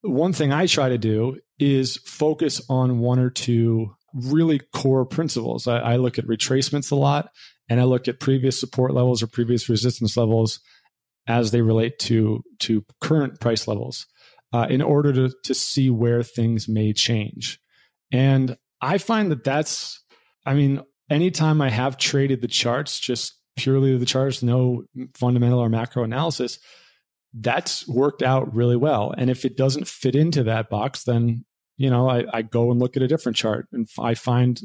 one 0.01 0.31
thing 0.31 0.53
I 0.53 0.67
try 0.67 0.89
to 0.89 0.97
do 0.97 1.37
is 1.59 1.97
focus 2.05 2.61
on 2.69 2.99
one 2.99 3.19
or 3.19 3.29
two 3.29 3.95
really 4.25 4.59
core 4.73 5.05
principles. 5.05 5.67
I, 5.67 5.77
I 5.77 5.95
look 5.97 6.17
at 6.17 6.25
retracements 6.25 6.91
a 6.91 6.95
lot 6.95 7.29
and 7.69 7.79
I 7.79 7.83
look 7.83 8.07
at 8.07 8.19
previous 8.19 8.59
support 8.59 8.93
levels 8.93 9.21
or 9.21 9.27
previous 9.27 9.69
resistance 9.69 10.17
levels 10.17 10.59
as 11.27 11.51
they 11.51 11.61
relate 11.61 11.99
to 11.99 12.43
to 12.59 12.85
current 13.01 13.39
price 13.39 13.67
levels 13.67 14.05
uh, 14.53 14.67
in 14.69 14.81
order 14.81 15.11
to 15.13 15.33
to 15.43 15.53
see 15.53 15.89
where 15.89 16.23
things 16.23 16.67
may 16.67 16.93
change. 16.93 17.59
And 18.11 18.57
I 18.81 18.97
find 18.97 19.31
that 19.31 19.43
that's, 19.43 20.01
I 20.45 20.53
mean, 20.53 20.81
anytime 21.09 21.61
I 21.61 21.69
have 21.69 21.97
traded 21.97 22.41
the 22.41 22.47
charts, 22.47 22.99
just 22.99 23.35
purely 23.57 23.97
the 23.97 24.05
charts, 24.05 24.43
no 24.43 24.83
fundamental 25.15 25.59
or 25.59 25.69
macro 25.69 26.03
analysis, 26.03 26.59
that's 27.33 27.87
worked 27.87 28.23
out 28.23 28.53
really 28.53 28.77
well. 28.77 29.13
And 29.17 29.29
if 29.29 29.45
it 29.45 29.57
doesn't 29.57 29.87
fit 29.87 30.15
into 30.15 30.43
that 30.43 30.69
box, 30.69 31.03
then 31.03 31.43
you 31.77 31.89
know 31.89 32.09
I, 32.09 32.25
I 32.31 32.41
go 32.41 32.71
and 32.71 32.79
look 32.79 32.97
at 32.97 33.03
a 33.03 33.07
different 33.07 33.35
chart 33.35 33.67
and 33.71 33.87
I 33.99 34.13
find 34.13 34.59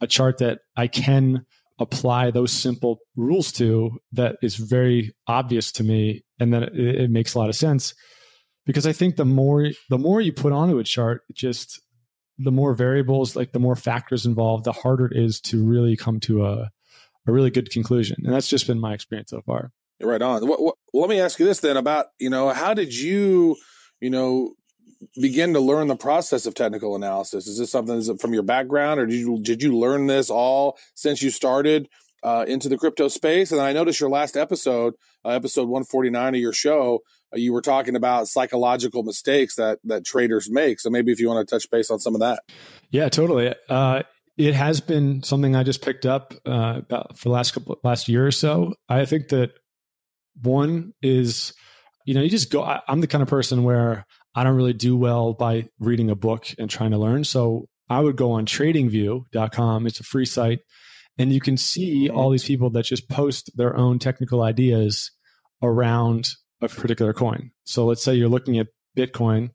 a 0.00 0.06
chart 0.06 0.38
that 0.38 0.60
I 0.76 0.86
can 0.86 1.46
apply 1.80 2.30
those 2.30 2.52
simple 2.52 2.98
rules 3.16 3.52
to 3.52 3.98
that 4.12 4.36
is 4.42 4.56
very 4.56 5.14
obvious 5.26 5.70
to 5.72 5.84
me 5.84 6.24
and 6.40 6.52
then 6.52 6.64
it, 6.64 6.76
it 6.76 7.10
makes 7.10 7.34
a 7.34 7.38
lot 7.38 7.48
of 7.48 7.56
sense. 7.56 7.94
Because 8.66 8.86
i 8.86 8.92
think 8.92 9.16
the 9.16 9.24
more 9.24 9.70
the 9.88 9.96
more 9.96 10.20
you 10.20 10.32
put 10.32 10.52
onto 10.52 10.78
a 10.78 10.84
chart 10.84 11.22
just 11.32 11.80
the 12.36 12.52
more 12.52 12.74
variables 12.74 13.34
like 13.34 13.52
the 13.52 13.58
more 13.58 13.74
factors 13.74 14.26
involved 14.26 14.64
the 14.64 14.72
harder 14.72 15.06
it 15.06 15.16
is 15.16 15.40
to 15.40 15.64
really 15.64 15.96
come 15.96 16.20
to 16.20 16.44
a 16.44 16.70
a 17.28 17.32
really 17.32 17.50
good 17.50 17.70
conclusion. 17.70 18.16
And 18.24 18.32
that's 18.32 18.48
just 18.48 18.66
been 18.66 18.80
my 18.80 18.94
experience 18.94 19.30
so 19.30 19.42
far. 19.42 19.70
Right 20.00 20.22
on. 20.22 20.46
What, 20.46 20.74
let 20.94 21.10
me 21.10 21.20
ask 21.20 21.38
you 21.38 21.46
this 21.46 21.60
then 21.60 21.76
about 21.76 22.06
you 22.18 22.30
know 22.30 22.50
how 22.50 22.72
did 22.72 22.94
you 22.94 23.56
you 24.00 24.10
know 24.10 24.54
begin 25.20 25.52
to 25.54 25.60
learn 25.60 25.88
the 25.88 25.96
process 25.96 26.46
of 26.46 26.54
technical 26.54 26.96
analysis? 26.96 27.46
Is 27.46 27.58
this 27.58 27.70
something 27.70 27.96
is 27.96 28.10
from 28.20 28.34
your 28.34 28.42
background, 28.42 29.00
or 29.00 29.06
did 29.06 29.16
you 29.16 29.38
did 29.42 29.62
you 29.62 29.76
learn 29.76 30.06
this 30.06 30.30
all 30.30 30.78
since 30.94 31.22
you 31.22 31.30
started 31.30 31.88
uh, 32.22 32.44
into 32.48 32.68
the 32.68 32.76
crypto 32.76 33.08
space? 33.08 33.52
And 33.52 33.60
I 33.60 33.72
noticed 33.72 34.00
your 34.00 34.10
last 34.10 34.36
episode, 34.36 34.94
uh, 35.24 35.30
episode 35.30 35.68
one 35.68 35.84
forty 35.84 36.10
nine 36.10 36.34
of 36.34 36.40
your 36.40 36.52
show, 36.52 37.00
uh, 37.32 37.38
you 37.38 37.52
were 37.52 37.62
talking 37.62 37.96
about 37.96 38.28
psychological 38.28 39.02
mistakes 39.02 39.56
that 39.56 39.78
that 39.84 40.04
traders 40.04 40.50
make. 40.50 40.80
So 40.80 40.90
maybe 40.90 41.12
if 41.12 41.20
you 41.20 41.28
want 41.28 41.46
to 41.46 41.54
touch 41.54 41.70
base 41.70 41.90
on 41.90 42.00
some 42.00 42.14
of 42.14 42.20
that. 42.20 42.42
Yeah, 42.90 43.08
totally. 43.08 43.54
Uh, 43.68 44.02
it 44.36 44.54
has 44.54 44.80
been 44.80 45.22
something 45.22 45.56
I 45.56 45.64
just 45.64 45.82
picked 45.82 46.06
up 46.06 46.32
uh, 46.46 46.76
about 46.78 47.18
for 47.18 47.28
the 47.28 47.32
last 47.32 47.52
couple 47.52 47.78
last 47.82 48.08
year 48.08 48.26
or 48.26 48.32
so. 48.32 48.74
I 48.88 49.04
think 49.04 49.28
that 49.28 49.50
one 50.42 50.94
is, 51.02 51.52
you 52.04 52.14
know, 52.14 52.20
you 52.20 52.30
just 52.30 52.50
go. 52.50 52.62
I, 52.62 52.80
I'm 52.86 53.00
the 53.00 53.08
kind 53.08 53.22
of 53.22 53.28
person 53.28 53.64
where 53.64 54.06
I 54.38 54.44
don't 54.44 54.54
really 54.54 54.72
do 54.72 54.96
well 54.96 55.32
by 55.32 55.68
reading 55.80 56.10
a 56.10 56.14
book 56.14 56.46
and 56.60 56.70
trying 56.70 56.92
to 56.92 56.96
learn. 56.96 57.24
So 57.24 57.66
I 57.90 57.98
would 57.98 58.14
go 58.14 58.30
on 58.30 58.46
tradingview.com. 58.46 59.86
It's 59.88 59.98
a 59.98 60.04
free 60.04 60.26
site. 60.26 60.60
And 61.18 61.32
you 61.32 61.40
can 61.40 61.56
see 61.56 62.08
all 62.08 62.30
these 62.30 62.44
people 62.44 62.70
that 62.70 62.84
just 62.84 63.08
post 63.08 63.50
their 63.56 63.76
own 63.76 63.98
technical 63.98 64.42
ideas 64.42 65.10
around 65.60 66.28
a 66.60 66.68
particular 66.68 67.12
coin. 67.12 67.50
So 67.64 67.84
let's 67.84 68.00
say 68.00 68.14
you're 68.14 68.28
looking 68.28 68.60
at 68.60 68.68
Bitcoin, 68.96 69.50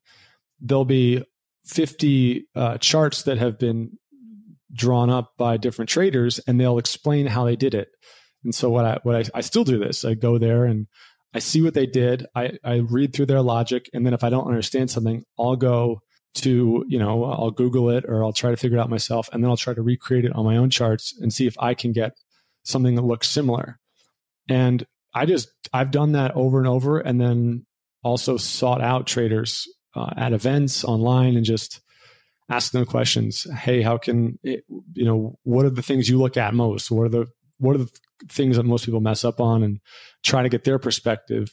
there'll 0.60 0.84
be 0.84 1.24
50 1.66 2.46
uh, 2.54 2.78
charts 2.80 3.24
that 3.24 3.38
have 3.38 3.58
been 3.58 3.98
drawn 4.74 5.10
up 5.10 5.32
by 5.38 5.56
different 5.56 5.88
traders 5.88 6.40
and 6.40 6.60
they'll 6.60 6.78
explain 6.78 7.28
how 7.28 7.46
they 7.46 7.56
did 7.56 7.74
it. 7.74 7.88
And 8.44 8.54
so 8.54 8.70
what 8.70 8.84
I 8.84 9.00
what 9.04 9.16
I, 9.16 9.38
I 9.38 9.40
still 9.40 9.64
do 9.64 9.80
this. 9.80 10.04
I 10.04 10.16
go 10.16 10.38
there 10.38 10.66
and 10.66 10.88
I 11.34 11.40
see 11.40 11.62
what 11.62 11.74
they 11.74 11.86
did. 11.86 12.28
I, 12.36 12.54
I 12.64 12.76
read 12.78 13.14
through 13.14 13.26
their 13.26 13.42
logic, 13.42 13.90
and 13.94 14.06
then 14.06 14.14
if 14.14 14.24
I 14.24 14.30
don't 14.30 14.48
understand 14.48 14.92
something, 14.92 15.24
I'll 15.40 15.56
go 15.56 16.02
to 16.36 16.84
you 16.88 16.98
know 16.98 17.26
I'll 17.26 17.52
Google 17.52 17.92
it 17.92 18.06
or 18.08 18.24
I'll 18.24 18.34
try 18.34 18.50
to 18.50 18.58
figure 18.58 18.78
it 18.78 18.82
out 18.82 18.90
myself, 18.90 19.30
and 19.32 19.44
then 19.44 19.50
I'll 19.50 19.58
try 19.58 19.74
to 19.74 19.82
recreate 19.82 20.26
it 20.26 20.34
on 20.36 20.46
my 20.46 20.58
own 20.58 20.70
charts 20.70 21.16
and 21.20 21.34
see 21.34 21.48
if 21.48 21.56
I 21.60 21.74
can 21.74 21.92
get 21.92 22.14
something 22.64 22.96
that 22.96 23.04
looks 23.04 23.30
similar. 23.30 23.80
And 24.50 24.86
I 25.14 25.26
just 25.26 25.50
I've 25.72 25.92
done 25.92 26.14
that 26.14 26.32
over 26.36 26.60
and 26.60 26.68
over, 26.68 27.00
and 27.00 27.20
then 27.20 27.66
also 28.04 28.38
sought 28.38 28.82
out 28.82 29.08
traders 29.08 29.68
uh, 29.96 30.14
at 30.18 30.34
events 30.34 30.84
online 30.84 31.36
and 31.36 31.46
just 31.46 31.82
ask 32.50 32.72
them 32.72 32.86
questions. 32.86 33.48
Hey, 33.52 33.82
how 33.82 33.98
can 33.98 34.38
it, 34.44 34.64
you 34.94 35.06
know 35.06 35.38
what 35.44 35.66
are 35.66 35.72
the 35.72 35.82
things 35.82 36.10
you 36.10 36.18
look 36.18 36.38
at 36.38 36.54
most? 36.54 36.92
What 36.92 37.04
are 37.04 37.10
the 37.10 37.28
what 37.58 37.76
are 37.76 37.80
the 37.80 37.92
things 38.30 38.58
that 38.58 38.64
most 38.64 38.86
people 38.86 39.02
mess 39.02 39.26
up 39.26 39.40
on 39.40 39.64
and 39.64 39.80
try 40.24 40.44
to 40.44 40.50
get 40.50 40.64
their 40.64 40.80
perspective 40.80 41.50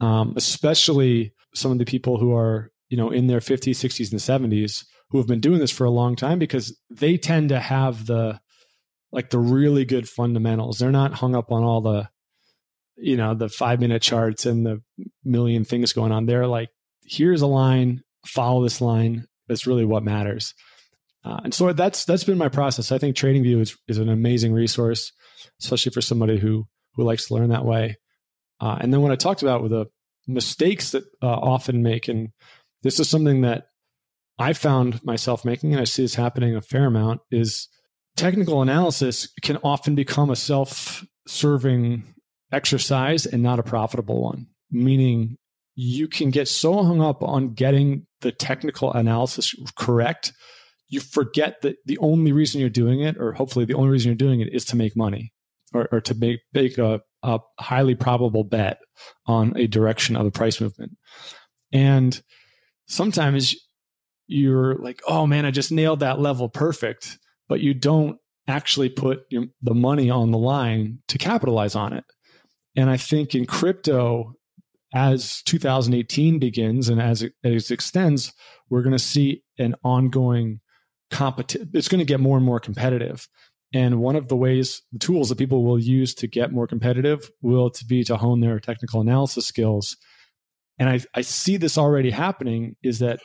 um, 0.00 0.34
especially 0.36 1.32
some 1.54 1.72
of 1.72 1.78
the 1.78 1.84
people 1.84 2.18
who 2.18 2.34
are 2.34 2.70
you 2.88 2.96
know 2.96 3.10
in 3.10 3.26
their 3.26 3.40
50s 3.40 3.70
60s 3.70 4.10
and 4.10 4.52
70s 4.52 4.84
who 5.10 5.18
have 5.18 5.26
been 5.26 5.40
doing 5.40 5.58
this 5.58 5.70
for 5.70 5.84
a 5.84 5.90
long 5.90 6.16
time 6.16 6.38
because 6.38 6.76
they 6.90 7.16
tend 7.16 7.48
to 7.50 7.58
have 7.58 8.06
the 8.06 8.40
like 9.12 9.30
the 9.30 9.38
really 9.38 9.84
good 9.84 10.08
fundamentals. 10.08 10.78
They're 10.78 10.92
not 10.92 11.14
hung 11.14 11.34
up 11.34 11.50
on 11.50 11.62
all 11.62 11.80
the 11.80 12.08
you 12.96 13.16
know 13.16 13.34
the 13.34 13.48
five 13.48 13.80
minute 13.80 14.02
charts 14.02 14.46
and 14.46 14.64
the 14.64 14.82
million 15.24 15.64
things 15.64 15.92
going 15.92 16.12
on. 16.12 16.26
They're 16.26 16.46
like 16.46 16.70
here's 17.04 17.42
a 17.42 17.46
line 17.46 18.02
follow 18.26 18.62
this 18.62 18.80
line. 18.80 19.26
That's 19.48 19.66
really 19.66 19.84
what 19.84 20.04
matters. 20.04 20.54
Uh, 21.24 21.40
and 21.44 21.54
so 21.54 21.72
that's 21.72 22.04
that's 22.04 22.24
been 22.24 22.38
my 22.38 22.48
process. 22.48 22.92
I 22.92 22.98
think 22.98 23.16
tradingview 23.16 23.60
is, 23.60 23.76
is 23.88 23.98
an 23.98 24.08
amazing 24.08 24.52
resource 24.52 25.12
especially 25.60 25.92
for 25.92 26.00
somebody 26.00 26.38
who 26.38 26.66
who 26.94 27.04
likes 27.04 27.28
to 27.28 27.34
learn 27.34 27.50
that 27.50 27.64
way. 27.64 27.96
Uh, 28.60 28.76
and 28.80 28.92
then 28.92 29.00
when 29.00 29.12
I 29.12 29.16
talked 29.16 29.42
about 29.42 29.62
with 29.62 29.70
the 29.70 29.86
mistakes 30.26 30.90
that 30.90 31.04
uh, 31.22 31.26
often 31.26 31.82
make, 31.82 32.08
and 32.08 32.28
this 32.82 33.00
is 33.00 33.08
something 33.08 33.42
that 33.42 33.64
I 34.38 34.52
found 34.52 35.02
myself 35.04 35.44
making, 35.44 35.72
and 35.72 35.80
I 35.80 35.84
see 35.84 36.02
this 36.02 36.14
happening 36.14 36.56
a 36.56 36.60
fair 36.60 36.86
amount, 36.86 37.20
is 37.30 37.68
technical 38.16 38.60
analysis 38.60 39.28
can 39.42 39.58
often 39.58 39.94
become 39.94 40.30
a 40.30 40.36
self-serving 40.36 42.14
exercise 42.52 43.26
and 43.26 43.42
not 43.42 43.58
a 43.58 43.62
profitable 43.62 44.22
one. 44.22 44.48
Meaning, 44.70 45.36
you 45.74 46.08
can 46.08 46.30
get 46.30 46.48
so 46.48 46.82
hung 46.82 47.00
up 47.00 47.22
on 47.22 47.54
getting 47.54 48.06
the 48.20 48.32
technical 48.32 48.92
analysis 48.92 49.54
correct, 49.76 50.32
you 50.90 51.00
forget 51.00 51.62
that 51.62 51.76
the 51.86 51.98
only 51.98 52.32
reason 52.32 52.60
you're 52.60 52.68
doing 52.68 53.00
it, 53.00 53.16
or 53.18 53.32
hopefully 53.32 53.64
the 53.64 53.74
only 53.74 53.90
reason 53.90 54.10
you're 54.10 54.16
doing 54.16 54.40
it, 54.40 54.52
is 54.52 54.64
to 54.66 54.76
make 54.76 54.96
money 54.96 55.32
or, 55.72 55.88
or 55.92 56.00
to 56.00 56.14
make, 56.14 56.40
make 56.52 56.78
a, 56.78 57.00
a 57.22 57.38
highly 57.58 57.94
probable 57.94 58.44
bet 58.44 58.80
on 59.26 59.56
a 59.56 59.68
direction 59.68 60.16
of 60.16 60.26
a 60.26 60.30
price 60.30 60.60
movement. 60.60 60.96
And 61.72 62.20
sometimes 62.86 63.54
you're 64.26 64.74
like, 64.76 65.00
oh 65.06 65.26
man, 65.26 65.46
I 65.46 65.52
just 65.52 65.70
nailed 65.70 66.00
that 66.00 66.20
level 66.20 66.48
perfect, 66.48 67.18
but 67.48 67.60
you 67.60 67.72
don't 67.72 68.18
actually 68.48 68.88
put 68.88 69.20
your, 69.30 69.46
the 69.62 69.74
money 69.74 70.10
on 70.10 70.32
the 70.32 70.38
line 70.38 70.98
to 71.06 71.18
capitalize 71.18 71.76
on 71.76 71.92
it. 71.92 72.04
And 72.76 72.90
I 72.90 72.96
think 72.96 73.34
in 73.34 73.46
crypto, 73.46 74.34
as 74.92 75.42
2018 75.42 76.40
begins 76.40 76.88
and 76.88 77.00
as 77.00 77.22
it, 77.22 77.32
as 77.44 77.70
it 77.70 77.74
extends, 77.74 78.32
we're 78.68 78.82
going 78.82 78.92
to 78.92 78.98
see 78.98 79.44
an 79.56 79.76
ongoing 79.84 80.60
competition. 81.10 81.70
It's 81.74 81.88
going 81.88 82.00
to 82.00 82.04
get 82.04 82.20
more 82.20 82.36
and 82.36 82.46
more 82.46 82.60
competitive. 82.60 83.28
And 83.72 84.00
one 84.00 84.16
of 84.16 84.28
the 84.28 84.36
ways, 84.36 84.82
the 84.92 84.98
tools 84.98 85.28
that 85.28 85.38
people 85.38 85.64
will 85.64 85.78
use 85.78 86.14
to 86.16 86.26
get 86.26 86.52
more 86.52 86.66
competitive 86.66 87.30
will 87.40 87.70
to 87.70 87.84
be 87.84 88.02
to 88.04 88.16
hone 88.16 88.40
their 88.40 88.58
technical 88.58 89.00
analysis 89.00 89.46
skills. 89.46 89.96
And 90.78 90.88
I, 90.88 91.00
I 91.14 91.20
see 91.20 91.56
this 91.56 91.78
already 91.78 92.10
happening 92.10 92.74
is 92.82 92.98
that 92.98 93.20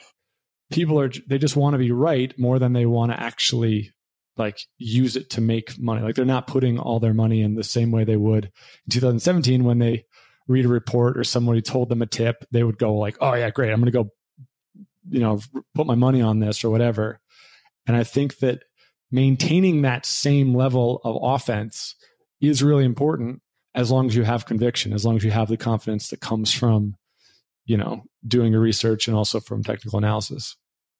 people 0.72 1.00
are, 1.00 1.10
they 1.28 1.38
just 1.38 1.56
want 1.56 1.74
to 1.74 1.80
be 1.80 1.92
right 1.92 2.38
more 2.38 2.60
than 2.60 2.74
they 2.74 2.86
want 2.86 3.12
to 3.12 3.20
actually 3.20 3.92
like 4.38 4.60
use 4.78 5.16
it 5.16 5.30
to 5.32 5.42
make 5.42 5.80
money. 5.80 6.02
Like 6.02 6.16
they're 6.16 6.26
not 6.26 6.48
putting 6.48 6.78
all 6.78 7.00
their 7.00 7.14
money 7.14 7.42
in 7.42 7.56
the 7.56 7.64
same 7.64 7.92
way 7.92 8.04
they 8.04 8.18
would 8.18 8.46
in 8.46 8.52
2017 8.92 9.64
when 9.64 9.80
they 9.80 10.06
read 10.48 10.66
a 10.66 10.70
report 10.70 11.18
or 11.18 11.24
somebody 11.24 11.62
told 11.62 11.90
them 11.90 12.02
a 12.02 12.06
tip, 12.06 12.46
they 12.52 12.64
would 12.64 12.78
go 12.78 12.96
like, 12.96 13.18
"Oh 13.20 13.34
yeah, 13.34 13.50
great. 13.50 13.72
I'm 13.72 13.80
going 13.80 13.92
to 13.92 14.04
go 14.04 14.10
you 15.10 15.20
know, 15.20 15.40
put 15.76 15.88
my 15.88 15.96
money 15.96 16.22
on 16.22 16.40
this 16.40 16.64
or 16.64 16.70
whatever." 16.70 17.20
And 17.88 17.96
I 17.96 18.04
think 18.04 18.40
that 18.40 18.64
maintaining 19.12 19.82
that 19.84 20.06
same 20.06 20.56
level 20.56 21.02
of 21.04 21.18
offense 21.22 21.96
is 22.42 22.64
really 22.64 22.86
important 22.86 23.42
as 23.74 23.92
long 23.92 24.08
as 24.08 24.16
you 24.16 24.24
have 24.24 24.46
conviction, 24.46 24.94
as 24.94 25.06
long 25.06 25.18
as 25.18 25.24
you 25.24 25.32
have 25.32 25.50
the 25.50 25.58
confidence 25.58 26.10
that 26.10 26.22
comes 26.22 26.54
from, 26.54 26.96
you 27.66 27.78
know, 27.78 28.04
doing 28.26 28.52
your 28.54 28.62
research 28.62 29.08
and 29.08 29.16
also 29.16 29.40
from 29.40 29.64
technical 29.64 30.00
analysis. 30.00 30.56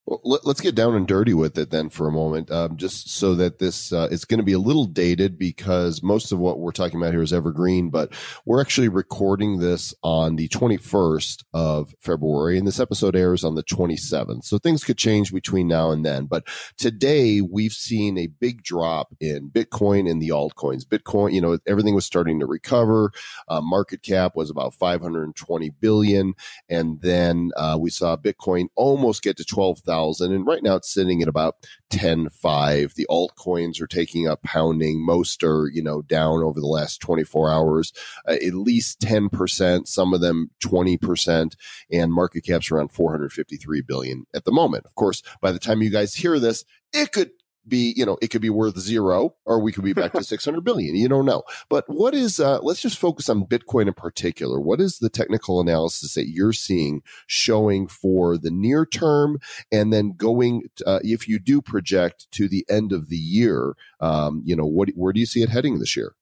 Well, 0.08 0.22
let, 0.24 0.46
us 0.46 0.62
get 0.62 0.76
down 0.76 0.94
and 0.94 1.08
dirty 1.08 1.34
with 1.34 1.58
it 1.58 1.72
then 1.72 1.90
for 1.90 2.08
a 2.08 2.12
moment, 2.12 2.52
um, 2.52 2.78
just 2.78 3.10
so 3.10 3.34
that 3.36 3.58
this 3.58 3.92
uh, 3.92 4.08
it's 4.12 4.24
going 4.24 4.38
to 4.38 4.44
be 4.44 4.54
a 4.54 4.60
little 4.60 4.86
dated 4.86 5.40
because 5.40 6.04
most 6.04 6.32
of 6.32 6.38
what 6.38 6.60
we're 6.60 6.72
talking 6.72 7.02
about 7.02 7.12
here 7.14 7.24
is 7.24 7.34
evergreen. 7.34 7.90
But 7.90 8.14
we're 8.46 8.62
actually 8.62 8.88
recording 8.88 9.58
this 9.58 9.96
on 10.04 10.36
the 10.36 10.48
21st 10.50 11.46
of 11.56 11.96
February, 12.00 12.60
and 12.60 12.68
this 12.68 12.80
episode 12.80 13.16
airs 13.16 13.44
on 13.44 13.56
the 13.56 13.64
27th. 13.64 14.44
So 14.46 14.60
things 14.60 14.84
could 14.84 15.00
change 15.00 15.34
between 15.34 15.68
now 15.68 15.90
and 15.90 16.06
then. 16.06 16.28
But 16.28 16.44
today 16.78 17.42
we've 17.42 17.74
seen 17.74 18.20
a 18.20 18.28
big 18.28 18.62
drop 18.62 19.16
in 19.20 19.50
Bitcoin 19.50 20.08
and 20.08 20.22
the 20.22 20.30
altcoins. 20.30 20.86
Bitcoin, 20.86 21.34
you 21.34 21.42
know, 21.42 21.58
everything 21.66 21.96
was 21.96 22.06
starting 22.06 22.40
to 22.42 22.46
recover. 22.46 23.12
Uh, 23.48 23.62
market 23.62 24.04
cap 24.04 24.36
was 24.36 24.52
about 24.52 24.76
520 24.76 25.72
billion, 25.80 26.36
and 26.70 27.02
then 27.02 27.50
uh, 27.58 27.76
we 27.80 27.90
saw 27.90 28.16
Bitcoin 28.16 28.68
almost 28.76 29.24
get 29.24 29.36
to 29.38 29.44
12,000 29.44 29.95
thousand, 29.96 30.34
and 30.34 30.46
right 30.46 30.64
now 30.64 30.76
it's 30.76 30.94
sitting 30.94 31.22
at 31.22 31.28
about 31.28 31.56
ten 31.90 32.30
five. 32.30 32.94
The 32.96 33.08
altcoins 33.10 33.82
are 33.82 33.88
taking 33.88 34.28
up 34.28 34.44
pounding. 34.44 35.06
Most 35.06 35.44
are 35.44 35.70
you 35.72 35.82
know 35.82 36.02
down 36.02 36.44
over 36.44 36.60
the 36.60 36.68
last 36.68 37.00
twenty 37.00 37.24
four 37.24 37.50
hours, 37.50 37.94
uh, 38.28 38.34
at 38.34 38.54
least 38.54 39.00
ten 39.00 39.30
percent. 39.30 39.88
Some 39.88 40.14
of 40.14 40.22
them 40.22 40.52
twenty 40.60 40.98
percent, 40.98 41.56
and 41.92 42.14
market 42.14 42.46
caps 42.46 42.72
around 42.72 42.92
four 42.92 43.12
hundred 43.12 43.32
fifty 43.32 43.58
three 43.58 43.82
billion 43.82 44.26
at 44.34 44.46
the 44.46 44.52
moment. 44.52 44.86
Of 44.86 44.96
course, 44.96 45.22
by 45.42 45.52
the 45.52 45.60
time 45.60 45.82
you 45.82 45.90
guys 45.90 46.16
hear 46.16 46.40
this, 46.40 46.66
it 46.94 47.12
could 47.12 47.32
be, 47.68 47.94
you 47.96 48.06
know, 48.06 48.18
it 48.22 48.30
could 48.30 48.42
be 48.42 48.50
worth 48.50 48.80
zero 48.80 49.36
or 49.46 49.60
we 49.60 49.72
could 49.72 49.84
be 49.84 49.94
back 49.94 50.14
to 50.14 50.24
600 50.24 50.64
billion. 50.64 50.96
You 50.96 51.08
don't 51.08 51.26
know. 51.26 51.44
But 51.70 51.86
what 51.88 52.14
is, 52.14 52.40
uh, 52.40 52.60
let's 52.62 52.82
just 52.82 52.98
focus 52.98 53.30
on 53.30 53.46
Bitcoin 53.46 53.88
in 53.88 53.94
particular. 53.94 54.60
What 54.60 54.82
is 54.82 55.00
the 55.00 55.10
technical 55.10 55.60
analysis 55.60 56.14
that 56.14 56.30
you're 56.30 56.54
seeing 56.54 57.02
showing 57.28 57.88
for 57.88 58.38
the 58.38 58.52
near 58.52 58.86
term 58.86 59.40
and 59.72 59.92
then 59.92 60.14
going, 60.16 60.70
uh, 60.86 61.00
if 61.04 61.28
you 61.28 61.40
do 61.40 61.62
project 61.62 62.28
to 62.32 62.48
the 62.48 62.66
end 62.70 62.92
of 62.92 63.10
the 63.10 63.18
year, 63.18 63.76
um, 64.00 64.42
you 64.46 64.56
know, 64.56 64.66
what, 64.66 64.90
where 64.96 65.14
do 65.14 65.20
you 65.20 65.26
see 65.26 65.42
it 65.42 65.50
heading 65.50 65.80
this 65.80 65.96
year? 65.96 66.16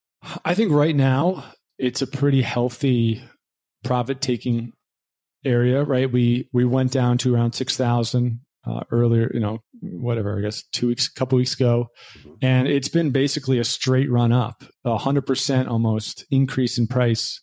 I 0.44 0.54
think 0.54 0.72
right 0.72 0.96
now 0.96 1.44
it's 1.78 2.02
a 2.02 2.06
pretty 2.06 2.42
healthy 2.42 3.22
profit 3.82 4.20
taking 4.20 4.72
area, 5.44 5.84
right? 5.84 6.10
We, 6.10 6.48
we 6.52 6.64
went 6.64 6.92
down 6.92 7.18
to 7.18 7.34
around 7.34 7.52
6,000 7.52 8.40
uh, 8.66 8.80
earlier, 8.90 9.30
you 9.34 9.40
know, 9.40 9.58
whatever, 9.80 10.38
I 10.38 10.42
guess 10.42 10.62
two 10.72 10.88
weeks, 10.88 11.08
a 11.08 11.18
couple 11.18 11.36
weeks 11.36 11.54
ago. 11.54 11.88
And 12.40 12.66
it's 12.66 12.88
been 12.88 13.10
basically 13.10 13.58
a 13.58 13.64
straight 13.64 14.10
run 14.10 14.32
up, 14.32 14.64
a 14.84 14.96
hundred 14.96 15.26
percent 15.26 15.68
almost 15.68 16.24
increase 16.30 16.78
in 16.78 16.86
price 16.86 17.42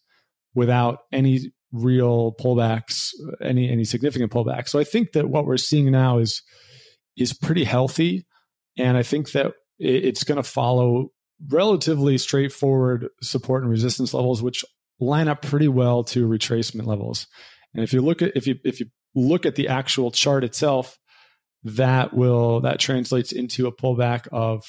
without 0.55 0.99
any 1.11 1.51
real 1.71 2.35
pullbacks, 2.39 3.11
any, 3.41 3.69
any 3.69 3.83
significant 3.83 4.31
pullbacks. 4.31 4.69
So 4.69 4.79
I 4.79 4.83
think 4.83 5.13
that 5.13 5.29
what 5.29 5.45
we're 5.45 5.57
seeing 5.57 5.91
now 5.91 6.17
is, 6.17 6.41
is 7.15 7.33
pretty 7.33 7.63
healthy. 7.63 8.25
And 8.77 8.97
I 8.97 9.03
think 9.03 9.31
that 9.31 9.53
it's 9.79 10.23
going 10.23 10.37
to 10.37 10.43
follow 10.43 11.09
relatively 11.49 12.17
straightforward 12.17 13.07
support 13.21 13.63
and 13.63 13.71
resistance 13.71 14.13
levels, 14.13 14.41
which 14.41 14.63
line 14.99 15.27
up 15.27 15.41
pretty 15.41 15.67
well 15.67 16.03
to 16.05 16.27
retracement 16.27 16.85
levels. 16.85 17.27
And 17.73 17.83
if 17.83 17.93
you 17.93 18.01
look 18.01 18.21
at, 18.21 18.35
if 18.35 18.47
you, 18.47 18.55
if 18.63 18.79
you 18.79 18.87
look 19.15 19.45
at 19.45 19.55
the 19.55 19.67
actual 19.67 20.11
chart 20.11 20.43
itself, 20.43 20.97
that 21.63 22.13
will 22.13 22.61
that 22.61 22.79
translates 22.79 23.31
into 23.31 23.67
a 23.67 23.75
pullback 23.75 24.27
of 24.31 24.63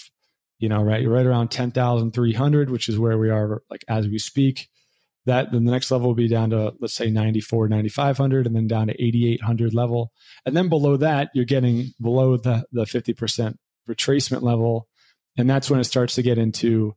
you 0.59 0.69
know 0.69 0.83
right 0.83 1.07
right 1.07 1.27
around 1.27 1.51
10,300 1.51 2.71
which 2.71 2.89
is 2.89 2.99
where 2.99 3.19
we 3.19 3.31
are 3.31 3.63
like 3.71 3.85
as 3.89 4.07
we 4.09 4.19
speak. 4.19 4.69
That 5.25 5.53
then 5.53 5.65
the 5.65 5.71
next 5.71 5.91
level 5.91 6.09
will 6.09 6.15
be 6.17 6.29
down 6.29 6.51
to 6.51 6.75
let's 6.81 6.95
say 6.95 7.09
94 7.09 7.69
9500 7.69 8.47
and 8.47 8.57
then 8.57 8.67
down 8.67 8.89
to 8.89 9.03
8800 9.03 9.73
level. 9.73 10.11
And 10.45 10.57
then 10.57 10.69
below 10.69 10.97
that 10.97 11.31
you're 11.33 11.45
getting 11.45 11.93
below 12.01 12.37
the 12.37 12.65
the 12.73 12.85
50% 12.85 13.55
retracement 13.89 14.43
level. 14.43 14.89
And 15.39 15.49
that's 15.49 15.71
when 15.71 15.81
it 15.81 15.85
starts 15.85 16.17
to 16.17 16.23
get 16.23 16.39
into 16.39 16.95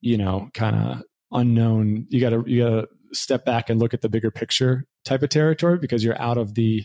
you 0.00 0.16
know 0.16 0.48
kind 0.54 0.76
of 0.76 1.02
unknown. 1.32 2.06
You 2.08 2.20
got 2.20 2.30
to 2.30 2.44
you 2.46 2.62
got 2.62 2.70
to 2.70 2.88
step 3.12 3.44
back 3.44 3.70
and 3.70 3.80
look 3.80 3.94
at 3.94 4.02
the 4.02 4.08
bigger 4.08 4.30
picture 4.30 4.84
type 5.04 5.22
of 5.22 5.30
territory 5.30 5.78
because 5.78 6.04
you're 6.04 6.20
out 6.20 6.38
of 6.38 6.54
the 6.54 6.84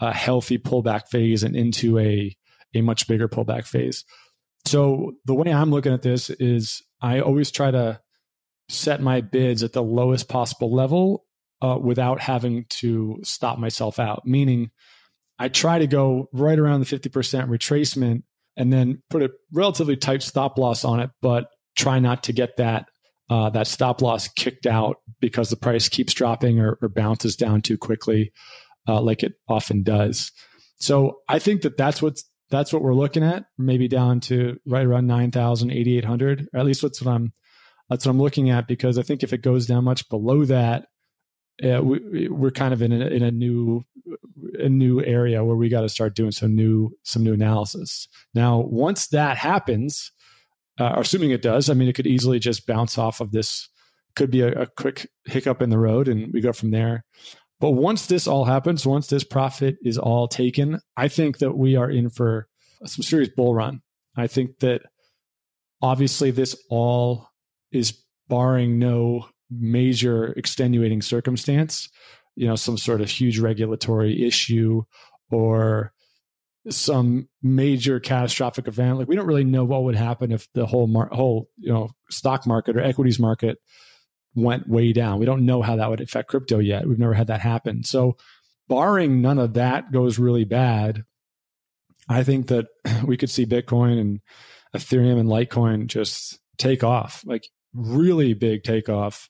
a 0.00 0.12
healthy 0.12 0.58
pullback 0.58 1.08
phase 1.08 1.42
and 1.42 1.56
into 1.56 1.98
a 1.98 2.36
a 2.74 2.80
much 2.80 3.06
bigger 3.06 3.28
pullback 3.28 3.66
phase. 3.66 4.04
So 4.66 5.12
the 5.26 5.34
way 5.34 5.52
I'm 5.52 5.70
looking 5.70 5.92
at 5.92 6.02
this 6.02 6.30
is 6.30 6.82
I 7.00 7.20
always 7.20 7.50
try 7.50 7.70
to 7.70 8.00
set 8.68 9.00
my 9.00 9.20
bids 9.20 9.62
at 9.62 9.72
the 9.72 9.82
lowest 9.82 10.28
possible 10.28 10.74
level 10.74 11.24
uh, 11.62 11.78
without 11.80 12.20
having 12.20 12.64
to 12.68 13.20
stop 13.22 13.58
myself 13.58 13.98
out. 13.98 14.26
Meaning, 14.26 14.70
I 15.38 15.48
try 15.48 15.78
to 15.78 15.86
go 15.86 16.28
right 16.32 16.58
around 16.58 16.80
the 16.80 16.86
50% 16.86 17.48
retracement 17.48 18.22
and 18.56 18.72
then 18.72 19.02
put 19.10 19.22
a 19.22 19.32
relatively 19.52 19.96
tight 19.96 20.22
stop 20.22 20.58
loss 20.58 20.84
on 20.84 21.00
it, 21.00 21.10
but 21.20 21.48
try 21.76 21.98
not 21.98 22.24
to 22.24 22.32
get 22.32 22.56
that 22.56 22.88
uh, 23.30 23.48
that 23.50 23.66
stop 23.66 24.02
loss 24.02 24.28
kicked 24.28 24.66
out 24.66 24.96
because 25.18 25.48
the 25.48 25.56
price 25.56 25.88
keeps 25.88 26.12
dropping 26.12 26.60
or, 26.60 26.78
or 26.82 26.88
bounces 26.90 27.36
down 27.36 27.62
too 27.62 27.78
quickly 27.78 28.32
uh, 28.88 29.00
like 29.00 29.22
it 29.22 29.34
often 29.48 29.82
does. 29.82 30.32
So 30.76 31.18
I 31.28 31.38
think 31.38 31.62
that 31.62 31.76
that's 31.76 32.02
what's 32.02 32.24
that's 32.50 32.72
what 32.72 32.82
we're 32.82 32.94
looking 32.94 33.24
at, 33.24 33.46
maybe 33.58 33.88
down 33.88 34.20
to 34.20 34.58
right 34.66 34.84
around 34.84 35.06
9,000, 35.06 35.70
8,800, 35.70 36.48
or 36.52 36.60
at 36.60 36.66
least 36.66 36.82
that's 36.82 37.02
what 37.02 37.12
I'm 37.12 37.32
that's 37.88 38.06
what 38.06 38.12
I'm 38.12 38.20
looking 38.20 38.50
at 38.50 38.66
because 38.66 38.98
I 38.98 39.02
think 39.02 39.22
if 39.22 39.32
it 39.32 39.42
goes 39.42 39.66
down 39.66 39.84
much 39.84 40.08
below 40.08 40.44
that, 40.46 40.86
uh, 41.62 41.82
we, 41.82 42.28
we're 42.28 42.50
kind 42.50 42.74
of 42.74 42.82
in 42.82 42.92
a, 42.92 43.06
in 43.06 43.22
a 43.22 43.30
new 43.30 43.84
a 44.58 44.68
new 44.68 45.02
area 45.02 45.44
where 45.44 45.56
we 45.56 45.68
got 45.68 45.82
to 45.82 45.88
start 45.88 46.14
doing 46.14 46.32
some 46.32 46.54
new 46.54 46.90
some 47.02 47.22
new 47.22 47.34
analysis. 47.34 48.08
Now, 48.34 48.60
once 48.60 49.08
that 49.08 49.36
happens, 49.36 50.10
uh, 50.78 50.94
assuming 50.96 51.30
it 51.30 51.42
does, 51.42 51.70
I 51.70 51.74
mean, 51.74 51.88
it 51.88 51.94
could 51.94 52.06
easily 52.06 52.38
just 52.38 52.66
bounce 52.66 52.98
off 52.98 53.20
of 53.20 53.32
this. 53.32 53.68
Could 54.16 54.30
be 54.30 54.42
a, 54.42 54.62
a 54.62 54.66
quick 54.66 55.08
hiccup 55.24 55.60
in 55.60 55.70
the 55.70 55.78
road, 55.78 56.08
and 56.08 56.32
we 56.32 56.40
go 56.40 56.52
from 56.52 56.70
there. 56.70 57.04
But 57.60 57.70
once 57.70 58.06
this 58.06 58.26
all 58.26 58.44
happens, 58.44 58.86
once 58.86 59.06
this 59.06 59.24
profit 59.24 59.76
is 59.82 59.98
all 59.98 60.28
taken, 60.28 60.80
I 60.96 61.08
think 61.08 61.38
that 61.38 61.56
we 61.56 61.76
are 61.76 61.90
in 61.90 62.10
for 62.10 62.48
some 62.84 63.02
serious 63.02 63.30
bull 63.34 63.54
run. 63.54 63.80
I 64.16 64.26
think 64.26 64.58
that 64.58 64.82
obviously 65.80 66.30
this 66.30 66.56
all 66.68 67.28
is 67.72 68.04
barring 68.28 68.78
no 68.78 69.28
major 69.50 70.32
extenuating 70.32 71.02
circumstance, 71.02 71.88
you 72.34 72.46
know, 72.46 72.56
some 72.56 72.78
sort 72.78 73.00
of 73.00 73.10
huge 73.10 73.38
regulatory 73.38 74.26
issue 74.26 74.82
or 75.30 75.92
some 76.70 77.28
major 77.42 78.00
catastrophic 78.00 78.66
event. 78.68 78.98
Like 78.98 79.08
we 79.08 79.16
don't 79.16 79.26
really 79.26 79.44
know 79.44 79.64
what 79.64 79.84
would 79.84 79.96
happen 79.96 80.32
if 80.32 80.48
the 80.54 80.66
whole 80.66 80.86
mar- 80.86 81.10
whole 81.12 81.48
you 81.58 81.72
know 81.72 81.90
stock 82.10 82.46
market 82.46 82.76
or 82.76 82.80
equities 82.80 83.18
market 83.18 83.58
went 84.34 84.68
way 84.68 84.92
down. 84.92 85.18
We 85.18 85.26
don't 85.26 85.46
know 85.46 85.62
how 85.62 85.76
that 85.76 85.90
would 85.90 86.00
affect 86.00 86.28
crypto 86.28 86.58
yet. 86.58 86.86
We've 86.86 86.98
never 86.98 87.14
had 87.14 87.28
that 87.28 87.40
happen. 87.40 87.84
So, 87.84 88.16
barring 88.68 89.20
none 89.20 89.38
of 89.38 89.54
that 89.54 89.92
goes 89.92 90.18
really 90.18 90.44
bad, 90.44 91.04
I 92.08 92.22
think 92.24 92.48
that 92.48 92.66
we 93.06 93.16
could 93.16 93.30
see 93.30 93.46
Bitcoin 93.46 94.00
and 94.00 94.20
Ethereum 94.74 95.18
and 95.18 95.28
Litecoin 95.28 95.86
just 95.86 96.38
take 96.58 96.82
off, 96.82 97.22
like 97.24 97.48
really 97.72 98.34
big 98.34 98.62
takeoff 98.62 99.28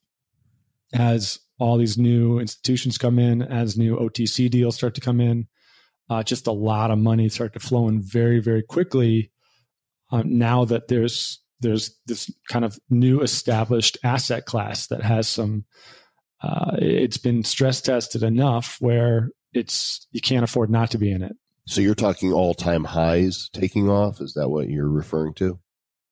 as 0.92 1.38
all 1.58 1.76
these 1.76 1.98
new 1.98 2.38
institutions 2.38 2.98
come 2.98 3.18
in, 3.18 3.42
as 3.42 3.76
new 3.76 3.96
OTC 3.96 4.50
deals 4.50 4.76
start 4.76 4.94
to 4.94 5.00
come 5.00 5.20
in. 5.20 5.46
Uh, 6.10 6.22
just 6.22 6.46
a 6.46 6.52
lot 6.52 6.90
of 6.90 6.98
money 6.98 7.28
start 7.28 7.52
to 7.54 7.60
flow 7.60 7.88
in 7.88 8.02
very, 8.02 8.38
very 8.38 8.62
quickly. 8.62 9.30
Um, 10.10 10.38
now 10.38 10.64
that 10.66 10.88
there's 10.88 11.40
there's 11.60 11.98
this 12.06 12.30
kind 12.48 12.64
of 12.64 12.78
new 12.90 13.20
established 13.20 13.98
asset 14.04 14.44
class 14.46 14.86
that 14.88 15.02
has 15.02 15.28
some 15.28 15.64
uh, 16.42 16.76
it's 16.78 17.16
been 17.16 17.42
stress 17.42 17.80
tested 17.80 18.22
enough 18.22 18.76
where 18.80 19.30
it's 19.52 20.06
you 20.12 20.20
can't 20.20 20.44
afford 20.44 20.68
not 20.70 20.90
to 20.90 20.98
be 20.98 21.10
in 21.10 21.22
it. 21.22 21.36
So 21.66 21.80
you're 21.80 21.94
talking 21.94 22.32
all-time 22.32 22.84
highs 22.84 23.48
taking 23.54 23.88
off? 23.88 24.20
Is 24.20 24.34
that 24.34 24.50
what 24.50 24.68
you're 24.68 24.88
referring 24.88 25.34
to? 25.34 25.58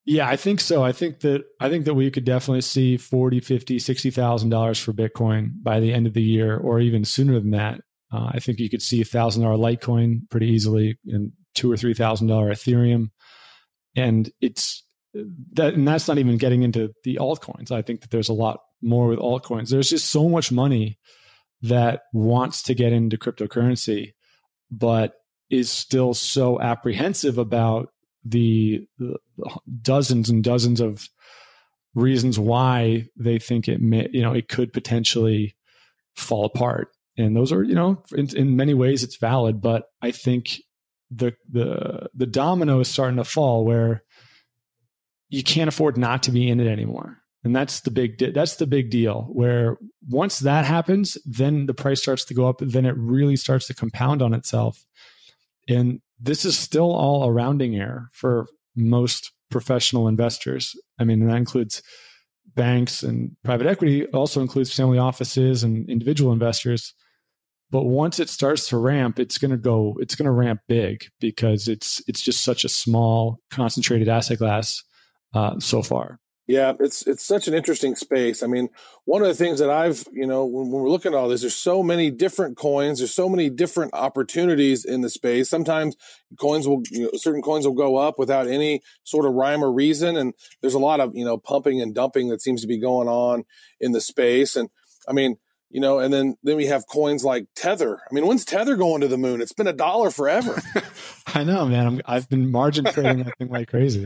Yeah 0.05 0.27
i 0.27 0.35
think 0.35 0.59
so. 0.59 0.83
I 0.83 0.91
think 0.91 1.21
that 1.21 1.43
i 1.59 1.69
think 1.69 1.85
that 1.85 1.93
we 1.93 2.09
could 2.11 2.25
definitely 2.25 2.61
see 2.61 2.97
40 2.97 3.39
50 3.39 3.79
60 3.79 4.11
thousand 4.11 4.49
dollars 4.49 4.79
for 4.79 4.91
bitcoin 4.91 5.51
by 5.61 5.79
the 5.79 5.93
end 5.93 6.07
of 6.07 6.13
the 6.13 6.23
year 6.23 6.57
or 6.57 6.79
even 6.79 7.05
sooner 7.05 7.39
than 7.39 7.51
that. 7.51 7.81
Uh, 8.11 8.31
i 8.33 8.39
think 8.39 8.59
you 8.59 8.69
could 8.69 8.81
see 8.81 9.01
a 9.01 9.05
thousand 9.05 9.43
dollar 9.43 9.57
litecoin 9.57 10.29
pretty 10.29 10.47
easily 10.47 10.97
and 11.07 11.31
two 11.53 11.71
or 11.71 11.77
three 11.77 11.93
thousand 11.93 12.27
dollar 12.27 12.51
ethereum. 12.51 13.11
And 13.95 14.31
it's 14.41 14.83
that 15.53 15.73
and 15.73 15.87
that's 15.87 16.07
not 16.07 16.17
even 16.17 16.37
getting 16.37 16.63
into 16.63 16.91
the 17.03 17.17
altcoins. 17.21 17.71
I 17.71 17.81
think 17.81 18.01
that 18.01 18.11
there's 18.11 18.29
a 18.29 18.33
lot 18.33 18.59
more 18.81 19.07
with 19.07 19.19
altcoins. 19.19 19.69
There's 19.69 19.89
just 19.89 20.09
so 20.09 20.27
much 20.27 20.51
money 20.51 20.99
that 21.61 22.01
wants 22.13 22.63
to 22.63 22.73
get 22.73 22.91
into 22.91 23.17
cryptocurrency, 23.17 24.13
but 24.69 25.13
is 25.49 25.71
still 25.71 26.13
so 26.13 26.59
apprehensive 26.59 27.37
about 27.37 27.89
the, 28.25 28.85
the 28.97 29.17
dozens 29.81 30.29
and 30.29 30.43
dozens 30.43 30.81
of 30.81 31.07
reasons 31.93 32.39
why 32.39 33.05
they 33.15 33.37
think 33.37 33.67
it 33.67 33.81
may, 33.81 34.09
you 34.11 34.21
know, 34.21 34.33
it 34.33 34.49
could 34.49 34.73
potentially 34.73 35.55
fall 36.15 36.45
apart. 36.45 36.89
And 37.17 37.35
those 37.35 37.51
are, 37.51 37.63
you 37.63 37.75
know, 37.75 38.03
in, 38.13 38.35
in 38.35 38.55
many 38.55 38.73
ways 38.73 39.03
it's 39.03 39.17
valid, 39.17 39.61
but 39.61 39.83
I 40.01 40.11
think 40.11 40.57
the 41.11 41.33
the 41.49 42.09
the 42.15 42.25
domino 42.25 42.79
is 42.79 42.87
starting 42.87 43.17
to 43.17 43.23
fall 43.23 43.65
where 43.65 44.03
you 45.33 45.41
can't 45.41 45.67
afford 45.67 45.97
not 45.97 46.21
to 46.21 46.31
be 46.31 46.47
in 46.47 46.59
it 46.59 46.67
anymore. 46.67 47.17
And 47.43 47.55
that's 47.55 47.81
the 47.81 47.89
big 47.89 48.19
that's 48.35 48.57
the 48.57 48.67
big 48.67 48.91
deal 48.91 49.23
where 49.31 49.77
once 50.07 50.39
that 50.39 50.63
happens, 50.63 51.17
then 51.25 51.65
the 51.65 51.73
price 51.73 52.03
starts 52.03 52.23
to 52.25 52.35
go 52.35 52.47
up, 52.47 52.57
then 52.59 52.85
it 52.85 52.95
really 52.95 53.35
starts 53.35 53.65
to 53.67 53.73
compound 53.73 54.21
on 54.21 54.35
itself. 54.35 54.85
And 55.67 56.01
this 56.19 56.45
is 56.45 56.55
still 56.55 56.93
all 56.93 57.23
a 57.23 57.31
rounding 57.31 57.75
error 57.75 58.09
for 58.13 58.45
most 58.75 59.31
professional 59.49 60.07
investors. 60.07 60.75
I 60.99 61.03
mean, 61.03 61.25
that 61.25 61.35
includes 61.35 61.81
banks 62.53 63.01
and 63.01 63.35
private 63.43 63.65
equity, 63.65 64.03
it 64.03 64.13
also 64.13 64.39
includes 64.39 64.73
family 64.73 64.99
offices 64.99 65.63
and 65.63 65.89
individual 65.89 66.31
investors. 66.31 66.93
But 67.71 67.85
once 67.85 68.19
it 68.19 68.29
starts 68.29 68.67
to 68.69 68.77
ramp, 68.77 69.17
it's 69.17 69.39
going 69.39 69.49
to 69.49 69.57
go, 69.57 69.97
it's 69.99 70.13
going 70.13 70.27
to 70.27 70.31
ramp 70.31 70.59
big 70.67 71.05
because 71.19 71.67
it's 71.67 72.03
it's 72.07 72.21
just 72.21 72.43
such 72.43 72.63
a 72.63 72.69
small, 72.69 73.39
concentrated 73.49 74.07
asset 74.07 74.37
class 74.37 74.83
uh, 75.33 75.59
so 75.59 75.81
far. 75.81 76.19
Yeah, 76.45 76.73
it's 76.81 77.07
it's 77.07 77.25
such 77.25 77.47
an 77.47 77.53
interesting 77.53 77.95
space. 77.95 78.43
I 78.43 78.47
mean, 78.47 78.67
one 79.05 79.21
of 79.21 79.29
the 79.29 79.33
things 79.33 79.59
that 79.59 79.69
I've, 79.69 80.05
you 80.11 80.27
know, 80.27 80.43
when, 80.43 80.69
when, 80.71 80.81
we're 80.81 80.89
looking 80.89 81.13
at 81.13 81.17
all 81.17 81.29
this, 81.29 81.39
there's 81.39 81.55
so 81.55 81.81
many 81.81 82.11
different 82.11 82.57
coins, 82.57 82.99
there's 82.99 83.13
so 83.13 83.29
many 83.29 83.49
different 83.49 83.93
opportunities 83.93 84.83
in 84.83 84.99
the 84.99 85.09
space. 85.09 85.49
Sometimes 85.49 85.95
coins 86.37 86.67
will, 86.67 86.81
you 86.91 87.03
know, 87.03 87.11
certain 87.15 87.41
coins 87.41 87.65
will 87.65 87.73
go 87.73 87.95
up 87.95 88.19
without 88.19 88.47
any 88.47 88.81
sort 89.05 89.25
of 89.25 89.33
rhyme 89.33 89.63
or 89.63 89.71
reason, 89.71 90.17
and 90.17 90.33
there's 90.59 90.73
a 90.73 90.79
lot 90.79 90.99
of, 90.99 91.15
you 91.15 91.23
know, 91.23 91.37
pumping 91.37 91.81
and 91.81 91.95
dumping 91.95 92.27
that 92.27 92.41
seems 92.41 92.59
to 92.59 92.67
be 92.67 92.77
going 92.77 93.07
on 93.07 93.45
in 93.79 93.93
the 93.93 94.01
space. 94.01 94.57
And 94.57 94.69
I 95.07 95.13
mean, 95.13 95.37
you 95.69 95.79
know, 95.79 95.99
and 95.99 96.13
then 96.13 96.35
then 96.43 96.57
we 96.57 96.65
have 96.65 96.87
coins 96.87 97.23
like 97.23 97.47
Tether. 97.55 97.99
I 97.99 98.13
mean, 98.13 98.27
when's 98.27 98.43
Tether 98.43 98.75
going 98.75 98.99
to 98.99 99.07
the 99.07 99.17
moon? 99.17 99.41
It's 99.41 99.53
been 99.53 99.67
a 99.67 99.73
dollar 99.73 100.11
forever. 100.11 100.61
I 101.27 101.45
know, 101.45 101.65
man. 101.65 102.01
i 102.05 102.15
have 102.15 102.29
been 102.29 102.51
margin 102.51 102.83
trading 102.83 103.23
that 103.23 103.37
thing 103.37 103.47
like 103.47 103.69
crazy. 103.69 104.05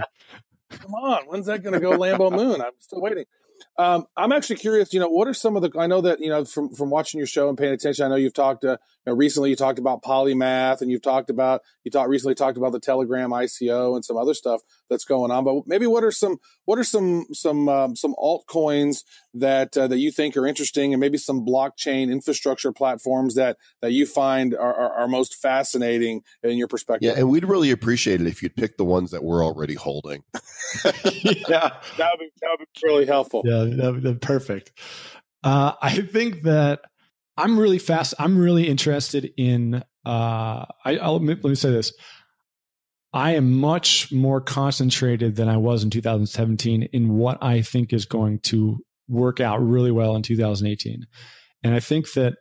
Come 0.69 0.93
on, 0.95 1.23
when's 1.27 1.45
that 1.47 1.63
going 1.63 1.73
to 1.73 1.79
go 1.79 1.91
Lambo 1.91 2.31
Moon? 2.31 2.61
I'm 2.61 2.71
still 2.79 3.01
waiting. 3.01 3.25
Um, 3.79 4.05
I'm 4.17 4.31
actually 4.31 4.55
curious. 4.55 4.93
You 4.93 4.99
know, 4.99 5.09
what 5.09 5.27
are 5.27 5.33
some 5.33 5.55
of 5.55 5.61
the? 5.61 5.71
I 5.77 5.85
know 5.85 6.01
that 6.01 6.19
you 6.19 6.29
know 6.29 6.45
from 6.45 6.73
from 6.73 6.89
watching 6.89 7.19
your 7.19 7.27
show 7.27 7.47
and 7.49 7.57
paying 7.57 7.73
attention. 7.73 8.05
I 8.05 8.09
know 8.09 8.15
you've 8.15 8.33
talked. 8.33 8.65
Uh, 8.65 8.77
you 9.05 9.11
know, 9.11 9.15
recently 9.15 9.51
you 9.51 9.55
talked 9.55 9.77
about 9.77 10.01
polymath, 10.01 10.81
and 10.81 10.89
you've 10.89 11.03
talked 11.03 11.29
about 11.29 11.61
you 11.83 11.91
talked 11.91 12.09
recently 12.09 12.33
talked 12.33 12.57
about 12.57 12.71
the 12.71 12.79
Telegram 12.79 13.29
ICO 13.29 13.95
and 13.95 14.03
some 14.03 14.17
other 14.17 14.33
stuff 14.33 14.61
that's 14.89 15.05
going 15.05 15.31
on. 15.31 15.43
But 15.43 15.67
maybe 15.67 15.85
what 15.85 16.03
are 16.03 16.11
some 16.11 16.37
what 16.65 16.79
are 16.79 16.83
some 16.83 17.25
some 17.33 17.69
um, 17.69 17.95
some 17.95 18.15
altcoins 18.15 19.03
that 19.35 19.77
uh, 19.77 19.87
that 19.87 19.99
you 19.99 20.11
think 20.11 20.35
are 20.37 20.47
interesting, 20.47 20.93
and 20.93 20.99
maybe 20.99 21.17
some 21.17 21.45
blockchain 21.45 22.11
infrastructure 22.11 22.71
platforms 22.71 23.35
that 23.35 23.57
that 23.81 23.91
you 23.91 24.05
find 24.05 24.55
are, 24.55 24.73
are, 24.73 24.93
are 24.93 25.07
most 25.07 25.35
fascinating 25.35 26.21
in 26.41 26.57
your 26.57 26.67
perspective. 26.67 27.07
Yeah, 27.07 27.19
and 27.19 27.29
we'd 27.29 27.45
really 27.45 27.71
appreciate 27.71 28.21
it 28.21 28.27
if 28.27 28.41
you'd 28.41 28.55
pick 28.55 28.77
the 28.77 28.85
ones 28.85 29.11
that 29.11 29.23
we're 29.23 29.45
already 29.45 29.75
holding. 29.75 30.23
yeah, 30.85 30.91
that 31.97 32.09
would 32.11 32.19
be 32.19 32.29
that 32.41 32.49
would 32.49 32.59
be 32.59 32.81
really 32.83 33.05
helpful. 33.05 33.43
Yeah, 33.45 33.66
that, 33.71 34.01
that 34.03 34.21
perfect. 34.21 34.71
Uh, 35.43 35.73
I 35.81 36.01
think 36.01 36.43
that 36.43 36.81
I'm 37.35 37.59
really 37.59 37.79
fast. 37.79 38.13
I'm 38.19 38.37
really 38.37 38.67
interested 38.67 39.31
in. 39.37 39.83
Uh, 40.05 40.65
I, 40.85 40.97
I'll, 41.01 41.19
let 41.19 41.43
me 41.43 41.55
say 41.55 41.71
this. 41.71 41.93
I 43.13 43.31
am 43.35 43.51
much 43.53 44.11
more 44.11 44.41
concentrated 44.41 45.35
than 45.35 45.49
I 45.49 45.57
was 45.57 45.83
in 45.83 45.89
2017 45.89 46.83
in 46.93 47.17
what 47.17 47.41
I 47.41 47.61
think 47.61 47.93
is 47.93 48.05
going 48.05 48.39
to 48.43 48.77
work 49.07 49.39
out 49.39 49.57
really 49.57 49.91
well 49.91 50.15
in 50.15 50.23
2018. 50.23 51.05
And 51.63 51.73
I 51.73 51.79
think 51.79 52.13
that 52.13 52.35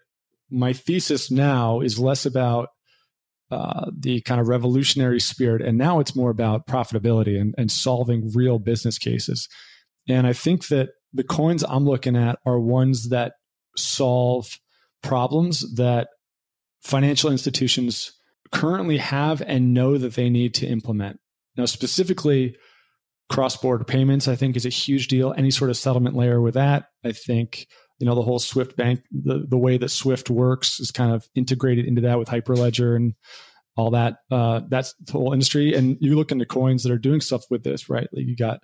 my 0.50 0.72
thesis 0.72 1.30
now 1.30 1.80
is 1.80 1.98
less 1.98 2.26
about 2.26 2.68
uh, 3.50 3.90
the 3.96 4.20
kind 4.22 4.40
of 4.40 4.48
revolutionary 4.48 5.20
spirit, 5.20 5.62
and 5.62 5.78
now 5.78 6.00
it's 6.00 6.16
more 6.16 6.30
about 6.30 6.66
profitability 6.66 7.40
and, 7.40 7.54
and 7.56 7.70
solving 7.70 8.30
real 8.34 8.58
business 8.58 8.98
cases. 8.98 9.48
And 10.08 10.26
I 10.26 10.32
think 10.32 10.66
that 10.68 10.90
the 11.16 11.24
coins 11.24 11.64
I'm 11.66 11.84
looking 11.84 12.16
at 12.16 12.38
are 12.44 12.60
ones 12.60 13.08
that 13.08 13.34
solve 13.76 14.58
problems 15.02 15.74
that 15.76 16.08
financial 16.82 17.30
institutions 17.30 18.12
currently 18.52 18.98
have 18.98 19.42
and 19.42 19.74
know 19.74 19.98
that 19.98 20.14
they 20.14 20.30
need 20.30 20.54
to 20.54 20.66
implement. 20.66 21.18
Now, 21.56 21.64
specifically, 21.64 22.56
cross 23.28 23.56
border 23.56 23.84
payments, 23.84 24.28
I 24.28 24.36
think, 24.36 24.56
is 24.56 24.66
a 24.66 24.70
huge 24.70 25.08
deal. 25.08 25.34
Any 25.36 25.50
sort 25.50 25.70
of 25.70 25.76
settlement 25.76 26.16
layer 26.16 26.40
with 26.40 26.54
that, 26.54 26.88
I 27.04 27.12
think, 27.12 27.66
you 27.98 28.06
know, 28.06 28.14
the 28.14 28.22
whole 28.22 28.38
Swift 28.38 28.76
bank, 28.76 29.00
the, 29.10 29.44
the 29.48 29.58
way 29.58 29.78
that 29.78 29.88
Swift 29.88 30.30
works 30.30 30.78
is 30.80 30.90
kind 30.90 31.12
of 31.12 31.26
integrated 31.34 31.86
into 31.86 32.02
that 32.02 32.18
with 32.18 32.28
Hyperledger 32.28 32.94
and 32.94 33.14
all 33.76 33.90
that. 33.90 34.18
Uh, 34.30 34.60
that's 34.68 34.94
the 35.00 35.12
whole 35.12 35.32
industry. 35.32 35.74
And 35.74 35.96
you 36.00 36.14
look 36.16 36.30
into 36.30 36.46
coins 36.46 36.82
that 36.82 36.92
are 36.92 36.98
doing 36.98 37.20
stuff 37.20 37.44
with 37.50 37.64
this, 37.64 37.88
right? 37.88 38.08
Like 38.12 38.26
you 38.26 38.36
got 38.36 38.60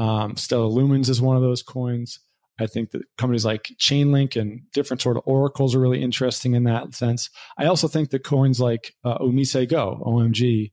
um, 0.00 0.34
Stellar 0.34 0.70
Lumens 0.70 1.10
is 1.10 1.20
one 1.20 1.36
of 1.36 1.42
those 1.42 1.62
coins. 1.62 2.18
I 2.58 2.66
think 2.66 2.90
that 2.90 3.02
companies 3.18 3.44
like 3.44 3.70
Chainlink 3.78 4.40
and 4.40 4.62
different 4.72 5.02
sort 5.02 5.18
of 5.18 5.22
oracles 5.26 5.74
are 5.74 5.80
really 5.80 6.02
interesting 6.02 6.54
in 6.54 6.64
that 6.64 6.94
sense. 6.94 7.28
I 7.58 7.66
also 7.66 7.86
think 7.86 8.10
that 8.10 8.24
coins 8.24 8.60
like 8.60 8.94
uh, 9.04 9.18
Omise 9.18 9.68
Go, 9.68 10.02
OMG, 10.04 10.72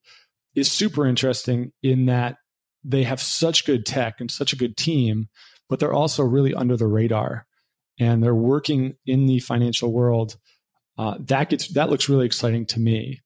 is 0.55 0.71
super 0.71 1.05
interesting 1.05 1.73
in 1.83 2.05
that 2.05 2.37
they 2.83 3.03
have 3.03 3.21
such 3.21 3.65
good 3.65 3.85
tech 3.85 4.15
and 4.19 4.31
such 4.31 4.53
a 4.53 4.57
good 4.57 4.77
team, 4.77 5.27
but 5.67 5.79
they're 5.79 5.93
also 5.93 6.23
really 6.23 6.53
under 6.53 6.77
the 6.77 6.87
radar 6.87 7.45
and 7.99 8.23
they're 8.23 8.33
working 8.33 8.95
in 9.05 9.25
the 9.25 9.39
financial 9.39 9.91
world. 9.91 10.37
Uh, 10.97 11.17
that 11.19 11.49
gets 11.49 11.67
that 11.69 11.89
looks 11.89 12.07
really 12.07 12.25
exciting 12.25 12.65
to 12.65 12.79
me. 12.79 13.19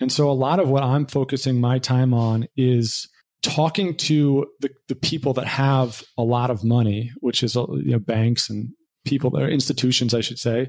And 0.00 0.10
so 0.10 0.28
a 0.28 0.32
lot 0.32 0.58
of 0.58 0.68
what 0.68 0.82
I'm 0.82 1.06
focusing 1.06 1.60
my 1.60 1.78
time 1.78 2.12
on 2.12 2.48
is 2.56 3.08
talking 3.44 3.94
to 3.94 4.46
the, 4.60 4.70
the 4.88 4.94
people 4.94 5.34
that 5.34 5.46
have 5.46 6.02
a 6.16 6.22
lot 6.22 6.50
of 6.50 6.64
money, 6.64 7.12
which 7.20 7.42
is 7.42 7.56
uh, 7.56 7.66
you 7.72 7.92
know, 7.92 7.98
banks 7.98 8.48
and 8.48 8.70
people 9.04 9.30
that 9.30 9.42
are 9.42 9.48
institutions, 9.48 10.14
I 10.14 10.22
should 10.22 10.38
say, 10.38 10.68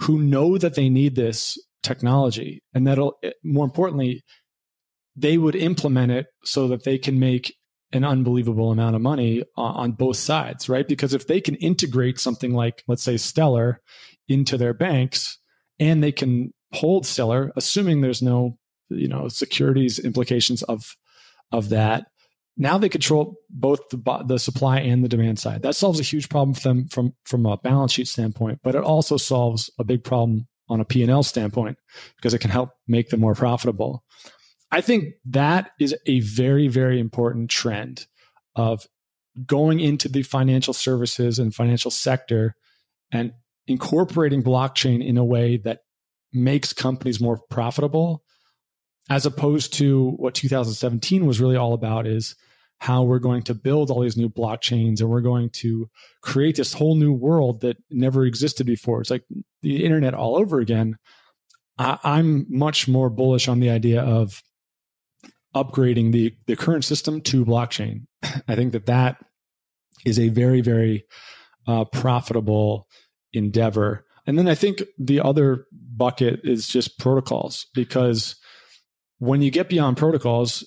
who 0.00 0.20
know 0.20 0.58
that 0.58 0.74
they 0.74 0.90
need 0.90 1.16
this 1.16 1.58
technology 1.82 2.62
and 2.74 2.86
that'll 2.86 3.16
eh, 3.22 3.30
more 3.42 3.64
importantly, 3.64 4.22
they 5.16 5.38
would 5.38 5.56
implement 5.56 6.12
it 6.12 6.26
so 6.44 6.68
that 6.68 6.84
they 6.84 6.98
can 6.98 7.18
make 7.18 7.54
an 7.92 8.04
unbelievable 8.04 8.70
amount 8.70 8.96
of 8.96 9.02
money 9.02 9.42
on, 9.56 9.74
on 9.74 9.92
both 9.92 10.16
sides, 10.16 10.68
right? 10.68 10.86
Because 10.86 11.14
if 11.14 11.26
they 11.26 11.40
can 11.40 11.54
integrate 11.56 12.20
something 12.20 12.52
like, 12.52 12.82
let's 12.86 13.02
say, 13.02 13.16
Stellar 13.16 13.80
into 14.28 14.58
their 14.58 14.74
banks 14.74 15.38
and 15.78 16.02
they 16.02 16.12
can 16.12 16.52
hold 16.72 17.06
Stellar, 17.06 17.50
assuming 17.56 18.02
there's 18.02 18.22
no, 18.22 18.58
you 18.90 19.08
know, 19.08 19.28
securities 19.28 19.98
implications 19.98 20.62
of 20.64 20.96
of 21.52 21.70
that, 21.70 22.06
now 22.60 22.76
they 22.76 22.90
control 22.90 23.36
both 23.48 23.88
the, 23.88 24.24
the 24.26 24.38
supply 24.38 24.80
and 24.80 25.02
the 25.02 25.08
demand 25.08 25.38
side. 25.38 25.62
That 25.62 25.74
solves 25.74 25.98
a 25.98 26.02
huge 26.02 26.28
problem 26.28 26.52
for 26.52 26.60
them 26.60 26.88
from 26.88 27.14
from 27.24 27.46
a 27.46 27.56
balance 27.56 27.92
sheet 27.92 28.06
standpoint, 28.06 28.60
but 28.62 28.74
it 28.74 28.84
also 28.84 29.16
solves 29.16 29.70
a 29.78 29.84
big 29.84 30.04
problem 30.04 30.46
on 30.68 30.78
a 30.78 30.84
P&L 30.84 31.22
standpoint 31.22 31.78
because 32.16 32.34
it 32.34 32.40
can 32.40 32.50
help 32.50 32.70
make 32.86 33.08
them 33.08 33.18
more 33.18 33.34
profitable. 33.34 34.04
I 34.70 34.82
think 34.82 35.14
that 35.24 35.70
is 35.80 35.96
a 36.04 36.20
very 36.20 36.68
very 36.68 37.00
important 37.00 37.48
trend 37.48 38.06
of 38.54 38.86
going 39.46 39.80
into 39.80 40.10
the 40.10 40.22
financial 40.22 40.74
services 40.74 41.38
and 41.38 41.54
financial 41.54 41.90
sector 41.90 42.54
and 43.10 43.32
incorporating 43.68 44.42
blockchain 44.42 45.02
in 45.04 45.16
a 45.16 45.24
way 45.24 45.56
that 45.56 45.80
makes 46.30 46.74
companies 46.74 47.22
more 47.22 47.40
profitable 47.48 48.22
as 49.08 49.24
opposed 49.24 49.72
to 49.74 50.10
what 50.18 50.34
2017 50.34 51.24
was 51.24 51.40
really 51.40 51.56
all 51.56 51.72
about 51.72 52.06
is 52.06 52.36
how 52.80 53.02
we're 53.02 53.18
going 53.18 53.42
to 53.42 53.54
build 53.54 53.90
all 53.90 54.00
these 54.00 54.16
new 54.16 54.28
blockchains 54.28 55.00
and 55.00 55.10
we're 55.10 55.20
going 55.20 55.50
to 55.50 55.88
create 56.22 56.56
this 56.56 56.72
whole 56.72 56.94
new 56.94 57.12
world 57.12 57.60
that 57.60 57.76
never 57.90 58.24
existed 58.24 58.66
before. 58.66 59.02
It's 59.02 59.10
like 59.10 59.24
the 59.60 59.84
internet 59.84 60.14
all 60.14 60.36
over 60.36 60.60
again. 60.60 60.96
I, 61.78 62.18
am 62.18 62.46
much 62.48 62.88
more 62.88 63.10
bullish 63.10 63.48
on 63.48 63.60
the 63.60 63.70
idea 63.70 64.02
of 64.02 64.42
upgrading 65.54 66.12
the, 66.12 66.34
the 66.46 66.56
current 66.56 66.84
system 66.84 67.20
to 67.22 67.44
blockchain. 67.44 68.06
I 68.48 68.54
think 68.54 68.72
that 68.72 68.86
that 68.86 69.18
is 70.06 70.18
a 70.18 70.28
very, 70.28 70.62
very 70.62 71.04
uh, 71.66 71.84
profitable 71.84 72.88
endeavor. 73.34 74.06
And 74.26 74.38
then 74.38 74.48
I 74.48 74.54
think 74.54 74.82
the 74.98 75.20
other 75.20 75.66
bucket 75.72 76.40
is 76.44 76.66
just 76.66 76.98
protocols 76.98 77.66
because 77.74 78.36
when 79.18 79.42
you 79.42 79.50
get 79.50 79.68
beyond 79.68 79.98
protocols, 79.98 80.66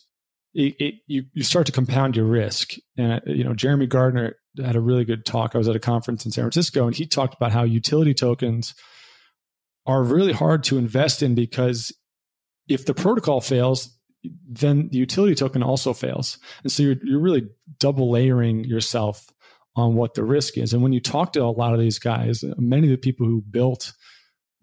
it, 0.53 0.75
it, 0.79 0.95
you 1.07 1.23
you 1.33 1.43
start 1.43 1.65
to 1.65 1.71
compound 1.71 2.15
your 2.15 2.25
risk. 2.25 2.73
And 2.97 3.13
uh, 3.13 3.19
you 3.25 3.43
know, 3.43 3.53
Jeremy 3.53 3.87
Gardner 3.87 4.35
had 4.63 4.75
a 4.75 4.81
really 4.81 5.05
good 5.05 5.25
talk. 5.25 5.55
I 5.55 5.57
was 5.57 5.67
at 5.67 5.75
a 5.75 5.79
conference 5.79 6.25
in 6.25 6.31
San 6.31 6.43
Francisco, 6.43 6.85
and 6.85 6.95
he 6.95 7.05
talked 7.05 7.33
about 7.33 7.51
how 7.51 7.63
utility 7.63 8.13
tokens 8.13 8.75
are 9.85 10.03
really 10.03 10.33
hard 10.33 10.63
to 10.65 10.77
invest 10.77 11.23
in 11.23 11.35
because 11.35 11.91
if 12.67 12.85
the 12.85 12.93
protocol 12.93 13.41
fails, 13.41 13.97
then 14.47 14.89
the 14.91 14.97
utility 14.97 15.35
token 15.35 15.63
also 15.63 15.93
fails, 15.93 16.37
and 16.63 16.71
so 16.71 16.83
you're 16.83 16.95
you're 17.03 17.19
really 17.19 17.47
double 17.79 18.11
layering 18.11 18.63
yourself 18.63 19.29
on 19.75 19.95
what 19.95 20.13
the 20.13 20.23
risk 20.23 20.57
is. 20.57 20.71
And 20.71 20.83
when 20.83 20.93
you 20.93 21.01
talk 21.01 21.33
to 21.33 21.43
a 21.43 21.45
lot 21.45 21.73
of 21.73 21.79
these 21.79 21.97
guys, 21.97 22.43
uh, 22.43 22.53
many 22.57 22.87
of 22.87 22.91
the 22.91 22.97
people 22.97 23.25
who 23.25 23.41
built 23.41 23.93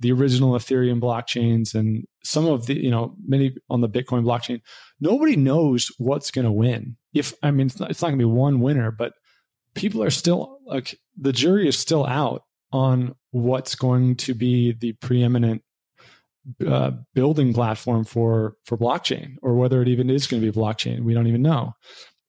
the 0.01 0.13
original 0.13 0.53
Ethereum 0.53 1.01
blockchains 1.01 1.75
and 1.75 2.05
some 2.25 2.47
of 2.47 2.67
the, 2.67 2.75
you 2.75 2.91
know, 2.91 3.15
many 3.27 3.55
on 3.69 3.81
the 3.81 3.89
Bitcoin 3.89 4.25
blockchain, 4.25 4.61
nobody 5.01 5.37
knows 5.37 5.89
what's 5.99 6.31
going 6.31 6.47
to 6.47 6.53
win. 6.53 6.97
If, 7.13 7.35
I 7.43 7.51
mean, 7.51 7.67
it's 7.67 7.79
not, 7.79 7.91
it's 7.91 8.03
not 8.03 8.09
going 8.09 8.19
to 8.19 8.27
be 8.27 8.33
one 8.33 8.61
winner, 8.61 8.91
but 8.91 9.13
people 9.75 10.03
are 10.03 10.11
still 10.11 10.59
like, 10.67 10.99
the 11.19 11.33
jury 11.33 11.69
is 11.69 11.79
still 11.79 12.07
out 12.07 12.45
on 12.73 13.15
what's 13.31 13.75
going 13.75 14.17
to 14.17 14.35
be 14.35 14.73
the 14.73 14.93
preeminent 14.95 15.63
uh, 16.67 16.93
building 17.15 17.53
platform 17.53 18.05
for 18.05 18.57
for 18.65 18.77
blockchain 18.77 19.35
or 19.43 19.55
whether 19.55 19.83
it 19.83 19.89
even 19.89 20.09
is 20.09 20.27
going 20.27 20.43
to 20.43 20.51
be 20.51 20.59
blockchain 20.59 21.03
we 21.05 21.13
don't 21.13 21.27
even 21.27 21.43
know 21.43 21.75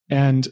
and 0.10 0.50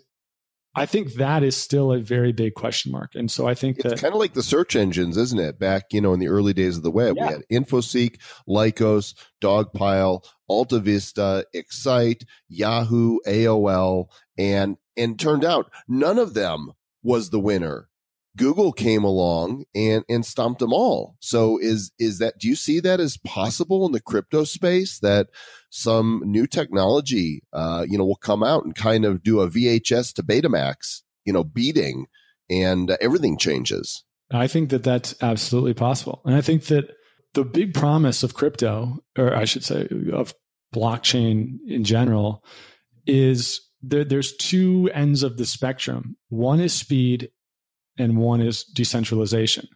i 0.75 0.85
think 0.85 1.13
that 1.13 1.43
is 1.43 1.57
still 1.57 1.91
a 1.91 1.99
very 1.99 2.31
big 2.31 2.53
question 2.53 2.91
mark 2.91 3.11
and 3.15 3.29
so 3.31 3.47
i 3.47 3.53
think 3.53 3.77
It's 3.79 3.89
that 3.89 3.99
kind 4.01 4.13
of 4.13 4.19
like 4.19 4.33
the 4.33 4.43
search 4.43 4.75
engines, 4.75 5.17
isn't 5.17 5.39
it? 5.39 5.57
Back, 5.59 5.85
you 5.91 5.99
know, 6.01 6.13
in 6.13 6.19
the 6.19 6.27
early 6.27 6.53
days 6.53 6.77
of 6.77 6.83
the 6.83 6.91
web, 6.91 7.15
Yeah. 7.17 7.27
we 7.27 7.33
had 7.33 7.43
InfoSeek, 7.51 8.19
Lycos, 8.47 9.13
Dogpile, 9.41 10.23
AltaVista, 10.49 11.43
Excite, 11.53 12.23
Yahoo, 12.47 13.17
AOL, 13.27 14.05
and 14.37 14.77
and 14.95 15.19
turned 15.19 15.43
out 15.43 15.71
none 15.87 16.17
of 16.19 16.33
them 16.33 16.71
was 17.03 17.29
the 17.29 17.39
winner. 17.39 17.88
Google 18.37 18.71
came 18.71 19.03
along 19.03 19.65
and 19.75 20.03
and 20.07 20.25
stomped 20.25 20.59
them 20.59 20.73
all. 20.73 21.15
So 21.19 21.57
is 21.57 21.91
is 21.99 22.19
that 22.19 22.37
do 22.39 22.47
you 22.47 22.55
see 22.55 22.79
that 22.79 22.99
as 22.99 23.17
possible 23.17 23.85
in 23.85 23.91
the 23.91 24.01
crypto 24.01 24.43
space 24.43 24.99
that 24.99 25.27
some 25.69 26.21
new 26.25 26.47
technology 26.47 27.43
uh 27.53 27.85
you 27.87 27.97
know 27.97 28.05
will 28.05 28.15
come 28.15 28.43
out 28.43 28.63
and 28.63 28.75
kind 28.75 29.05
of 29.05 29.23
do 29.23 29.41
a 29.41 29.49
VHS 29.49 30.13
to 30.13 30.23
Betamax, 30.23 31.01
you 31.25 31.33
know, 31.33 31.43
beating 31.43 32.05
and 32.49 32.91
uh, 32.91 32.97
everything 33.01 33.37
changes. 33.37 34.03
I 34.31 34.47
think 34.47 34.69
that 34.69 34.83
that's 34.83 35.15
absolutely 35.21 35.73
possible. 35.73 36.21
And 36.25 36.35
I 36.35 36.41
think 36.41 36.65
that 36.65 36.91
the 37.33 37.43
big 37.43 37.73
promise 37.73 38.23
of 38.23 38.33
crypto, 38.33 38.99
or 39.17 39.35
I 39.35 39.45
should 39.45 39.63
say 39.63 39.87
of 40.11 40.33
blockchain 40.73 41.57
in 41.67 41.83
general, 41.83 42.43
is 43.05 43.61
there, 43.81 44.03
there's 44.03 44.35
two 44.35 44.89
ends 44.93 45.23
of 45.23 45.37
the 45.37 45.45
spectrum. 45.45 46.15
One 46.29 46.59
is 46.59 46.73
speed 46.73 47.29
and 47.99 48.17
one 48.17 48.41
is 48.41 48.63
decentralization. 48.63 49.67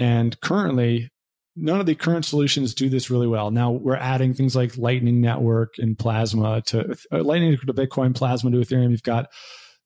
And 0.00 0.40
currently, 0.40 1.10
none 1.54 1.80
of 1.80 1.86
the 1.86 1.94
current 1.94 2.24
solutions 2.24 2.74
do 2.74 2.88
this 2.88 3.10
really 3.10 3.26
well. 3.26 3.50
Now 3.50 3.70
we're 3.70 3.96
adding 3.96 4.34
things 4.34 4.56
like 4.56 4.76
Lightning 4.76 5.20
Network 5.20 5.74
and 5.78 5.98
Plasma 5.98 6.62
to 6.66 6.96
uh, 7.12 7.22
Lightning 7.22 7.56
to 7.56 7.72
Bitcoin, 7.72 8.14
Plasma 8.14 8.50
to 8.50 8.58
Ethereum. 8.58 8.90
You've 8.90 9.02
got 9.02 9.28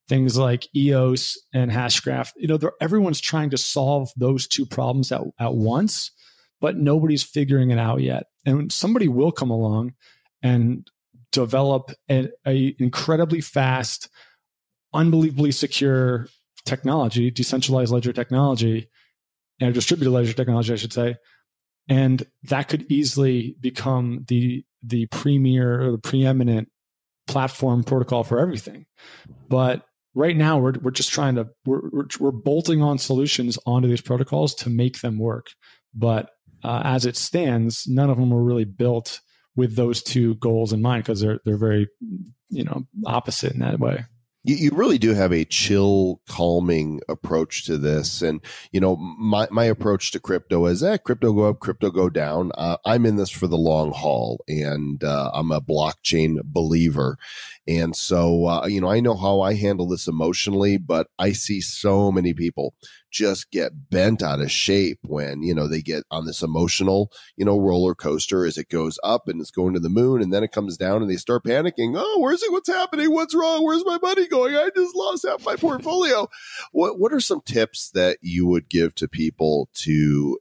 things 0.08 0.36
like 0.36 0.68
EOS 0.76 1.38
and 1.54 1.70
Hashgraph. 1.70 2.32
You 2.36 2.48
know, 2.48 2.58
everyone's 2.80 3.20
trying 3.20 3.50
to 3.50 3.58
solve 3.58 4.10
those 4.16 4.46
two 4.46 4.66
problems 4.66 5.10
at, 5.12 5.22
at 5.38 5.54
once, 5.54 6.10
but 6.60 6.76
nobody's 6.76 7.22
figuring 7.22 7.70
it 7.70 7.78
out 7.78 8.00
yet. 8.00 8.24
And 8.44 8.70
somebody 8.70 9.08
will 9.08 9.32
come 9.32 9.50
along 9.50 9.94
and 10.42 10.86
develop 11.30 11.92
a, 12.10 12.28
a 12.46 12.74
incredibly 12.78 13.40
fast, 13.40 14.08
unbelievably 14.92 15.52
secure 15.52 16.28
technology, 16.64 17.30
decentralized 17.30 17.92
ledger 17.92 18.12
technology, 18.12 18.88
and 19.60 19.74
distributed 19.74 20.10
ledger 20.10 20.32
technology, 20.32 20.72
I 20.72 20.76
should 20.76 20.92
say. 20.92 21.16
And 21.88 22.24
that 22.44 22.68
could 22.68 22.90
easily 22.90 23.56
become 23.60 24.24
the 24.28 24.64
the 24.82 25.06
premier 25.06 25.80
or 25.80 25.92
the 25.92 25.98
preeminent 25.98 26.68
platform 27.26 27.84
protocol 27.84 28.24
for 28.24 28.38
everything. 28.38 28.86
But 29.48 29.84
right 30.14 30.36
now 30.36 30.58
we're 30.58 30.74
we're 30.80 30.90
just 30.90 31.12
trying 31.12 31.36
to 31.36 31.48
we're 31.64 31.88
we're, 31.90 32.06
we're 32.20 32.30
bolting 32.30 32.82
on 32.82 32.98
solutions 32.98 33.58
onto 33.66 33.88
these 33.88 34.00
protocols 34.00 34.54
to 34.56 34.70
make 34.70 35.00
them 35.00 35.18
work. 35.18 35.48
But 35.94 36.30
uh, 36.64 36.82
as 36.84 37.06
it 37.06 37.16
stands, 37.16 37.86
none 37.88 38.10
of 38.10 38.16
them 38.16 38.30
were 38.30 38.42
really 38.42 38.64
built 38.64 39.20
with 39.56 39.76
those 39.76 40.02
two 40.02 40.36
goals 40.36 40.72
in 40.72 40.80
mind 40.80 41.04
because 41.04 41.20
they're 41.20 41.40
they're 41.44 41.56
very 41.56 41.88
you 42.48 42.64
know 42.64 42.84
opposite 43.06 43.52
in 43.52 43.60
that 43.60 43.80
way. 43.80 44.04
You, 44.44 44.56
you 44.56 44.70
really 44.72 44.98
do 44.98 45.14
have 45.14 45.32
a 45.32 45.44
chill, 45.44 46.20
calming 46.28 47.00
approach 47.08 47.64
to 47.66 47.78
this. 47.78 48.22
And, 48.22 48.40
you 48.72 48.80
know, 48.80 48.96
my, 48.96 49.48
my 49.50 49.64
approach 49.64 50.10
to 50.12 50.20
crypto 50.20 50.66
is, 50.66 50.82
eh, 50.82 50.96
crypto 50.98 51.32
go 51.32 51.44
up, 51.44 51.60
crypto 51.60 51.90
go 51.90 52.08
down. 52.08 52.52
Uh, 52.56 52.76
I'm 52.84 53.06
in 53.06 53.16
this 53.16 53.30
for 53.30 53.46
the 53.46 53.56
long 53.58 53.92
haul 53.92 54.44
and, 54.48 55.02
uh, 55.04 55.30
I'm 55.32 55.52
a 55.52 55.60
blockchain 55.60 56.40
believer. 56.44 57.16
And 57.68 57.94
so, 57.94 58.46
uh, 58.46 58.66
you 58.66 58.80
know, 58.80 58.90
I 58.90 59.00
know 59.00 59.16
how 59.16 59.40
I 59.40 59.54
handle 59.54 59.86
this 59.88 60.08
emotionally, 60.08 60.76
but 60.78 61.08
I 61.18 61.32
see 61.32 61.60
so 61.60 62.10
many 62.10 62.34
people 62.34 62.74
just 63.12 63.50
get 63.50 63.90
bent 63.90 64.22
out 64.22 64.40
of 64.40 64.50
shape 64.50 64.98
when, 65.02 65.42
you 65.42 65.54
know, 65.54 65.68
they 65.68 65.82
get 65.82 66.02
on 66.10 66.24
this 66.24 66.42
emotional, 66.42 67.12
you 67.36 67.44
know, 67.44 67.60
roller 67.60 67.94
coaster 67.94 68.46
as 68.46 68.56
it 68.56 68.70
goes 68.70 68.98
up 69.04 69.28
and 69.28 69.40
it's 69.40 69.50
going 69.50 69.74
to 69.74 69.80
the 69.80 69.90
moon 69.90 70.22
and 70.22 70.32
then 70.32 70.42
it 70.42 70.50
comes 70.50 70.76
down 70.76 71.02
and 71.02 71.10
they 71.10 71.16
start 71.16 71.44
panicking. 71.44 71.92
Oh, 71.94 72.18
where's 72.20 72.42
it? 72.42 72.50
What's 72.50 72.70
happening? 72.70 73.12
What's 73.12 73.34
wrong? 73.34 73.64
Where's 73.64 73.84
my 73.84 73.98
money 74.02 74.26
going? 74.26 74.56
I 74.56 74.70
just 74.74 74.96
lost 74.96 75.26
half 75.28 75.44
my 75.44 75.56
portfolio. 75.56 76.28
What, 76.72 76.98
what 76.98 77.12
are 77.12 77.20
some 77.20 77.42
tips 77.42 77.90
that 77.90 78.18
you 78.22 78.46
would 78.46 78.68
give 78.68 78.94
to 78.96 79.06
people 79.06 79.68
to, 79.74 80.38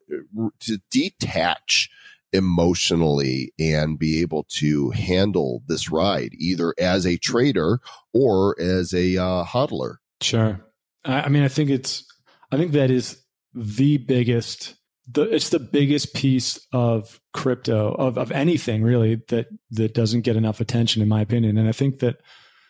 to 0.62 0.78
detach 0.90 1.90
emotionally 2.34 3.54
and 3.60 4.00
be 4.00 4.22
able 4.22 4.44
to 4.44 4.92
handle 4.92 5.62
this 5.68 5.92
ride 5.92 6.32
either 6.40 6.74
as 6.80 7.06
a 7.06 7.18
trader 7.18 7.80
or 8.14 8.56
as 8.60 8.94
a 8.94 9.18
uh, 9.18 9.44
hodler? 9.44 9.98
Sure. 10.22 10.62
I, 11.04 11.24
I 11.24 11.30
mean, 11.30 11.44
I 11.44 11.50
think 11.50 11.70
it's, 11.70 12.06
I 12.52 12.58
think 12.58 12.74
that 12.74 12.92
is 12.92 13.22
the 13.54 13.98
biggest, 13.98 14.76
the, 15.10 15.24
it's 15.24 15.50
the 15.50 15.60
biggest 15.60 16.14
piece 16.14 16.60
of 16.74 17.20
crypto 17.34 17.94
of, 17.94 18.18
of 18.18 18.32
anything 18.32 18.84
really 18.84 19.22
that, 19.30 19.48
that 19.72 19.94
doesn't 19.94 20.22
get 20.22 20.36
enough 20.36 20.60
attention 20.60 21.02
in 21.02 21.08
my 21.08 21.22
opinion. 21.22 21.58
And 21.58 21.68
I 21.68 21.72
think 21.72 22.00
that 22.00 22.18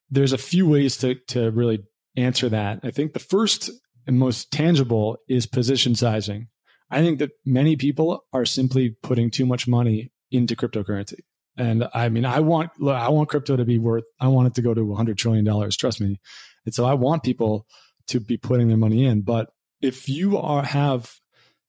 there's 0.09 0.33
a 0.33 0.37
few 0.37 0.67
ways 0.67 0.97
to, 0.97 1.15
to 1.29 1.51
really 1.51 1.83
answer 2.15 2.49
that. 2.49 2.81
I 2.83 2.91
think 2.91 3.13
the 3.13 3.19
first 3.19 3.69
and 4.07 4.19
most 4.19 4.51
tangible 4.51 5.17
is 5.27 5.45
position 5.45 5.95
sizing. 5.95 6.47
I 6.89 7.01
think 7.01 7.19
that 7.19 7.31
many 7.45 7.75
people 7.75 8.25
are 8.33 8.45
simply 8.45 8.97
putting 9.01 9.31
too 9.31 9.45
much 9.45 9.67
money 9.67 10.11
into 10.31 10.55
cryptocurrency. 10.55 11.19
And 11.57 11.87
I 11.93 12.09
mean, 12.09 12.25
I 12.25 12.39
want, 12.39 12.71
I 12.85 13.09
want 13.09 13.29
crypto 13.29 13.55
to 13.55 13.65
be 13.65 13.77
worth, 13.77 14.05
I 14.19 14.27
want 14.27 14.47
it 14.47 14.55
to 14.55 14.61
go 14.61 14.73
to 14.73 14.81
$100 14.81 15.17
trillion, 15.17 15.45
trust 15.71 16.01
me. 16.01 16.19
And 16.65 16.73
so 16.73 16.85
I 16.85 16.93
want 16.93 17.23
people 17.23 17.65
to 18.07 18.19
be 18.19 18.37
putting 18.37 18.67
their 18.67 18.77
money 18.77 19.05
in. 19.05 19.21
But 19.21 19.49
if 19.81 20.07
you 20.07 20.37
are, 20.37 20.63
have 20.63 21.13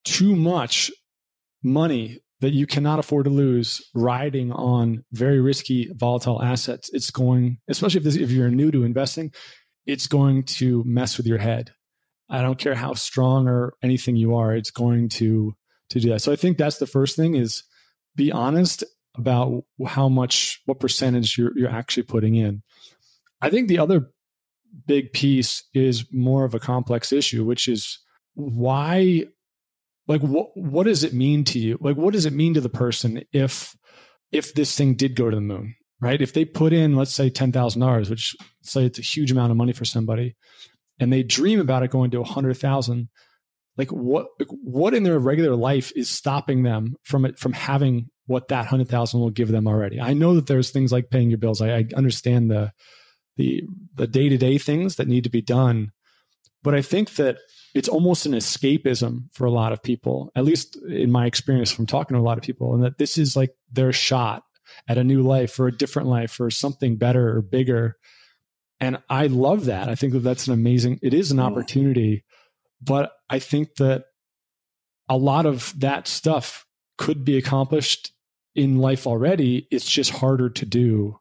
too 0.04 0.34
much 0.36 0.90
money 1.62 2.20
that 2.40 2.52
you 2.52 2.66
cannot 2.66 2.98
afford 2.98 3.24
to 3.24 3.30
lose 3.30 3.80
riding 3.94 4.50
on 4.50 5.04
very 5.12 5.40
risky, 5.40 5.88
volatile 5.94 6.42
assets, 6.42 6.90
it's 6.92 7.10
going, 7.10 7.58
especially 7.68 7.98
if, 7.98 8.04
this, 8.04 8.16
if 8.16 8.30
you're 8.30 8.50
new 8.50 8.70
to 8.72 8.82
investing, 8.82 9.32
it's 9.86 10.06
going 10.08 10.42
to 10.42 10.82
mess 10.84 11.16
with 11.16 11.26
your 11.26 11.38
head. 11.38 11.72
I 12.28 12.42
don't 12.42 12.58
care 12.58 12.74
how 12.74 12.94
strong 12.94 13.46
or 13.46 13.74
anything 13.82 14.16
you 14.16 14.34
are, 14.34 14.54
it's 14.54 14.70
going 14.70 15.08
to 15.10 15.54
to 15.90 16.00
do 16.00 16.08
that. 16.08 16.22
So 16.22 16.32
I 16.32 16.36
think 16.36 16.56
that's 16.56 16.78
the 16.78 16.86
first 16.86 17.16
thing 17.16 17.34
is 17.34 17.64
be 18.16 18.32
honest 18.32 18.82
about 19.14 19.64
how 19.86 20.08
much 20.08 20.60
what 20.64 20.80
percentage 20.80 21.36
you're 21.36 21.56
you're 21.56 21.70
actually 21.70 22.04
putting 22.04 22.34
in. 22.34 22.62
I 23.40 23.50
think 23.50 23.68
the 23.68 23.78
other 23.78 24.10
big 24.87 25.12
piece 25.12 25.64
is 25.75 26.07
more 26.12 26.45
of 26.45 26.55
a 26.55 26.61
complex 26.61 27.12
issue, 27.12 27.45
which 27.45 27.68
is 27.68 27.99
why 28.35 29.25
like 30.09 30.20
what 30.23 30.49
what 30.55 30.85
does 30.85 31.05
it 31.05 31.12
mean 31.12 31.45
to 31.45 31.59
you? 31.59 31.79
Like 31.81 31.97
what 31.97 32.12
does 32.12 32.27
it 32.27 32.33
mean 32.33 32.55
to 32.55 32.61
the 32.61 32.68
person 32.68 33.23
if 33.33 33.77
if 34.31 34.55
this 34.55 34.77
thing 34.77 34.95
did 34.95 35.16
go 35.16 35.31
to 35.31 35.37
the 35.37 35.41
moon? 35.41 35.75
Right? 36.01 36.20
If 36.20 36.33
they 36.33 36.45
put 36.45 36.73
in, 36.73 36.97
let's 36.97 37.12
say 37.12 37.31
ten 37.31 37.53
thousand 37.53 37.81
dollars, 37.81 38.11
which 38.11 38.35
say 38.62 38.85
it's 38.87 38.99
a 38.99 39.03
huge 39.03 39.31
amount 39.31 39.53
of 39.53 39.57
money 39.57 39.73
for 39.73 39.85
somebody, 39.85 40.35
and 40.99 41.12
they 41.12 41.23
dream 41.23 41.61
about 41.61 41.83
it 41.83 41.91
going 41.91 42.11
to 42.11 42.20
a 42.20 42.25
hundred 42.25 42.57
thousand, 42.57 43.09
like 43.77 43.91
what 43.91 44.27
what 44.51 44.95
in 44.95 45.05
their 45.05 45.18
regular 45.18 45.55
life 45.55 45.93
is 45.95 46.11
stopping 46.11 46.64
them 46.64 46.97
from 47.05 47.25
it 47.25 47.39
from 47.39 47.53
having 47.53 48.09
what 48.27 48.49
that 48.49 48.66
hundred 48.66 48.89
thousand 48.89 49.20
will 49.20 49.31
give 49.31 49.49
them 49.49 49.68
already? 49.68 50.01
I 50.01 50.14
know 50.14 50.35
that 50.35 50.49
there's 50.49 50.70
things 50.70 50.91
like 50.91 51.11
paying 51.11 51.31
your 51.31 51.39
bills. 51.39 51.62
I, 51.62 51.70
I 51.70 51.85
understand 51.97 52.51
the 52.51 52.73
the 53.37 53.64
the 53.95 54.07
day 54.07 54.28
to 54.28 54.37
day 54.37 54.59
things 54.59 54.97
that 54.97 55.09
need 55.09 55.24
to 55.24 55.30
be 55.30 55.43
done, 55.43 55.93
but 56.62 56.74
I 56.74 56.83
think 56.83 57.14
that 57.16 57.39
it's 57.74 57.89
almost 57.89 58.26
an 58.26 58.33
escapism 58.33 59.33
for 59.33 59.47
a 59.47 59.51
lot 59.51 59.72
of 59.72 59.83
people, 59.83 60.30
at 60.37 60.45
least 60.45 60.76
in 60.89 61.11
my 61.11 61.26
experience 61.26 61.72
from 61.72 61.87
talking 61.87 62.14
to 62.14 62.20
a 62.20 62.24
lot 62.24 62.39
of 62.39 62.45
people, 62.45 62.74
and 62.74 62.85
that 62.85 62.99
this 62.99 63.16
is 63.16 63.37
like 63.37 63.55
their 63.70 63.93
shot 63.93 64.43
at 64.89 64.99
a 64.99 65.05
new 65.05 65.22
life 65.22 65.59
or 65.59 65.68
a 65.68 65.76
different 65.76 66.09
life 66.09 66.39
or 66.41 66.51
something 66.51 66.97
better 66.97 67.37
or 67.37 67.43
bigger. 67.43 67.97
And 68.80 68.99
I 69.09 69.28
love 69.28 69.66
that. 69.66 69.89
I 69.89 69.95
think 69.95 70.12
that 70.12 70.20
that's 70.20 70.47
an 70.47 70.53
amazing, 70.53 70.99
it 71.03 71.14
is 71.14 71.30
an 71.30 71.39
mm. 71.39 71.45
opportunity, 71.45 72.24
but 72.80 73.12
I 73.30 73.39
think 73.39 73.76
that 73.76 74.05
a 75.09 75.16
lot 75.16 75.47
of 75.47 75.72
that 75.78 76.09
stuff 76.09 76.66
could 76.99 77.24
be 77.24 77.37
accomplished 77.37 78.12
in 78.55 78.78
life 78.78 79.07
already. 79.07 79.66
It's 79.70 79.89
just 79.89 80.11
harder 80.11 80.51
to 80.51 80.66
do 80.66 81.18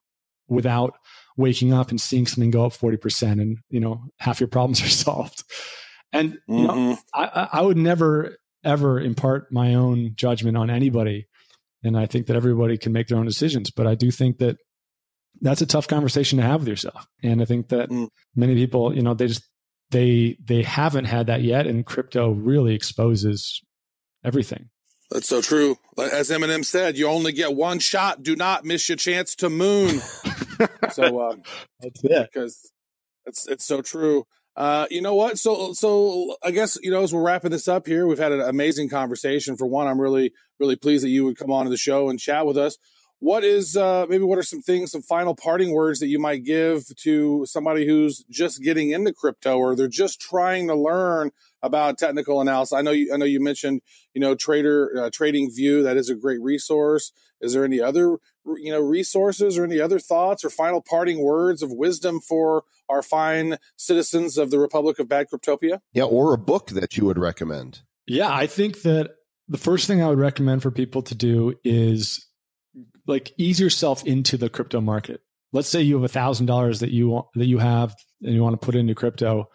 without 0.47 0.95
waking 1.41 1.73
up 1.73 1.89
and 1.89 1.99
seeing 1.99 2.25
something 2.27 2.51
go 2.51 2.65
up 2.65 2.71
40% 2.71 3.41
and, 3.41 3.57
you 3.69 3.79
know, 3.81 4.03
half 4.19 4.39
your 4.39 4.47
problems 4.47 4.81
are 4.81 4.89
solved. 5.05 5.43
And, 6.13 6.37
you 6.47 6.67
know, 6.67 6.73
Mhm. 6.73 6.97
I, 7.13 7.23
I 7.25 7.49
I 7.59 7.61
would 7.61 7.77
never 7.77 8.37
ever 8.63 8.99
impart 9.01 9.51
my 9.51 9.73
own 9.75 10.11
judgment 10.15 10.55
on 10.55 10.69
anybody. 10.69 11.27
And 11.83 11.97
I 11.97 12.05
think 12.05 12.27
that 12.27 12.35
everybody 12.35 12.77
can 12.77 12.91
make 12.93 13.07
their 13.07 13.17
own 13.17 13.25
decisions. 13.25 13.71
But 13.71 13.87
I 13.87 13.95
do 13.95 14.11
think 14.11 14.37
that 14.37 14.57
that's 15.41 15.61
a 15.61 15.65
tough 15.65 15.87
conversation 15.87 16.37
to 16.37 16.43
have 16.45 16.59
with 16.61 16.67
yourself. 16.69 17.07
And 17.23 17.41
I 17.41 17.45
think 17.45 17.69
that 17.69 17.89
Mm. 17.89 18.09
many 18.35 18.53
people, 18.55 18.95
you 18.95 19.01
know, 19.01 19.13
they 19.15 19.27
just 19.27 19.43
they 19.89 20.37
they 20.45 20.61
haven't 20.63 21.05
had 21.05 21.27
that 21.27 21.41
yet. 21.41 21.65
And 21.67 21.85
crypto 21.85 22.29
really 22.31 22.75
exposes 22.75 23.61
everything. 24.23 24.69
That's 25.09 25.27
so 25.27 25.41
true. 25.41 25.77
As 25.97 26.29
Eminem 26.29 26.63
said, 26.63 26.97
you 26.97 27.07
only 27.07 27.31
get 27.33 27.53
one 27.55 27.79
shot. 27.79 28.21
Do 28.23 28.35
not 28.35 28.63
miss 28.63 28.87
your 28.87 28.95
chance 28.95 29.35
to 29.35 29.49
moon. 29.49 29.99
so 30.91 31.19
uh, 31.19 31.35
That's 31.79 32.03
it. 32.03 32.29
because 32.33 32.71
it's 33.25 33.47
it's 33.47 33.65
so 33.65 33.81
true. 33.81 34.25
Uh, 34.55 34.85
you 34.89 35.01
know 35.01 35.15
what? 35.15 35.39
So 35.39 35.73
so 35.73 36.35
I 36.43 36.51
guess 36.51 36.77
you 36.81 36.91
know 36.91 37.03
as 37.03 37.13
we're 37.13 37.23
wrapping 37.25 37.51
this 37.51 37.67
up 37.67 37.87
here, 37.87 38.05
we've 38.07 38.17
had 38.19 38.31
an 38.31 38.41
amazing 38.41 38.89
conversation. 38.89 39.55
For 39.55 39.65
one, 39.65 39.87
I'm 39.87 39.99
really 39.99 40.33
really 40.59 40.75
pleased 40.75 41.03
that 41.03 41.09
you 41.09 41.25
would 41.25 41.37
come 41.37 41.51
on 41.51 41.65
to 41.65 41.69
the 41.69 41.77
show 41.77 42.09
and 42.09 42.19
chat 42.19 42.45
with 42.45 42.57
us. 42.57 42.77
What 43.19 43.43
is 43.43 43.77
uh, 43.77 44.07
maybe 44.09 44.23
what 44.23 44.39
are 44.39 44.43
some 44.43 44.61
things, 44.61 44.91
some 44.91 45.03
final 45.03 45.35
parting 45.35 45.73
words 45.73 45.99
that 45.99 46.07
you 46.07 46.17
might 46.17 46.43
give 46.43 46.83
to 47.03 47.45
somebody 47.45 47.85
who's 47.85 48.25
just 48.31 48.63
getting 48.63 48.89
into 48.89 49.13
crypto 49.13 49.59
or 49.59 49.75
they're 49.75 49.87
just 49.87 50.19
trying 50.19 50.67
to 50.69 50.75
learn 50.75 51.29
about 51.61 51.99
technical 51.99 52.41
analysis? 52.41 52.73
I 52.73 52.81
know 52.81 52.89
you 52.89 53.13
I 53.13 53.17
know 53.17 53.25
you 53.25 53.39
mentioned 53.39 53.81
you 54.13 54.21
know 54.21 54.33
trader 54.35 54.91
uh, 54.97 55.09
TradingView 55.11 55.83
that 55.83 55.97
is 55.97 56.09
a 56.09 56.15
great 56.15 56.41
resource. 56.41 57.13
Is 57.39 57.53
there 57.53 57.63
any 57.63 57.79
other 57.79 58.17
you 58.57 58.71
know 58.71 58.79
resources 58.79 59.57
or 59.57 59.63
any 59.63 59.79
other 59.79 59.99
thoughts 59.99 60.43
or 60.43 60.49
final 60.49 60.81
parting 60.81 61.21
words 61.21 61.61
of 61.61 61.71
wisdom 61.71 62.19
for 62.19 62.63
our 62.89 63.01
fine 63.01 63.57
citizens 63.77 64.37
of 64.37 64.51
the 64.51 64.59
Republic 64.59 64.99
of 64.99 65.07
Bad 65.07 65.27
Cryptopia? 65.31 65.79
Yeah, 65.93 66.03
or 66.03 66.33
a 66.33 66.37
book 66.37 66.67
that 66.69 66.97
you 66.97 67.05
would 67.05 67.17
recommend. 67.17 67.81
Yeah, 68.07 68.33
I 68.33 68.47
think 68.47 68.81
that 68.81 69.11
the 69.47 69.57
first 69.57 69.87
thing 69.87 70.01
I 70.01 70.07
would 70.07 70.19
recommend 70.19 70.61
for 70.61 70.71
people 70.71 71.01
to 71.03 71.15
do 71.15 71.53
is 71.63 72.25
like 73.07 73.33
ease 73.37 73.59
yourself 73.59 74.05
into 74.05 74.37
the 74.37 74.49
crypto 74.49 74.81
market. 74.81 75.21
Let's 75.53 75.67
say 75.67 75.81
you 75.81 75.95
have 75.95 76.03
a 76.03 76.09
thousand 76.09 76.45
dollars 76.45 76.79
that 76.79 76.91
you 76.91 77.09
want 77.09 77.27
that 77.35 77.45
you 77.45 77.57
have 77.57 77.95
and 78.21 78.33
you 78.33 78.41
want 78.41 78.59
to 78.59 78.65
put 78.65 78.75
into 78.75 78.95
crypto. 78.95 79.49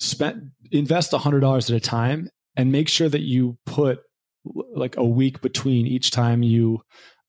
Spend 0.00 0.50
invest 0.70 1.12
a 1.12 1.18
hundred 1.18 1.40
dollars 1.40 1.70
at 1.70 1.76
a 1.76 1.80
time 1.80 2.28
and 2.56 2.72
make 2.72 2.88
sure 2.88 3.08
that 3.08 3.22
you 3.22 3.56
put 3.66 4.00
like 4.74 4.96
a 4.96 5.04
week 5.04 5.40
between 5.40 5.86
each 5.86 6.10
time 6.10 6.42
you 6.42 6.82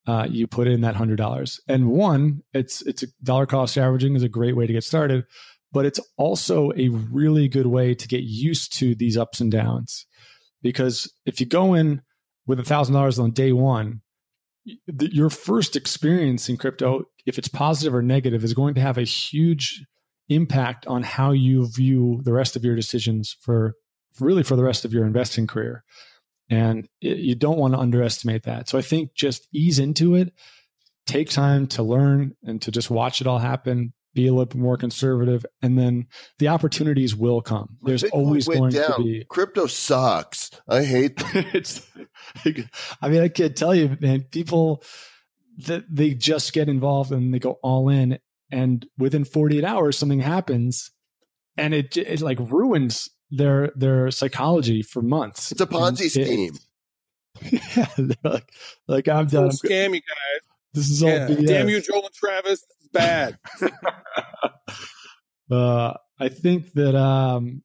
uh, 0.09 0.25
you 0.27 0.47
put 0.47 0.67
in 0.67 0.81
that 0.81 0.95
hundred 0.95 1.17
dollars. 1.17 1.61
And 1.67 1.91
one, 1.91 2.41
it's 2.51 2.81
it's 2.81 3.03
a 3.03 3.07
dollar 3.21 3.45
cost 3.45 3.77
averaging 3.77 4.15
is 4.15 4.23
a 4.23 4.29
great 4.29 4.55
way 4.55 4.65
to 4.65 4.73
get 4.73 4.83
started, 4.83 5.23
but 5.71 5.85
it's 5.85 5.99
also 6.17 6.71
a 6.75 6.89
really 6.89 7.47
good 7.47 7.67
way 7.67 7.93
to 7.93 8.07
get 8.07 8.23
used 8.23 8.73
to 8.79 8.95
these 8.95 9.17
ups 9.17 9.39
and 9.39 9.51
downs. 9.51 10.07
Because 10.63 11.13
if 11.27 11.39
you 11.39 11.45
go 11.45 11.75
in 11.75 12.01
with 12.47 12.59
a 12.59 12.63
thousand 12.63 12.95
dollars 12.95 13.19
on 13.19 13.31
day 13.31 13.51
one, 13.51 14.01
your 14.87 15.29
first 15.29 15.75
experience 15.75 16.49
in 16.49 16.57
crypto, 16.57 17.03
if 17.27 17.37
it's 17.37 17.47
positive 17.47 17.93
or 17.93 18.01
negative, 18.01 18.43
is 18.43 18.55
going 18.55 18.73
to 18.73 18.81
have 18.81 18.97
a 18.97 19.03
huge 19.03 19.85
impact 20.27 20.87
on 20.87 21.03
how 21.03 21.29
you 21.29 21.67
view 21.67 22.21
the 22.23 22.33
rest 22.33 22.55
of 22.55 22.65
your 22.65 22.75
decisions 22.75 23.37
for 23.41 23.75
really 24.19 24.41
for 24.41 24.55
the 24.55 24.63
rest 24.63 24.85
of 24.85 24.91
your 24.91 25.05
investing 25.05 25.45
career. 25.45 25.83
And 26.49 26.87
it, 27.01 27.17
you 27.17 27.35
don't 27.35 27.59
want 27.59 27.73
to 27.73 27.79
underestimate 27.79 28.43
that. 28.43 28.69
So 28.69 28.77
I 28.77 28.81
think 28.81 29.13
just 29.13 29.47
ease 29.53 29.79
into 29.79 30.15
it, 30.15 30.33
take 31.05 31.29
time 31.29 31.67
to 31.67 31.83
learn 31.83 32.35
and 32.43 32.61
to 32.63 32.71
just 32.71 32.89
watch 32.89 33.21
it 33.21 33.27
all 33.27 33.39
happen, 33.39 33.93
be 34.13 34.27
a 34.27 34.31
little 34.31 34.45
bit 34.45 34.57
more 34.57 34.77
conservative, 34.77 35.45
and 35.61 35.77
then 35.77 36.07
the 36.39 36.47
opportunities 36.47 37.15
will 37.15 37.41
come. 37.41 37.77
There's 37.81 38.03
Bitcoin 38.03 38.13
always 38.13 38.47
going 38.47 38.71
down. 38.71 38.97
to 38.97 39.03
be 39.03 39.25
Crypto 39.29 39.67
sucks. 39.67 40.49
I 40.67 40.83
hate 40.83 41.21
it's 41.33 41.87
i 43.01 43.09
mean 43.09 43.21
i 43.21 43.27
can't 43.27 43.55
tell 43.55 43.73
you 43.73 43.97
man 43.99 44.21
people 44.21 44.83
that 45.57 45.83
they 45.89 46.13
just 46.13 46.53
get 46.53 46.69
involved 46.69 47.11
and 47.11 47.33
they 47.33 47.39
go 47.39 47.59
all 47.61 47.89
in 47.89 48.19
and 48.51 48.85
within 48.97 49.25
48 49.25 49.63
hours 49.63 49.97
something 49.97 50.19
happens 50.19 50.91
and 51.57 51.73
it 51.73 51.97
it 51.97 52.21
like 52.21 52.39
ruins 52.39 53.09
their 53.31 53.71
their 53.75 54.09
psychology 54.11 54.81
for 54.81 55.01
months 55.01 55.51
It's 55.51 55.61
a 55.61 55.67
Ponzi 55.67 56.15
And 56.15 56.27
it- 56.29 56.55
scheme. 56.55 56.57
yeah 57.77 57.85
they're 57.97 58.31
like 58.33 58.51
like 58.87 59.07
i'm 59.07 59.27
done 59.27 59.43
I'm- 59.45 59.51
scam 59.51 59.93
you 59.93 60.01
guys. 60.01 60.41
this 60.73 60.89
is 60.89 61.03
all 61.03 61.09
Yeah. 61.09 61.27
BS. 61.27 61.47
Damn 61.47 61.69
you, 61.69 61.81
Joel 61.81 62.05
and 62.05 62.13
Travis. 62.13 62.61
This 62.61 62.77
is 62.81 62.89
bad. 62.91 63.37
uh, 65.51 65.93
I 66.19 66.29
think 66.29 66.73
that 66.73 66.95
um, 66.95 67.63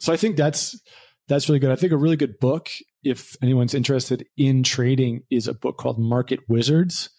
so 0.00 0.12
I 0.12 0.16
think 0.16 0.36
that's 0.36 0.80
that's 1.28 1.48
really 1.48 1.58
good. 1.60 1.70
I 1.70 1.76
think 1.76 1.92
a 1.92 1.96
really 1.96 2.16
good 2.16 2.38
book, 2.40 2.68
if 3.04 3.36
anyone's 3.42 3.74
interested 3.74 4.26
in 4.36 4.62
trading, 4.62 5.22
is 5.30 5.46
a 5.48 5.54
book 5.54 5.78
called 5.78 5.98
Market 5.98 6.40
Wizards, 6.48 7.10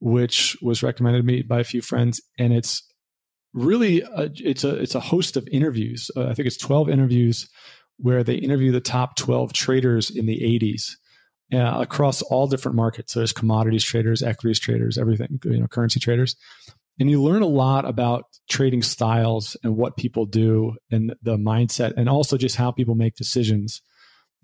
which 0.00 0.56
was 0.62 0.82
recommended 0.82 1.18
to 1.20 1.24
me 1.24 1.42
by 1.42 1.60
a 1.60 1.64
few 1.64 1.80
friends, 1.82 2.20
and 2.38 2.52
it's 2.52 2.82
really 3.52 4.02
it's 4.14 4.64
a 4.64 4.76
it's 4.76 4.94
a 4.94 5.00
host 5.00 5.36
of 5.36 5.48
interviews. 5.50 6.10
Uh, 6.16 6.28
I 6.28 6.34
think 6.34 6.46
it's 6.46 6.56
twelve 6.56 6.88
interviews 6.88 7.48
where 7.98 8.22
they 8.22 8.34
interview 8.34 8.72
the 8.72 8.80
top 8.80 9.16
twelve 9.16 9.52
traders 9.52 10.10
in 10.10 10.26
the 10.26 10.40
'80s. 10.40 10.92
Uh, 11.50 11.80
across 11.80 12.20
all 12.20 12.46
different 12.46 12.76
markets, 12.76 13.14
so 13.14 13.20
there's 13.20 13.32
commodities 13.32 13.82
traders, 13.82 14.22
equities 14.22 14.60
traders, 14.60 14.98
everything, 14.98 15.40
you 15.44 15.58
know, 15.58 15.66
currency 15.66 15.98
traders, 15.98 16.36
and 16.98 17.10
you 17.10 17.22
learn 17.22 17.42
a 17.42 17.46
lot 17.46 17.84
about 17.84 18.24
trading 18.48 18.82
styles 18.82 19.56
and 19.62 19.76
what 19.76 19.96
people 19.96 20.26
do 20.26 20.74
and 20.90 21.14
the 21.22 21.36
mindset 21.36 21.94
and 21.96 22.08
also 22.08 22.36
just 22.36 22.56
how 22.56 22.70
people 22.70 22.94
make 22.94 23.14
decisions 23.14 23.82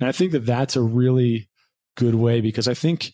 and 0.01 0.09
i 0.09 0.13
think 0.13 0.33
that 0.33 0.47
that's 0.47 0.77
a 0.77 0.83
really 0.83 1.49
good 1.97 2.15
way 2.15 2.41
because 2.41 2.69
i 2.69 2.75
think 2.75 3.13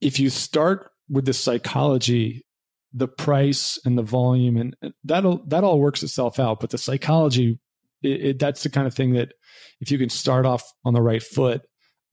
if 0.00 0.18
you 0.18 0.30
start 0.30 0.90
with 1.08 1.24
the 1.24 1.32
psychology 1.32 2.44
the 2.92 3.08
price 3.08 3.78
and 3.84 3.96
the 3.96 4.02
volume 4.02 4.56
and 4.56 4.76
that'll 5.04 5.44
that 5.46 5.64
all 5.64 5.78
works 5.78 6.02
itself 6.02 6.40
out 6.40 6.60
but 6.60 6.70
the 6.70 6.78
psychology 6.78 7.58
it, 8.02 8.24
it, 8.24 8.38
that's 8.38 8.62
the 8.62 8.70
kind 8.70 8.86
of 8.86 8.94
thing 8.94 9.12
that 9.12 9.32
if 9.80 9.90
you 9.90 9.98
can 9.98 10.08
start 10.08 10.44
off 10.44 10.72
on 10.84 10.94
the 10.94 11.02
right 11.02 11.22
foot 11.22 11.62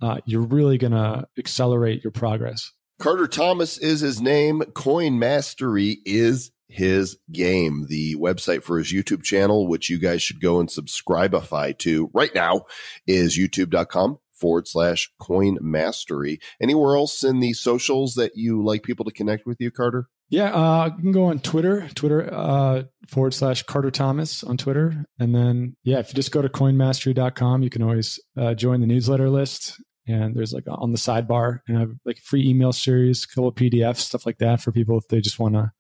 uh, 0.02 0.18
you're 0.26 0.42
really 0.42 0.78
going 0.78 0.92
to 0.92 1.28
accelerate 1.40 2.04
your 2.04 2.12
progress 2.12 2.72
Carter 3.00 3.28
Thomas 3.28 3.78
is 3.78 4.00
his 4.00 4.20
name. 4.20 4.64
Coin 4.74 5.20
Mastery 5.20 6.00
is 6.04 6.50
his 6.68 7.18
game. 7.32 7.86
The 7.90 8.16
website 8.16 8.64
for 8.64 8.80
his 8.80 8.92
YouTube 8.92 9.24
channel, 9.24 9.68
which 9.68 9.90
you 9.90 10.00
guys 10.00 10.24
should 10.24 10.42
go 10.42 10.60
and 10.60 10.68
subscribeify 10.68 11.78
to 11.80 12.10
right 12.12 12.34
now, 12.34 12.66
is 13.06 13.38
youtube.com 13.38 14.18
forward 14.34 14.68
slash 14.68 15.12
coin 15.20 15.58
mastery. 15.62 16.40
Anywhere 16.60 16.96
else 16.96 17.24
in 17.24 17.40
the 17.40 17.54
socials 17.54 18.16
that 18.16 18.36
you 18.36 18.64
like 18.64 18.82
people 18.82 19.06
to 19.06 19.12
connect 19.12 19.46
with 19.46 19.58
you, 19.60 19.70
Carter? 19.70 20.10
Yeah, 20.30 20.54
uh, 20.54 20.92
you 20.98 21.02
can 21.02 21.12
go 21.14 21.26
on 21.26 21.40
Twitter, 21.40 21.88
Twitter 21.96 22.34
uh, 22.34 22.84
forward 23.08 23.34
slash 23.34 23.64
Carter 23.64 23.92
Thomas 23.92 24.44
on 24.44 24.58
Twitter. 24.58 25.06
And 25.20 25.34
then, 25.34 25.78
yeah, 25.84 26.00
if 26.00 26.10
you 26.10 26.16
just 26.16 26.32
go 26.32 26.42
to 26.42 26.50
coinmastery.com, 26.50 27.64
you 27.64 27.70
can 27.70 27.82
always 27.82 28.20
uh, 28.38 28.54
join 28.54 28.82
the 28.82 28.88
newsletter 28.88 29.30
list. 29.30 29.82
And 30.06 30.36
there's 30.36 30.54
like 30.54 30.64
on 30.68 30.92
the 30.92 30.98
sidebar, 30.98 31.60
and 31.68 31.78
I 31.78 31.80
have 31.82 31.92
like 32.06 32.18
free 32.20 32.48
email 32.48 32.72
series, 32.72 33.26
a 33.26 33.28
couple 33.28 33.50
of 33.50 33.56
PDFs, 33.56 33.98
stuff 33.98 34.26
like 34.26 34.38
that 34.38 34.62
for 34.62 34.72
people 34.72 34.98
if 34.98 35.08
they 35.10 35.20
just 35.20 35.38
want 35.38 35.56
to 35.56 35.72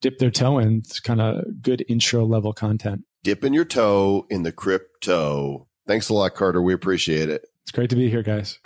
dip 0.00 0.18
their 0.18 0.30
toe 0.30 0.58
in. 0.58 0.78
It's 0.78 0.98
kind 0.98 1.20
of 1.20 1.44
good 1.62 1.84
intro 1.88 2.24
level 2.24 2.52
content. 2.52 3.02
Dipping 3.22 3.54
your 3.54 3.64
toe 3.64 4.26
in 4.28 4.42
the 4.42 4.50
crypto. 4.50 5.68
Thanks 5.86 6.08
a 6.08 6.14
lot, 6.14 6.34
Carter. 6.34 6.60
We 6.60 6.74
appreciate 6.74 7.28
it. 7.28 7.46
It's 7.62 7.70
great 7.72 7.90
to 7.90 7.96
be 7.96 8.10
here, 8.10 8.22
guys. 8.22 8.58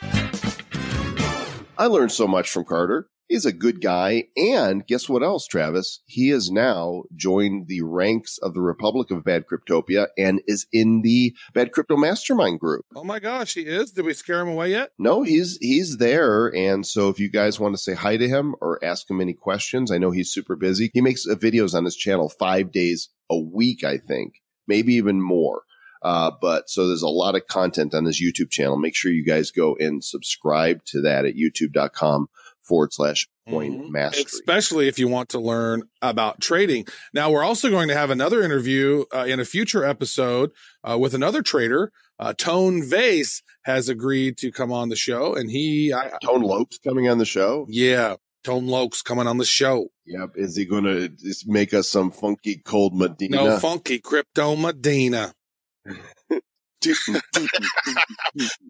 I 1.77 1.87
learned 1.87 2.13
so 2.13 2.27
much 2.27 2.51
from 2.51 2.65
Carter. 2.65 3.09
He's 3.35 3.45
a 3.45 3.53
good 3.53 3.81
guy. 3.81 4.29
And 4.37 4.87
guess 4.87 5.09
what 5.09 5.25
else, 5.25 5.49
Travis? 5.49 6.03
He 6.07 6.29
has 6.29 6.53
now 6.53 7.03
joined 7.17 7.67
the 7.67 7.83
ranks 7.83 8.39
of 8.39 8.55
the 8.55 8.61
Republic 8.61 9.11
of 9.11 9.25
Bad 9.25 9.47
Cryptopia 9.49 10.07
and 10.17 10.41
is 10.47 10.69
in 10.73 11.03
the 11.03 11.35
Bad 11.53 11.73
Crypto 11.73 11.97
Mastermind 11.97 12.61
group. 12.61 12.85
Oh 12.95 13.03
my 13.03 13.19
gosh, 13.19 13.55
he 13.55 13.63
is. 13.63 13.91
Did 13.91 14.05
we 14.05 14.15
scare 14.15 14.41
him 14.41 14.51
away 14.51 14.71
yet? 14.71 14.93
No, 15.01 15.25
he's 15.25 15.59
he's 15.61 15.97
there. 15.97 16.55
And 16.55 16.87
so 16.87 17.09
if 17.09 17.19
you 17.19 17.29
guys 17.29 17.59
want 17.59 17.75
to 17.75 17.83
say 17.83 17.95
hi 17.95 18.17
to 18.17 18.29
him 18.29 18.55
or 18.61 18.79
ask 18.85 19.11
him 19.11 19.21
any 19.21 19.35
questions, 19.35 19.91
I 19.91 19.99
know 19.99 20.13
he's 20.13 20.31
super 20.31 20.55
busy. 20.55 20.93
He 20.95 21.01
makes 21.01 21.27
uh, 21.27 21.35
videos 21.35 21.75
on 21.75 21.85
his 21.85 21.97
channel 21.97 22.29
five 22.29 22.71
days 22.71 23.09
a 23.29 23.37
week, 23.37 23.83
I 23.83 23.99
think, 23.99 24.35
maybe 24.69 24.95
even 24.95 25.21
more. 25.21 25.63
Uh, 26.03 26.31
but 26.41 26.71
so 26.71 26.87
there's 26.87 27.03
a 27.03 27.09
lot 27.09 27.35
of 27.35 27.49
content 27.49 27.95
on 27.95 28.05
his 28.05 28.23
YouTube 28.23 28.51
channel. 28.51 28.77
Make 28.77 28.95
sure 28.95 29.11
you 29.11 29.25
guys 29.25 29.51
go 29.51 29.75
and 29.75 30.05
subscribe 30.05 30.85
to 30.85 31.01
that 31.01 31.25
at 31.25 31.35
youtube.com 31.35 32.29
forward 32.65 32.93
slash 32.93 33.29
coin 33.49 33.79
Mhm. 33.85 33.91
mastery. 33.91 34.25
Especially 34.25 34.89
if 34.89 34.99
you 34.99 35.07
want 35.09 35.29
to 35.31 35.39
learn 35.39 35.83
about 36.03 36.41
trading. 36.41 36.87
Now, 37.13 37.31
we're 37.31 37.45
also 37.45 37.69
going 37.71 37.89
to 37.89 37.95
have 37.95 38.11
another 38.11 38.43
interview 38.43 39.05
uh, 39.15 39.27
in 39.29 39.39
a 39.41 39.45
future 39.45 39.85
episode 39.85 40.51
uh, 40.83 40.97
with 40.99 41.15
another 41.15 41.43
trader. 41.43 41.93
Uh, 42.19 42.33
Tone 42.33 42.83
Vays 42.83 43.43
has 43.65 43.89
agreed 43.89 44.39
to 44.39 44.51
come 44.53 44.73
on 44.73 44.89
the 44.89 44.97
show, 44.97 45.35
and 45.35 45.51
he, 45.51 45.93
I, 45.93 46.13
Tone 46.23 46.43
Loc's 46.43 46.79
coming 46.79 47.09
on 47.09 47.19
the 47.19 47.25
show. 47.25 47.67
yeah, 47.69 48.17
Tone 48.45 48.67
Loc's 48.67 49.03
coming 49.03 49.27
on 49.27 49.39
the 49.39 49.45
show. 49.45 49.89
Yep. 50.07 50.31
Is 50.37 50.57
he 50.57 50.65
going 50.65 50.85
to 50.85 51.11
make 51.47 51.73
us 51.75 51.89
some 51.89 52.11
funky 52.11 52.57
cold 52.65 52.95
Medina? 52.97 53.37
No 53.37 53.59
funky 53.59 53.99
crypto 53.99 54.55
Medina. 54.57 55.33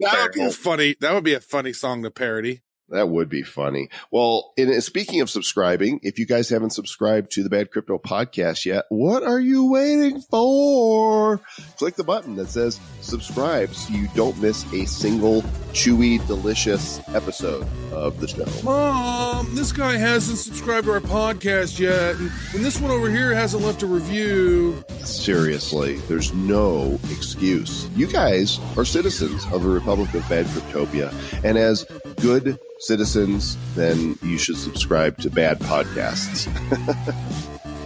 That 0.00 0.22
would 0.22 0.32
be 0.32 0.42
a 0.42 0.50
funny. 0.50 0.96
That 1.00 1.14
would 1.14 1.24
be 1.24 1.34
a 1.34 1.40
funny 1.40 1.72
song 1.72 2.02
to 2.04 2.10
parody. 2.10 2.62
That 2.94 3.08
would 3.08 3.28
be 3.28 3.42
funny. 3.42 3.88
Well, 4.12 4.52
and 4.56 4.70
uh, 4.70 4.80
speaking 4.80 5.20
of 5.20 5.28
subscribing, 5.28 5.98
if 6.04 6.16
you 6.20 6.26
guys 6.26 6.48
haven't 6.48 6.70
subscribed 6.70 7.32
to 7.32 7.42
the 7.42 7.50
Bad 7.50 7.72
Crypto 7.72 7.98
podcast 7.98 8.64
yet, 8.64 8.84
what 8.88 9.24
are 9.24 9.40
you 9.40 9.68
waiting 9.68 10.20
for? 10.20 11.40
Click 11.76 11.96
the 11.96 12.04
button 12.04 12.36
that 12.36 12.50
says 12.50 12.78
subscribe 13.00 13.74
so 13.74 13.92
you 13.92 14.06
don't 14.14 14.40
miss 14.40 14.64
a 14.72 14.84
single 14.86 15.42
chewy, 15.72 16.24
delicious 16.28 17.00
episode 17.08 17.66
of 17.92 18.20
the 18.20 18.28
show. 18.28 18.46
Mom, 18.62 19.52
this 19.56 19.72
guy 19.72 19.96
hasn't 19.96 20.38
subscribed 20.38 20.86
to 20.86 20.92
our 20.92 21.00
podcast 21.00 21.80
yet, 21.80 22.14
and, 22.14 22.30
and 22.54 22.64
this 22.64 22.80
one 22.80 22.92
over 22.92 23.10
here 23.10 23.34
hasn't 23.34 23.64
left 23.64 23.82
a 23.82 23.88
review. 23.88 24.84
Seriously, 25.02 25.96
there's 26.06 26.32
no 26.32 27.00
excuse. 27.10 27.88
You 27.96 28.06
guys 28.06 28.60
are 28.76 28.84
citizens 28.84 29.44
of 29.52 29.64
the 29.64 29.68
Republic 29.68 30.14
of 30.14 30.28
Bad 30.28 30.46
Cryptopia, 30.46 31.12
and 31.42 31.58
as 31.58 31.84
good 32.20 32.56
citizens, 32.84 33.56
then 33.74 34.18
you 34.22 34.38
should 34.38 34.56
subscribe 34.56 35.18
to 35.18 35.30
bad 35.30 35.58
podcasts. 35.60 36.46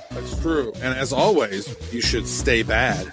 That's 0.11 0.41
true. 0.41 0.73
And 0.77 0.99
as 0.99 1.13
always, 1.13 1.75
you 1.93 2.01
should 2.01 2.27
stay 2.27 2.63
bad. 2.63 3.13